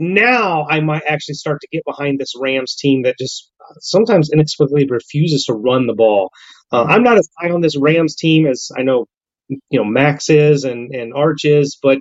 now 0.00 0.66
I 0.68 0.80
might 0.80 1.02
actually 1.08 1.34
start 1.36 1.60
to 1.60 1.68
get 1.70 1.84
behind 1.84 2.18
this 2.18 2.32
Rams 2.40 2.74
team 2.74 3.02
that 3.02 3.16
just 3.18 3.50
sometimes 3.80 4.30
inexplicably 4.32 4.86
refuses 4.86 5.44
to 5.44 5.52
run 5.54 5.86
the 5.86 5.94
ball. 5.94 6.30
Uh, 6.72 6.82
I'm 6.84 7.04
not 7.04 7.16
as 7.18 7.28
high 7.38 7.50
on 7.50 7.60
this 7.60 7.76
Rams 7.76 8.16
team 8.16 8.46
as 8.46 8.70
I 8.76 8.82
know, 8.82 9.06
you 9.48 9.58
know, 9.72 9.84
Max 9.84 10.30
is 10.30 10.64
and 10.64 10.94
and 10.94 11.12
Arch 11.14 11.44
is, 11.44 11.78
but 11.82 11.98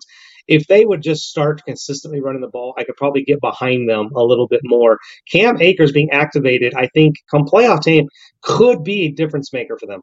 if 0.48 0.68
they 0.68 0.86
would 0.86 1.02
just 1.02 1.30
start 1.30 1.64
consistently 1.66 2.20
running 2.20 2.42
the 2.42 2.50
ball, 2.50 2.74
I 2.78 2.84
could 2.84 2.98
probably 2.98 3.24
get 3.24 3.40
behind 3.40 3.90
them 3.90 4.10
a 4.16 4.24
little 4.24 4.48
bit 4.48 4.62
more. 4.64 5.00
Cam 5.32 5.62
Akers 5.62 5.92
being 5.92 6.10
activated, 6.12 6.74
I 6.76 6.88
think, 6.94 7.16
come 7.32 7.46
playoff 7.46 7.84
time, 7.86 8.08
could 8.42 8.84
be 8.84 9.04
a 9.04 9.12
difference 9.12 9.54
maker 9.54 9.78
for 9.80 9.86
them. 9.88 10.02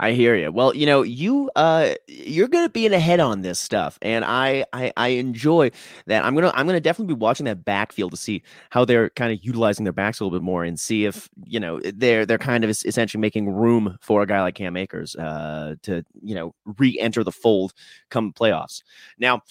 I 0.00 0.12
hear 0.12 0.36
you. 0.36 0.52
Well, 0.52 0.74
you 0.76 0.86
know, 0.86 1.02
you 1.02 1.50
uh 1.56 1.94
you're 2.06 2.46
gonna 2.46 2.68
be 2.68 2.86
in 2.86 2.92
ahead 2.92 3.18
on 3.18 3.42
this 3.42 3.58
stuff, 3.58 3.98
and 4.00 4.24
I, 4.24 4.64
I 4.72 4.92
I 4.96 5.08
enjoy 5.08 5.72
that. 6.06 6.24
I'm 6.24 6.36
gonna 6.36 6.52
I'm 6.54 6.66
gonna 6.66 6.80
definitely 6.80 7.14
be 7.14 7.18
watching 7.18 7.46
that 7.46 7.64
backfield 7.64 8.12
to 8.12 8.16
see 8.16 8.42
how 8.70 8.84
they're 8.84 9.10
kind 9.10 9.32
of 9.32 9.44
utilizing 9.44 9.82
their 9.84 9.92
backs 9.92 10.20
a 10.20 10.24
little 10.24 10.38
bit 10.38 10.44
more, 10.44 10.62
and 10.62 10.78
see 10.78 11.04
if 11.04 11.28
you 11.44 11.58
know 11.58 11.80
they're 11.80 12.24
they're 12.24 12.38
kind 12.38 12.62
of 12.62 12.70
essentially 12.70 13.20
making 13.20 13.50
room 13.50 13.98
for 14.00 14.22
a 14.22 14.26
guy 14.26 14.40
like 14.40 14.54
Cam 14.54 14.76
Akers 14.76 15.16
uh 15.16 15.74
to 15.82 16.04
you 16.22 16.34
know 16.36 16.54
re-enter 16.78 17.24
the 17.24 17.32
fold 17.32 17.72
come 18.08 18.32
playoffs. 18.32 18.82
Now, 19.18 19.42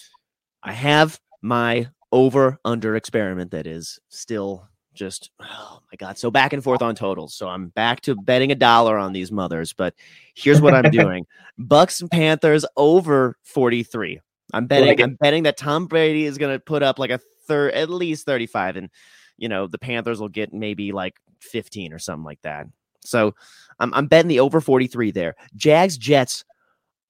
I 0.62 0.72
have 0.72 1.20
my 1.42 1.88
over 2.10 2.58
under 2.64 2.96
experiment 2.96 3.50
that 3.50 3.66
is 3.66 4.00
still 4.08 4.66
just 4.98 5.30
oh 5.40 5.80
my 5.92 5.96
god 5.96 6.18
so 6.18 6.30
back 6.30 6.52
and 6.52 6.64
forth 6.64 6.82
on 6.82 6.94
totals 6.94 7.32
so 7.34 7.48
i'm 7.48 7.68
back 7.68 8.00
to 8.00 8.16
betting 8.16 8.50
a 8.50 8.54
dollar 8.54 8.98
on 8.98 9.12
these 9.12 9.30
mothers 9.30 9.72
but 9.72 9.94
here's 10.34 10.60
what 10.60 10.74
i'm 10.74 10.90
doing 10.90 11.24
Bucs 11.58 12.00
and 12.00 12.10
panthers 12.10 12.66
over 12.76 13.36
43 13.44 14.20
i'm 14.52 14.66
betting 14.66 14.88
Like 14.88 15.00
i'm 15.00 15.14
betting 15.14 15.44
that 15.44 15.56
tom 15.56 15.86
brady 15.86 16.24
is 16.24 16.36
going 16.36 16.52
to 16.52 16.58
put 16.58 16.82
up 16.82 16.98
like 16.98 17.10
a 17.10 17.20
third 17.46 17.72
at 17.74 17.88
least 17.88 18.26
35 18.26 18.76
and 18.76 18.90
you 19.36 19.48
know 19.48 19.68
the 19.68 19.78
panthers 19.78 20.20
will 20.20 20.28
get 20.28 20.52
maybe 20.52 20.90
like 20.90 21.14
15 21.40 21.92
or 21.92 22.00
something 22.00 22.24
like 22.24 22.42
that 22.42 22.66
so 23.00 23.34
i'm, 23.78 23.94
I'm 23.94 24.08
betting 24.08 24.28
the 24.28 24.40
over 24.40 24.60
43 24.60 25.12
there 25.12 25.36
jags 25.54 25.96
jets 25.96 26.44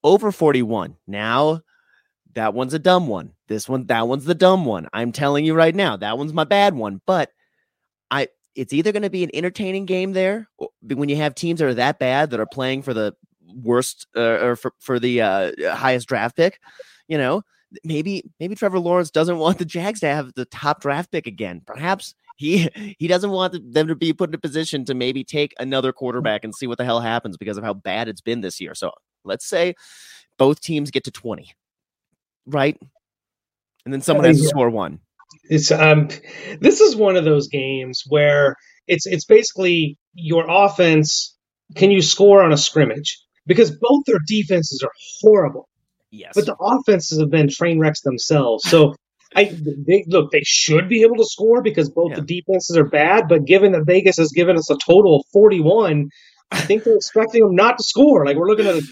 over 0.05 0.31
41 0.31 0.97
now 1.07 1.63
that 2.35 2.55
one's 2.55 2.75
a 2.75 2.79
dumb 2.79 3.09
one. 3.09 3.33
This 3.49 3.69
one, 3.69 3.87
that 3.87 4.07
one's 4.07 4.25
the 4.25 4.35
dumb 4.35 4.65
one. 4.65 4.87
I'm 4.93 5.11
telling 5.11 5.45
you 5.45 5.55
right 5.55 5.75
now, 5.75 5.97
that 5.97 6.19
one's 6.19 6.33
my 6.33 6.45
bad 6.45 6.73
one. 6.73 7.01
But 7.05 7.33
I, 8.11 8.29
it's 8.55 8.73
either 8.73 8.93
going 8.93 9.03
to 9.03 9.11
be 9.11 9.25
an 9.25 9.31
entertaining 9.35 9.87
game 9.87 10.13
there 10.13 10.49
when 10.83 11.09
you 11.09 11.17
have 11.17 11.35
teams 11.35 11.61
that 11.61 11.67
are 11.67 11.75
that 11.75 11.99
bad 11.99 12.31
that 12.31 12.41
are 12.41 12.47
playing 12.47 12.83
for 12.83 12.95
the 12.95 13.15
worst 13.63 14.07
uh, 14.17 14.21
or 14.21 14.57
for, 14.57 14.73
for 14.81 14.99
the 14.99 15.23
uh, 15.23 15.53
highest 15.75 16.09
draft 16.09 16.37
pick. 16.37 16.61
You 17.07 17.19
know, 17.19 17.43
maybe 17.85 18.25
maybe 18.41 18.55
Trevor 18.55 18.79
Lawrence 18.79 19.11
doesn't 19.11 19.39
want 19.39 19.59
the 19.59 19.65
Jags 19.65 20.01
to 20.01 20.09
have 20.09 20.35
the 20.35 20.45
top 20.47 20.81
draft 20.81 21.11
pick 21.11 21.27
again. 21.27 21.63
Perhaps 21.67 22.15
he 22.37 22.69
he 22.99 23.09
doesn't 23.09 23.31
want 23.31 23.73
them 23.73 23.89
to 23.89 23.95
be 23.95 24.13
put 24.13 24.31
in 24.31 24.35
a 24.35 24.39
position 24.39 24.85
to 24.87 24.95
maybe 24.95 25.25
take 25.25 25.55
another 25.59 25.93
quarterback 25.93 26.45
and 26.45 26.55
see 26.55 26.67
what 26.67 26.79
the 26.79 26.85
hell 26.85 27.01
happens 27.01 27.37
because 27.37 27.57
of 27.57 27.65
how 27.65 27.75
bad 27.75 28.09
it's 28.09 28.21
been 28.21 28.41
this 28.41 28.61
year. 28.61 28.75
So 28.75 28.93
let's 29.25 29.47
say 29.47 29.75
both 30.39 30.61
teams 30.61 30.91
get 30.91 31.05
to 31.05 31.11
20 31.11 31.53
right? 32.49 32.81
And 33.85 33.95
then 33.95 34.01
someone 34.01 34.27
has 34.27 34.41
to 34.41 34.49
score 34.49 34.71
one. 34.71 35.01
It's 35.45 35.71
um, 35.71 36.09
this 36.61 36.81
is 36.81 36.97
one 36.97 37.17
of 37.17 37.25
those 37.25 37.49
games 37.49 38.03
where 38.09 38.57
it's 38.87 39.07
it's 39.07 39.25
basically 39.25 39.99
your 40.15 40.47
offense. 40.49 41.37
Can 41.77 41.91
you 41.91 42.03
score 42.03 42.43
on 42.43 42.53
a 42.53 42.57
scrimmage? 42.57 43.19
Because 43.47 43.71
both 43.71 44.05
their 44.07 44.21
defenses 44.27 44.83
are 44.83 44.93
horrible, 45.21 45.69
Yes. 46.11 46.33
but 46.35 46.47
the 46.47 46.57
offenses 46.61 47.21
have 47.21 47.31
been 47.31 47.49
train 47.49 47.79
wrecks 47.79 48.03
themselves. 48.03 48.69
So 48.69 48.95
I 49.37 49.45
they 49.87 50.05
look 50.09 50.31
they 50.33 50.43
should 50.45 50.89
be 50.89 51.03
able 51.03 51.17
to 51.17 51.25
score 51.25 51.63
because 51.63 51.91
both 51.91 52.11
Yeah. 52.13 52.21
the 52.21 52.23
defenses 52.41 52.77
are 52.77 52.89
bad. 52.89 53.29
But 53.29 53.45
given 53.45 53.73
that 53.73 53.85
Vegas 53.87 54.17
has 54.17 54.33
given 54.33 54.57
us 54.57 54.71
a 54.71 54.77
total 54.79 55.17
of 55.17 55.23
forty 55.33 55.61
one, 55.61 56.09
I 56.51 56.61
think 56.61 56.85
they're 56.85 56.97
expecting 56.97 57.43
them 57.43 57.55
not 57.55 57.79
to 57.79 57.85
score. 57.85 58.25
Like 58.27 58.37
we're 58.37 58.49
looking 58.49 58.67
at 58.67 58.77
a 58.77 58.87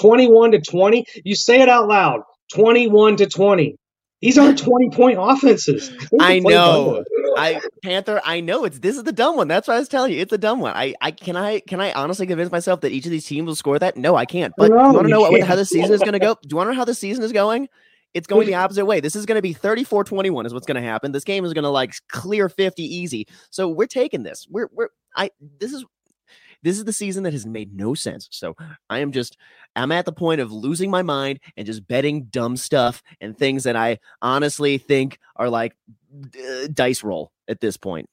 twenty 0.00 0.28
one 0.30 0.52
to 0.52 0.60
twenty. 0.60 1.06
You 1.24 1.34
say 1.34 1.62
it 1.62 1.68
out 1.70 1.88
loud. 1.88 2.20
Twenty 2.54 2.88
one 2.88 3.16
to 3.16 3.26
twenty. 3.26 3.76
These 4.20 4.36
aren't 4.36 4.58
twenty 4.58 4.90
point 4.90 5.18
offenses. 5.20 5.92
I 6.20 6.40
know. 6.40 7.04
I 7.36 7.60
Panther, 7.84 8.20
I 8.24 8.40
know 8.40 8.64
it's 8.64 8.80
this 8.80 8.96
is 8.96 9.04
the 9.04 9.12
dumb 9.12 9.36
one. 9.36 9.46
That's 9.46 9.68
what 9.68 9.74
I 9.74 9.78
was 9.78 9.88
telling 9.88 10.12
you. 10.12 10.20
It's 10.20 10.32
a 10.32 10.38
dumb 10.38 10.58
one. 10.58 10.72
I, 10.74 10.94
I 11.00 11.12
can 11.12 11.36
I 11.36 11.60
can 11.60 11.80
I 11.80 11.92
honestly 11.92 12.26
convince 12.26 12.50
myself 12.50 12.80
that 12.80 12.90
each 12.90 13.04
of 13.04 13.12
these 13.12 13.26
teams 13.26 13.46
will 13.46 13.54
score 13.54 13.78
that? 13.78 13.96
No, 13.96 14.16
I 14.16 14.24
can't. 14.24 14.52
But 14.56 14.68
do 14.68 14.74
No, 14.74 14.88
you 14.88 14.92
want 14.92 15.06
to 15.06 15.10
know 15.10 15.20
what, 15.20 15.40
how 15.42 15.54
the 15.54 15.64
season 15.64 15.92
is 15.92 16.00
going 16.00 16.14
to 16.14 16.18
go? 16.18 16.34
Do 16.34 16.48
you 16.50 16.56
want 16.56 16.68
to 16.68 16.72
know 16.72 16.78
how 16.78 16.84
the 16.84 16.94
season 16.94 17.22
is 17.22 17.32
going? 17.32 17.68
It's 18.12 18.26
going 18.26 18.46
the 18.46 18.54
opposite 18.56 18.86
way. 18.86 18.98
This 18.98 19.14
is 19.14 19.24
going 19.24 19.36
to 19.36 19.42
be 19.42 19.54
34-21 19.54 20.46
is 20.46 20.54
what's 20.54 20.66
going 20.66 20.82
to 20.82 20.88
happen. 20.88 21.12
This 21.12 21.24
game 21.24 21.44
is 21.44 21.52
going 21.52 21.64
to 21.64 21.70
like 21.70 21.94
clear 22.10 22.48
50 22.48 22.82
easy. 22.82 23.26
So 23.50 23.68
we're 23.68 23.86
taking 23.86 24.24
this. 24.24 24.48
We're 24.50 24.68
we're 24.72 24.88
I 25.14 25.30
this 25.60 25.72
is 25.72 25.84
this 26.62 26.76
is 26.76 26.84
the 26.84 26.92
season 26.92 27.22
that 27.24 27.32
has 27.32 27.46
made 27.46 27.74
no 27.74 27.94
sense. 27.94 28.28
So 28.30 28.56
I 28.90 28.98
am 29.00 29.12
just 29.12 29.36
I'm 29.76 29.92
at 29.92 30.04
the 30.04 30.12
point 30.12 30.40
of 30.40 30.52
losing 30.52 30.90
my 30.90 31.02
mind 31.02 31.40
and 31.56 31.66
just 31.66 31.86
betting 31.86 32.24
dumb 32.24 32.56
stuff 32.56 33.02
and 33.20 33.36
things 33.36 33.64
that 33.64 33.76
I 33.76 33.98
honestly 34.22 34.78
think 34.78 35.18
are 35.36 35.48
like 35.48 35.74
uh, 36.36 36.68
dice 36.72 37.04
roll 37.04 37.30
at 37.48 37.60
this 37.60 37.76
point. 37.76 38.08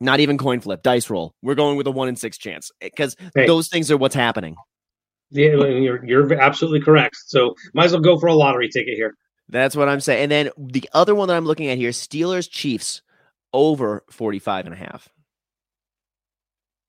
Not 0.00 0.20
even 0.20 0.36
coin 0.38 0.60
flip, 0.60 0.82
dice 0.82 1.08
roll. 1.10 1.34
We're 1.42 1.54
going 1.54 1.76
with 1.76 1.86
a 1.86 1.90
one 1.90 2.08
in 2.08 2.16
six 2.16 2.36
chance 2.38 2.70
because 2.80 3.16
Hey. 3.34 3.46
those 3.46 3.68
things 3.68 3.90
are 3.90 3.96
what's 3.96 4.14
happening. 4.14 4.56
Yeah, 5.30 5.54
you're 5.56 6.04
you're 6.04 6.34
absolutely 6.40 6.80
correct. 6.80 7.16
So 7.26 7.54
might 7.74 7.86
as 7.86 7.92
well 7.92 8.00
go 8.00 8.18
for 8.18 8.28
a 8.28 8.34
lottery 8.34 8.68
ticket 8.68 8.94
here. 8.94 9.14
That's 9.48 9.74
what 9.76 9.88
I'm 9.88 10.00
saying. 10.00 10.24
And 10.24 10.32
then 10.32 10.50
the 10.58 10.88
other 10.92 11.14
one 11.14 11.28
that 11.28 11.36
I'm 11.36 11.44
looking 11.44 11.68
at 11.68 11.78
here, 11.78 11.90
Steelers 11.90 12.48
Chiefs 12.50 13.02
over 13.52 14.02
45 14.10 14.66
and 14.66 14.74
a 14.74 14.78
half. 14.78 15.08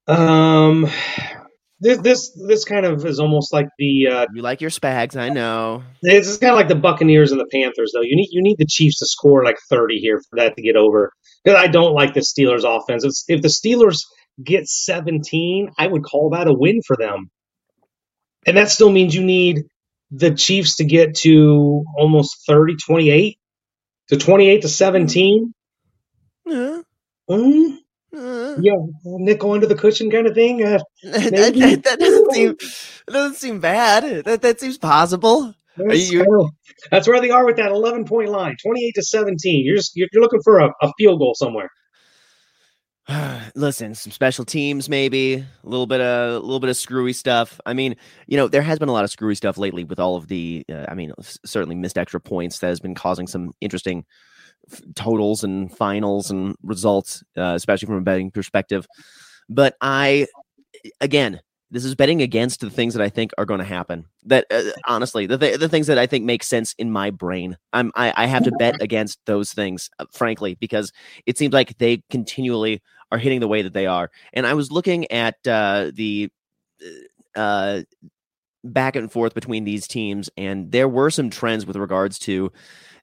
Um, 0.08 0.90
this 1.80 2.00
this 2.00 2.32
this 2.48 2.66
kind 2.66 2.86
of 2.86 3.06
is 3.06 3.20
almost 3.20 3.54
like 3.54 3.68
the 3.78 4.08
uh, 4.08 4.26
You 4.34 4.42
like 4.42 4.62
your 4.62 4.70
spags, 4.70 5.16
I 5.16 5.30
know. 5.30 5.84
this 6.02 6.28
is 6.28 6.38
kind 6.38 6.52
of 6.52 6.58
like 6.58 6.70
the 6.70 6.76
Buccaneers 6.76 7.32
and 7.32 7.40
the 7.40 7.48
Panthers 7.52 7.92
though. 7.94 8.02
You 8.02 8.16
need 8.16 8.30
you 8.32 8.42
need 8.42 8.58
the 8.58 8.66
Chiefs 8.66 9.00
to 9.00 9.06
score 9.06 9.44
like 9.44 9.58
thirty 9.70 10.00
here 10.00 10.22
for 10.30 10.38
that 10.38 10.56
to 10.56 10.62
get 10.62 10.76
over. 10.76 11.12
Because 11.44 11.60
I 11.60 11.68
don't 11.68 11.94
like 11.94 12.14
the 12.14 12.22
Steelers 12.22 12.64
offense. 12.64 13.04
If, 13.04 13.14
if 13.28 13.42
the 13.42 13.48
Steelers 13.50 14.02
get 14.44 14.68
seventeen, 14.68 15.70
I 15.78 15.88
would 15.88 16.04
call 16.04 16.32
that 16.32 16.48
a 16.48 16.54
win 16.54 16.82
for 16.86 16.96
them. 16.98 17.30
And 18.46 18.58
that 18.58 18.70
still 18.70 18.90
means 18.92 19.14
you 19.14 19.24
need 19.24 19.64
the 20.10 20.32
Chiefs 20.34 20.78
to 20.78 20.86
get 20.86 21.16
to 21.18 21.84
almost 21.98 22.46
30, 22.48 22.78
28 22.78 23.38
to 24.08 24.18
28 24.18 24.62
to 24.62 24.70
17. 24.70 25.54
Uh, 26.50 26.82
Mm, 27.30 27.74
uh. 27.74 27.77
Yeah, 28.62 28.74
nickel 29.04 29.52
under 29.52 29.68
the 29.68 29.76
cushion 29.76 30.10
kind 30.12 30.28
of 30.28 30.34
thing. 30.34 30.64
Uh, 30.64 30.80
that, 31.04 31.54
that- 31.56 31.84
that 31.84 32.00
doesn't 32.00 32.34
seem 32.34 32.56
that 33.08 33.14
doesn't 33.14 33.36
seem 33.38 33.60
bad. 33.60 34.26
That 34.26 34.42
that 34.42 34.60
seems 34.60 34.78
possible. 34.78 35.54
That's, 35.78 36.12
you- 36.12 36.50
that's 36.92 37.08
where 37.08 37.22
they 37.22 37.30
are 37.30 37.46
with 37.46 37.58
that 37.58 37.72
11 37.72 38.06
point 38.06 38.30
line, 38.30 38.56
28 38.64 38.92
to 38.96 39.02
17. 39.04 39.66
You're 39.66 39.76
just 39.78 39.92
you're, 39.96 40.08
you're 40.12 40.22
looking 40.24 40.42
for 40.44 40.60
a, 40.60 40.70
a 40.82 40.92
field 40.98 41.20
goal 41.20 41.34
somewhere. 41.36 41.70
Listen, 43.56 43.96
some 43.96 44.12
special 44.12 44.44
teams, 44.44 44.90
maybe 44.90 45.36
a 45.36 45.46
little 45.64 45.88
bit 45.88 46.02
of 46.02 46.36
a 46.36 46.40
little 46.40 46.60
bit 46.60 46.70
of 46.70 46.76
screwy 46.78 47.14
stuff. 47.14 47.60
I 47.66 47.74
mean, 47.74 47.96
you 48.28 48.36
know, 48.38 48.48
there 48.48 48.62
has 48.62 48.80
been 48.80 48.90
a 48.90 48.94
lot 48.94 49.04
of 49.06 49.12
screwy 49.12 49.36
stuff 49.36 49.58
lately 49.58 49.84
with 49.86 50.00
all 50.00 50.18
of 50.18 50.28
the. 50.28 50.66
Uh, 50.72 50.86
I 50.90 50.94
mean, 50.94 51.14
certainly 51.46 51.76
missed 51.76 51.98
extra 51.98 52.20
points 52.20 52.60
that 52.60 52.68
has 52.68 52.80
been 52.82 52.96
causing 52.96 53.28
some 53.28 53.54
interesting 53.62 54.06
totals 54.96 55.44
and 55.44 55.76
finals 55.76 56.32
and 56.32 56.56
results, 56.64 57.24
uh, 57.38 57.54
especially 57.56 57.88
from 57.88 57.96
a 57.96 58.02
betting 58.02 58.32
perspective. 58.32 58.88
But 59.50 59.76
I, 59.82 60.28
again, 61.02 61.42
this 61.70 61.84
is 61.84 61.96
betting 61.96 62.22
against 62.22 62.62
the 62.62 62.70
things 62.70 62.94
that 62.94 63.04
I 63.04 63.10
think 63.10 63.32
are 63.38 63.46
going 63.46 63.60
to 63.60 63.66
happen. 63.66 64.06
That 64.26 64.46
uh, 64.50 64.72
honestly, 64.86 65.26
the 65.26 65.38
th- 65.38 65.60
the 65.60 65.70
things 65.70 65.88
that 65.88 65.98
I 65.98 66.06
think 66.06 66.24
make 66.26 66.44
sense 66.44 66.74
in 66.78 66.92
my 66.92 67.10
brain, 67.10 67.58
I'm 67.74 67.92
I, 67.96 68.14
I 68.16 68.26
have 68.26 68.44
to 68.46 68.52
bet 68.54 68.82
against 68.82 69.20
those 69.26 69.52
things, 69.52 69.90
uh, 70.00 70.06
frankly, 70.12 70.56
because 70.56 70.92
it 71.26 71.38
seems 71.38 71.54
like 71.54 71.78
they 71.78 72.04
continually 72.10 72.82
are 73.12 73.18
hitting 73.18 73.40
the 73.40 73.48
way 73.48 73.62
that 73.62 73.74
they 73.74 73.86
are. 73.86 74.12
And 74.34 74.48
I 74.48 74.54
was 74.54 74.72
looking 74.72 75.12
at 75.12 75.36
uh, 75.46 75.92
the 75.94 76.30
uh, 77.36 77.82
back 78.64 78.96
and 78.96 79.12
forth 79.12 79.34
between 79.34 79.66
these 79.66 79.88
teams, 79.88 80.30
and 80.38 80.72
there 80.72 80.88
were 80.88 81.10
some 81.10 81.30
trends 81.30 81.66
with 81.66 81.76
regards 81.76 82.18
to 82.20 82.52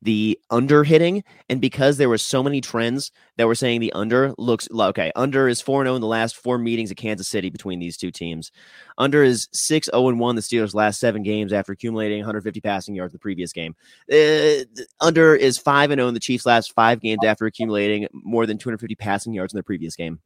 the 0.05 0.39
under 0.51 0.85
hitting. 0.85 1.25
And 1.49 1.61
because 1.61 1.97
there 1.97 2.09
were 2.09 2.19
so 2.19 2.43
many 2.43 2.61
trends 2.61 3.11
that 3.37 3.47
were 3.47 3.55
saying 3.55 3.81
the 3.81 3.93
under 3.93 4.35
looks 4.39 4.69
okay, 4.71 5.11
under 5.17 5.49
is 5.49 5.61
4 5.61 5.85
0 5.85 5.95
in 5.97 6.01
the 6.01 6.07
last 6.07 6.37
four 6.37 6.59
meetings 6.59 6.91
at 6.91 6.97
Kansas 6.97 7.27
City 7.27 7.51
between 7.51 7.81
these 7.81 7.97
two 7.97 8.11
teams. 8.11 8.53
Under 8.97 9.25
is 9.25 9.49
6 9.53 9.89
0 9.93 10.15
1 10.15 10.37
the 10.37 10.43
Steelers' 10.43 10.75
last 10.75 11.01
seven 11.01 11.23
games 11.23 11.53
after 11.53 11.73
accumulating 11.73 12.19
150 12.19 12.61
passing 12.61 12.95
yards 12.95 13.13
the 13.13 13.19
previous 13.19 13.53
game. 13.53 13.75
Uh, 14.13 14.65
under 15.01 15.35
is 15.35 15.59
5 15.59 15.91
0 15.91 16.07
in 16.07 16.15
the 16.15 16.21
Chiefs' 16.21 16.47
last 16.47 16.73
five 16.75 17.01
games 17.01 17.25
after 17.25 17.47
accumulating 17.47 18.07
more 18.13 18.47
than 18.47 18.59
250 18.59 18.95
passing 18.95 19.33
yards 19.33 19.53
in 19.53 19.57
their 19.57 19.65
previous 19.65 19.97
game. 19.97 20.21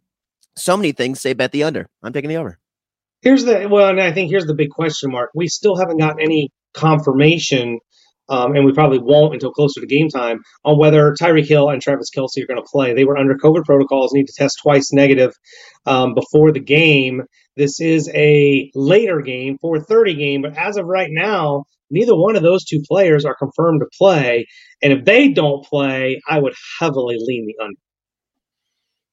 So 0.57 0.77
many 0.77 0.93
things 0.93 1.21
say 1.21 1.33
bet 1.35 1.53
the 1.53 1.63
under. 1.63 1.89
I'm 2.03 2.13
taking 2.13 2.29
the 2.29 2.37
over. 2.37 2.59
Here's 3.23 3.45
the 3.45 3.69
well, 3.69 3.89
and 3.89 4.01
I 4.01 4.13
think 4.13 4.31
here's 4.31 4.47
the 4.47 4.55
big 4.55 4.71
question 4.71 5.11
mark. 5.11 5.31
We 5.35 5.49
still 5.49 5.77
haven't 5.77 5.99
gotten 5.99 6.21
any 6.21 6.51
confirmation, 6.75 7.81
um, 8.29 8.55
and 8.55 8.65
we 8.65 8.73
probably 8.73 8.99
won't 8.99 9.35
until 9.35 9.53
closer 9.53 9.81
to 9.81 9.87
game 9.87 10.09
time 10.09 10.41
on 10.65 10.79
whether 10.79 11.15
Tyreek 11.21 11.47
Hill 11.47 11.71
and 11.71 11.81
Travis 11.81 12.11
Kelce 12.15 12.43
are 12.43 12.47
going 12.47 12.61
to 12.61 12.71
play. 12.71 12.95
They 12.95 13.05
were 13.05 13.17
under 13.17 13.35
COVID 13.35 13.65
protocols, 13.65 14.13
need 14.13 14.27
to 14.27 14.35
test 14.37 14.59
twice 14.63 14.93
negative 14.93 15.33
um, 15.87 16.15
before 16.15 16.53
the 16.53 16.61
game. 16.61 17.23
This 17.57 17.81
is 17.81 18.11
a 18.15 18.71
later 18.75 19.21
game, 19.21 19.59
4:30 19.63 20.19
game, 20.19 20.43
but 20.43 20.57
as 20.57 20.77
of 20.77 20.87
right 20.87 21.11
now, 21.11 21.65
neither 21.91 22.15
one 22.15 22.37
of 22.37 22.43
those 22.43 22.65
two 22.65 22.83
players 22.87 23.25
are 23.25 23.37
confirmed 23.37 23.81
to 23.81 23.87
play. 23.99 24.47
And 24.83 24.93
if 24.93 25.05
they 25.05 25.29
don't 25.29 25.65
play, 25.65 26.21
I 26.29 26.39
would 26.39 26.55
heavily 26.79 27.17
lean 27.19 27.47
the 27.47 27.65
under. 27.65 27.79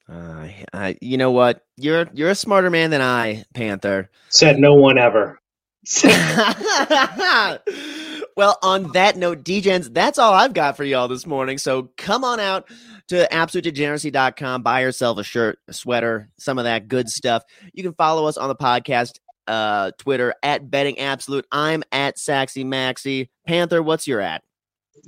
Uh, 0.08 0.48
I, 0.72 0.96
you 1.00 1.16
know 1.16 1.32
what? 1.32 1.62
You're 1.76 2.08
you're 2.14 2.30
a 2.30 2.36
smarter 2.36 2.70
man 2.70 2.90
than 2.90 3.02
I, 3.02 3.44
Panther. 3.54 4.10
Said 4.28 4.58
no 4.58 4.74
one 4.74 4.98
ever. 4.98 5.40
well, 8.36 8.58
on 8.62 8.92
that 8.92 9.16
note, 9.16 9.44
DJs, 9.44 9.94
that's 9.94 10.18
all 10.18 10.34
I've 10.34 10.52
got 10.52 10.76
for 10.76 10.84
y'all 10.84 11.08
this 11.08 11.26
morning. 11.26 11.56
So 11.58 11.90
come 11.96 12.22
on 12.22 12.38
out 12.38 12.68
to 13.08 13.26
absolutedegeneracy.com, 13.32 14.62
buy 14.62 14.82
yourself 14.82 15.18
a 15.18 15.24
shirt, 15.24 15.58
a 15.68 15.72
sweater, 15.72 16.28
some 16.38 16.58
of 16.58 16.64
that 16.64 16.88
good 16.88 17.08
stuff. 17.08 17.44
You 17.72 17.82
can 17.82 17.94
follow 17.94 18.26
us 18.26 18.36
on 18.36 18.48
the 18.48 18.56
podcast, 18.56 19.18
uh, 19.46 19.92
Twitter 19.98 20.34
at 20.42 20.70
betting 20.70 20.98
absolute. 20.98 21.46
I'm 21.50 21.82
at 21.92 22.16
Saxy 22.16 22.64
Maxi. 22.64 23.28
Panther, 23.46 23.82
what's 23.82 24.06
your 24.06 24.20
at? 24.20 24.42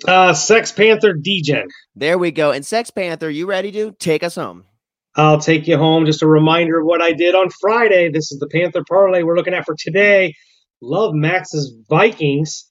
Uh, 0.06 0.32
Sex 0.32 0.72
Panther 0.72 1.12
Degen. 1.12 1.68
There 1.96 2.18
we 2.18 2.30
go. 2.30 2.52
And 2.52 2.64
Sex 2.64 2.90
Panther, 2.90 3.28
you 3.28 3.46
ready 3.46 3.72
to 3.72 3.92
take 3.92 4.22
us 4.22 4.36
home? 4.36 4.64
I'll 5.16 5.40
take 5.40 5.66
you 5.66 5.76
home. 5.76 6.06
Just 6.06 6.22
a 6.22 6.28
reminder 6.28 6.78
of 6.78 6.86
what 6.86 7.02
I 7.02 7.12
did 7.12 7.34
on 7.34 7.50
Friday. 7.60 8.08
This 8.10 8.30
is 8.30 8.38
the 8.38 8.48
Panther 8.48 8.84
parlay 8.88 9.22
we're 9.22 9.36
looking 9.36 9.54
at 9.54 9.64
for 9.64 9.74
today. 9.76 10.34
Love 10.80 11.12
Max's 11.14 11.74
Vikings. 11.88 12.67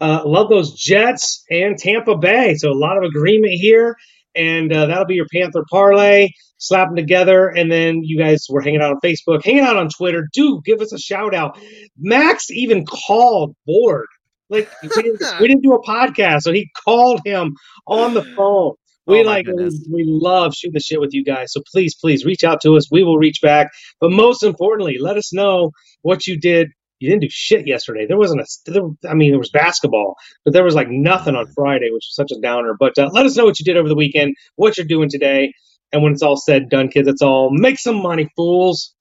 Uh, 0.00 0.22
love 0.24 0.48
those 0.48 0.72
Jets 0.74 1.44
and 1.50 1.78
Tampa 1.78 2.16
Bay. 2.16 2.54
So 2.56 2.70
a 2.70 2.74
lot 2.74 2.96
of 2.98 3.04
agreement 3.04 3.52
here, 3.54 3.96
and 4.34 4.72
uh, 4.72 4.86
that'll 4.86 5.06
be 5.06 5.14
your 5.14 5.26
Panther 5.32 5.64
parlay. 5.70 6.28
Slap 6.58 6.88
them 6.88 6.96
together, 6.96 7.48
and 7.48 7.70
then 7.70 8.00
you 8.02 8.18
guys 8.18 8.46
were 8.48 8.62
hanging 8.62 8.80
out 8.80 8.90
on 8.90 9.00
Facebook, 9.04 9.44
hanging 9.44 9.64
out 9.64 9.76
on 9.76 9.88
Twitter. 9.90 10.26
Do 10.32 10.60
give 10.64 10.80
us 10.80 10.92
a 10.92 10.98
shout 10.98 11.34
out. 11.34 11.58
Max 11.98 12.50
even 12.50 12.84
called 12.86 13.54
Board. 13.66 14.06
Like 14.48 14.70
we 14.82 14.88
didn't, 14.88 15.22
we 15.40 15.48
didn't 15.48 15.62
do 15.62 15.74
a 15.74 15.82
podcast, 15.82 16.42
so 16.42 16.52
he 16.52 16.70
called 16.84 17.20
him 17.24 17.54
on 17.86 18.14
the 18.14 18.22
phone. 18.22 18.72
We 19.06 19.20
Oh, 19.20 19.22
like 19.22 19.46
we, 19.46 19.68
we 19.92 20.04
love 20.04 20.54
shooting 20.54 20.74
the 20.74 20.80
shit 20.80 21.00
with 21.00 21.14
you 21.14 21.24
guys. 21.24 21.52
So 21.52 21.62
please, 21.72 21.94
please 21.94 22.24
reach 22.24 22.42
out 22.42 22.60
to 22.62 22.76
us. 22.76 22.90
We 22.90 23.04
will 23.04 23.18
reach 23.18 23.40
back. 23.40 23.70
But 24.00 24.10
most 24.10 24.42
importantly, 24.42 24.96
let 24.98 25.16
us 25.16 25.32
know 25.32 25.70
what 26.02 26.26
you 26.26 26.38
did. 26.38 26.68
You 26.98 27.10
didn't 27.10 27.22
do 27.22 27.28
shit 27.30 27.66
yesterday. 27.66 28.06
There 28.06 28.16
wasn't 28.16 28.40
a. 28.40 28.46
There, 28.66 28.82
I 29.08 29.14
mean, 29.14 29.30
there 29.30 29.38
was 29.38 29.50
basketball, 29.50 30.16
but 30.44 30.54
there 30.54 30.64
was 30.64 30.74
like 30.74 30.88
nothing 30.88 31.36
on 31.36 31.46
Friday, 31.54 31.90
which 31.90 32.06
was 32.08 32.14
such 32.14 32.32
a 32.32 32.40
downer. 32.40 32.74
But 32.78 32.96
uh, 32.98 33.10
let 33.12 33.26
us 33.26 33.36
know 33.36 33.44
what 33.44 33.58
you 33.58 33.64
did 33.64 33.76
over 33.76 33.88
the 33.88 33.94
weekend, 33.94 34.34
what 34.56 34.76
you're 34.76 34.86
doing 34.86 35.10
today, 35.10 35.52
and 35.92 36.02
when 36.02 36.12
it's 36.12 36.22
all 36.22 36.36
said 36.36 36.62
and 36.62 36.70
done, 36.70 36.88
kids, 36.88 37.08
it's 37.08 37.22
all 37.22 37.50
make 37.50 37.78
some 37.78 38.02
money, 38.02 38.28
fools. 38.36 38.94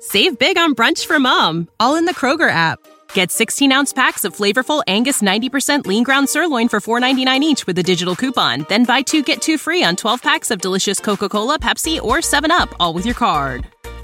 Save 0.00 0.38
big 0.38 0.56
on 0.56 0.74
brunch 0.74 1.06
for 1.06 1.18
mom, 1.18 1.68
all 1.78 1.96
in 1.96 2.06
the 2.06 2.14
Kroger 2.14 2.50
app. 2.50 2.78
Get 3.12 3.30
16 3.30 3.70
ounce 3.70 3.92
packs 3.92 4.24
of 4.24 4.34
flavorful 4.34 4.82
Angus 4.86 5.20
90% 5.20 5.86
lean 5.86 6.04
ground 6.04 6.28
sirloin 6.28 6.68
for 6.68 6.80
$4.99 6.80 7.40
each 7.42 7.66
with 7.66 7.78
a 7.78 7.82
digital 7.82 8.16
coupon. 8.16 8.64
Then 8.68 8.84
buy 8.84 9.02
two 9.02 9.22
get 9.22 9.42
two 9.42 9.58
free 9.58 9.84
on 9.84 9.96
12 9.96 10.22
packs 10.22 10.50
of 10.50 10.60
delicious 10.60 11.00
Coca 11.00 11.28
Cola, 11.28 11.58
Pepsi, 11.58 12.00
or 12.00 12.18
7UP, 12.18 12.72
all 12.80 12.94
with 12.94 13.04
your 13.04 13.14
card. 13.14 13.66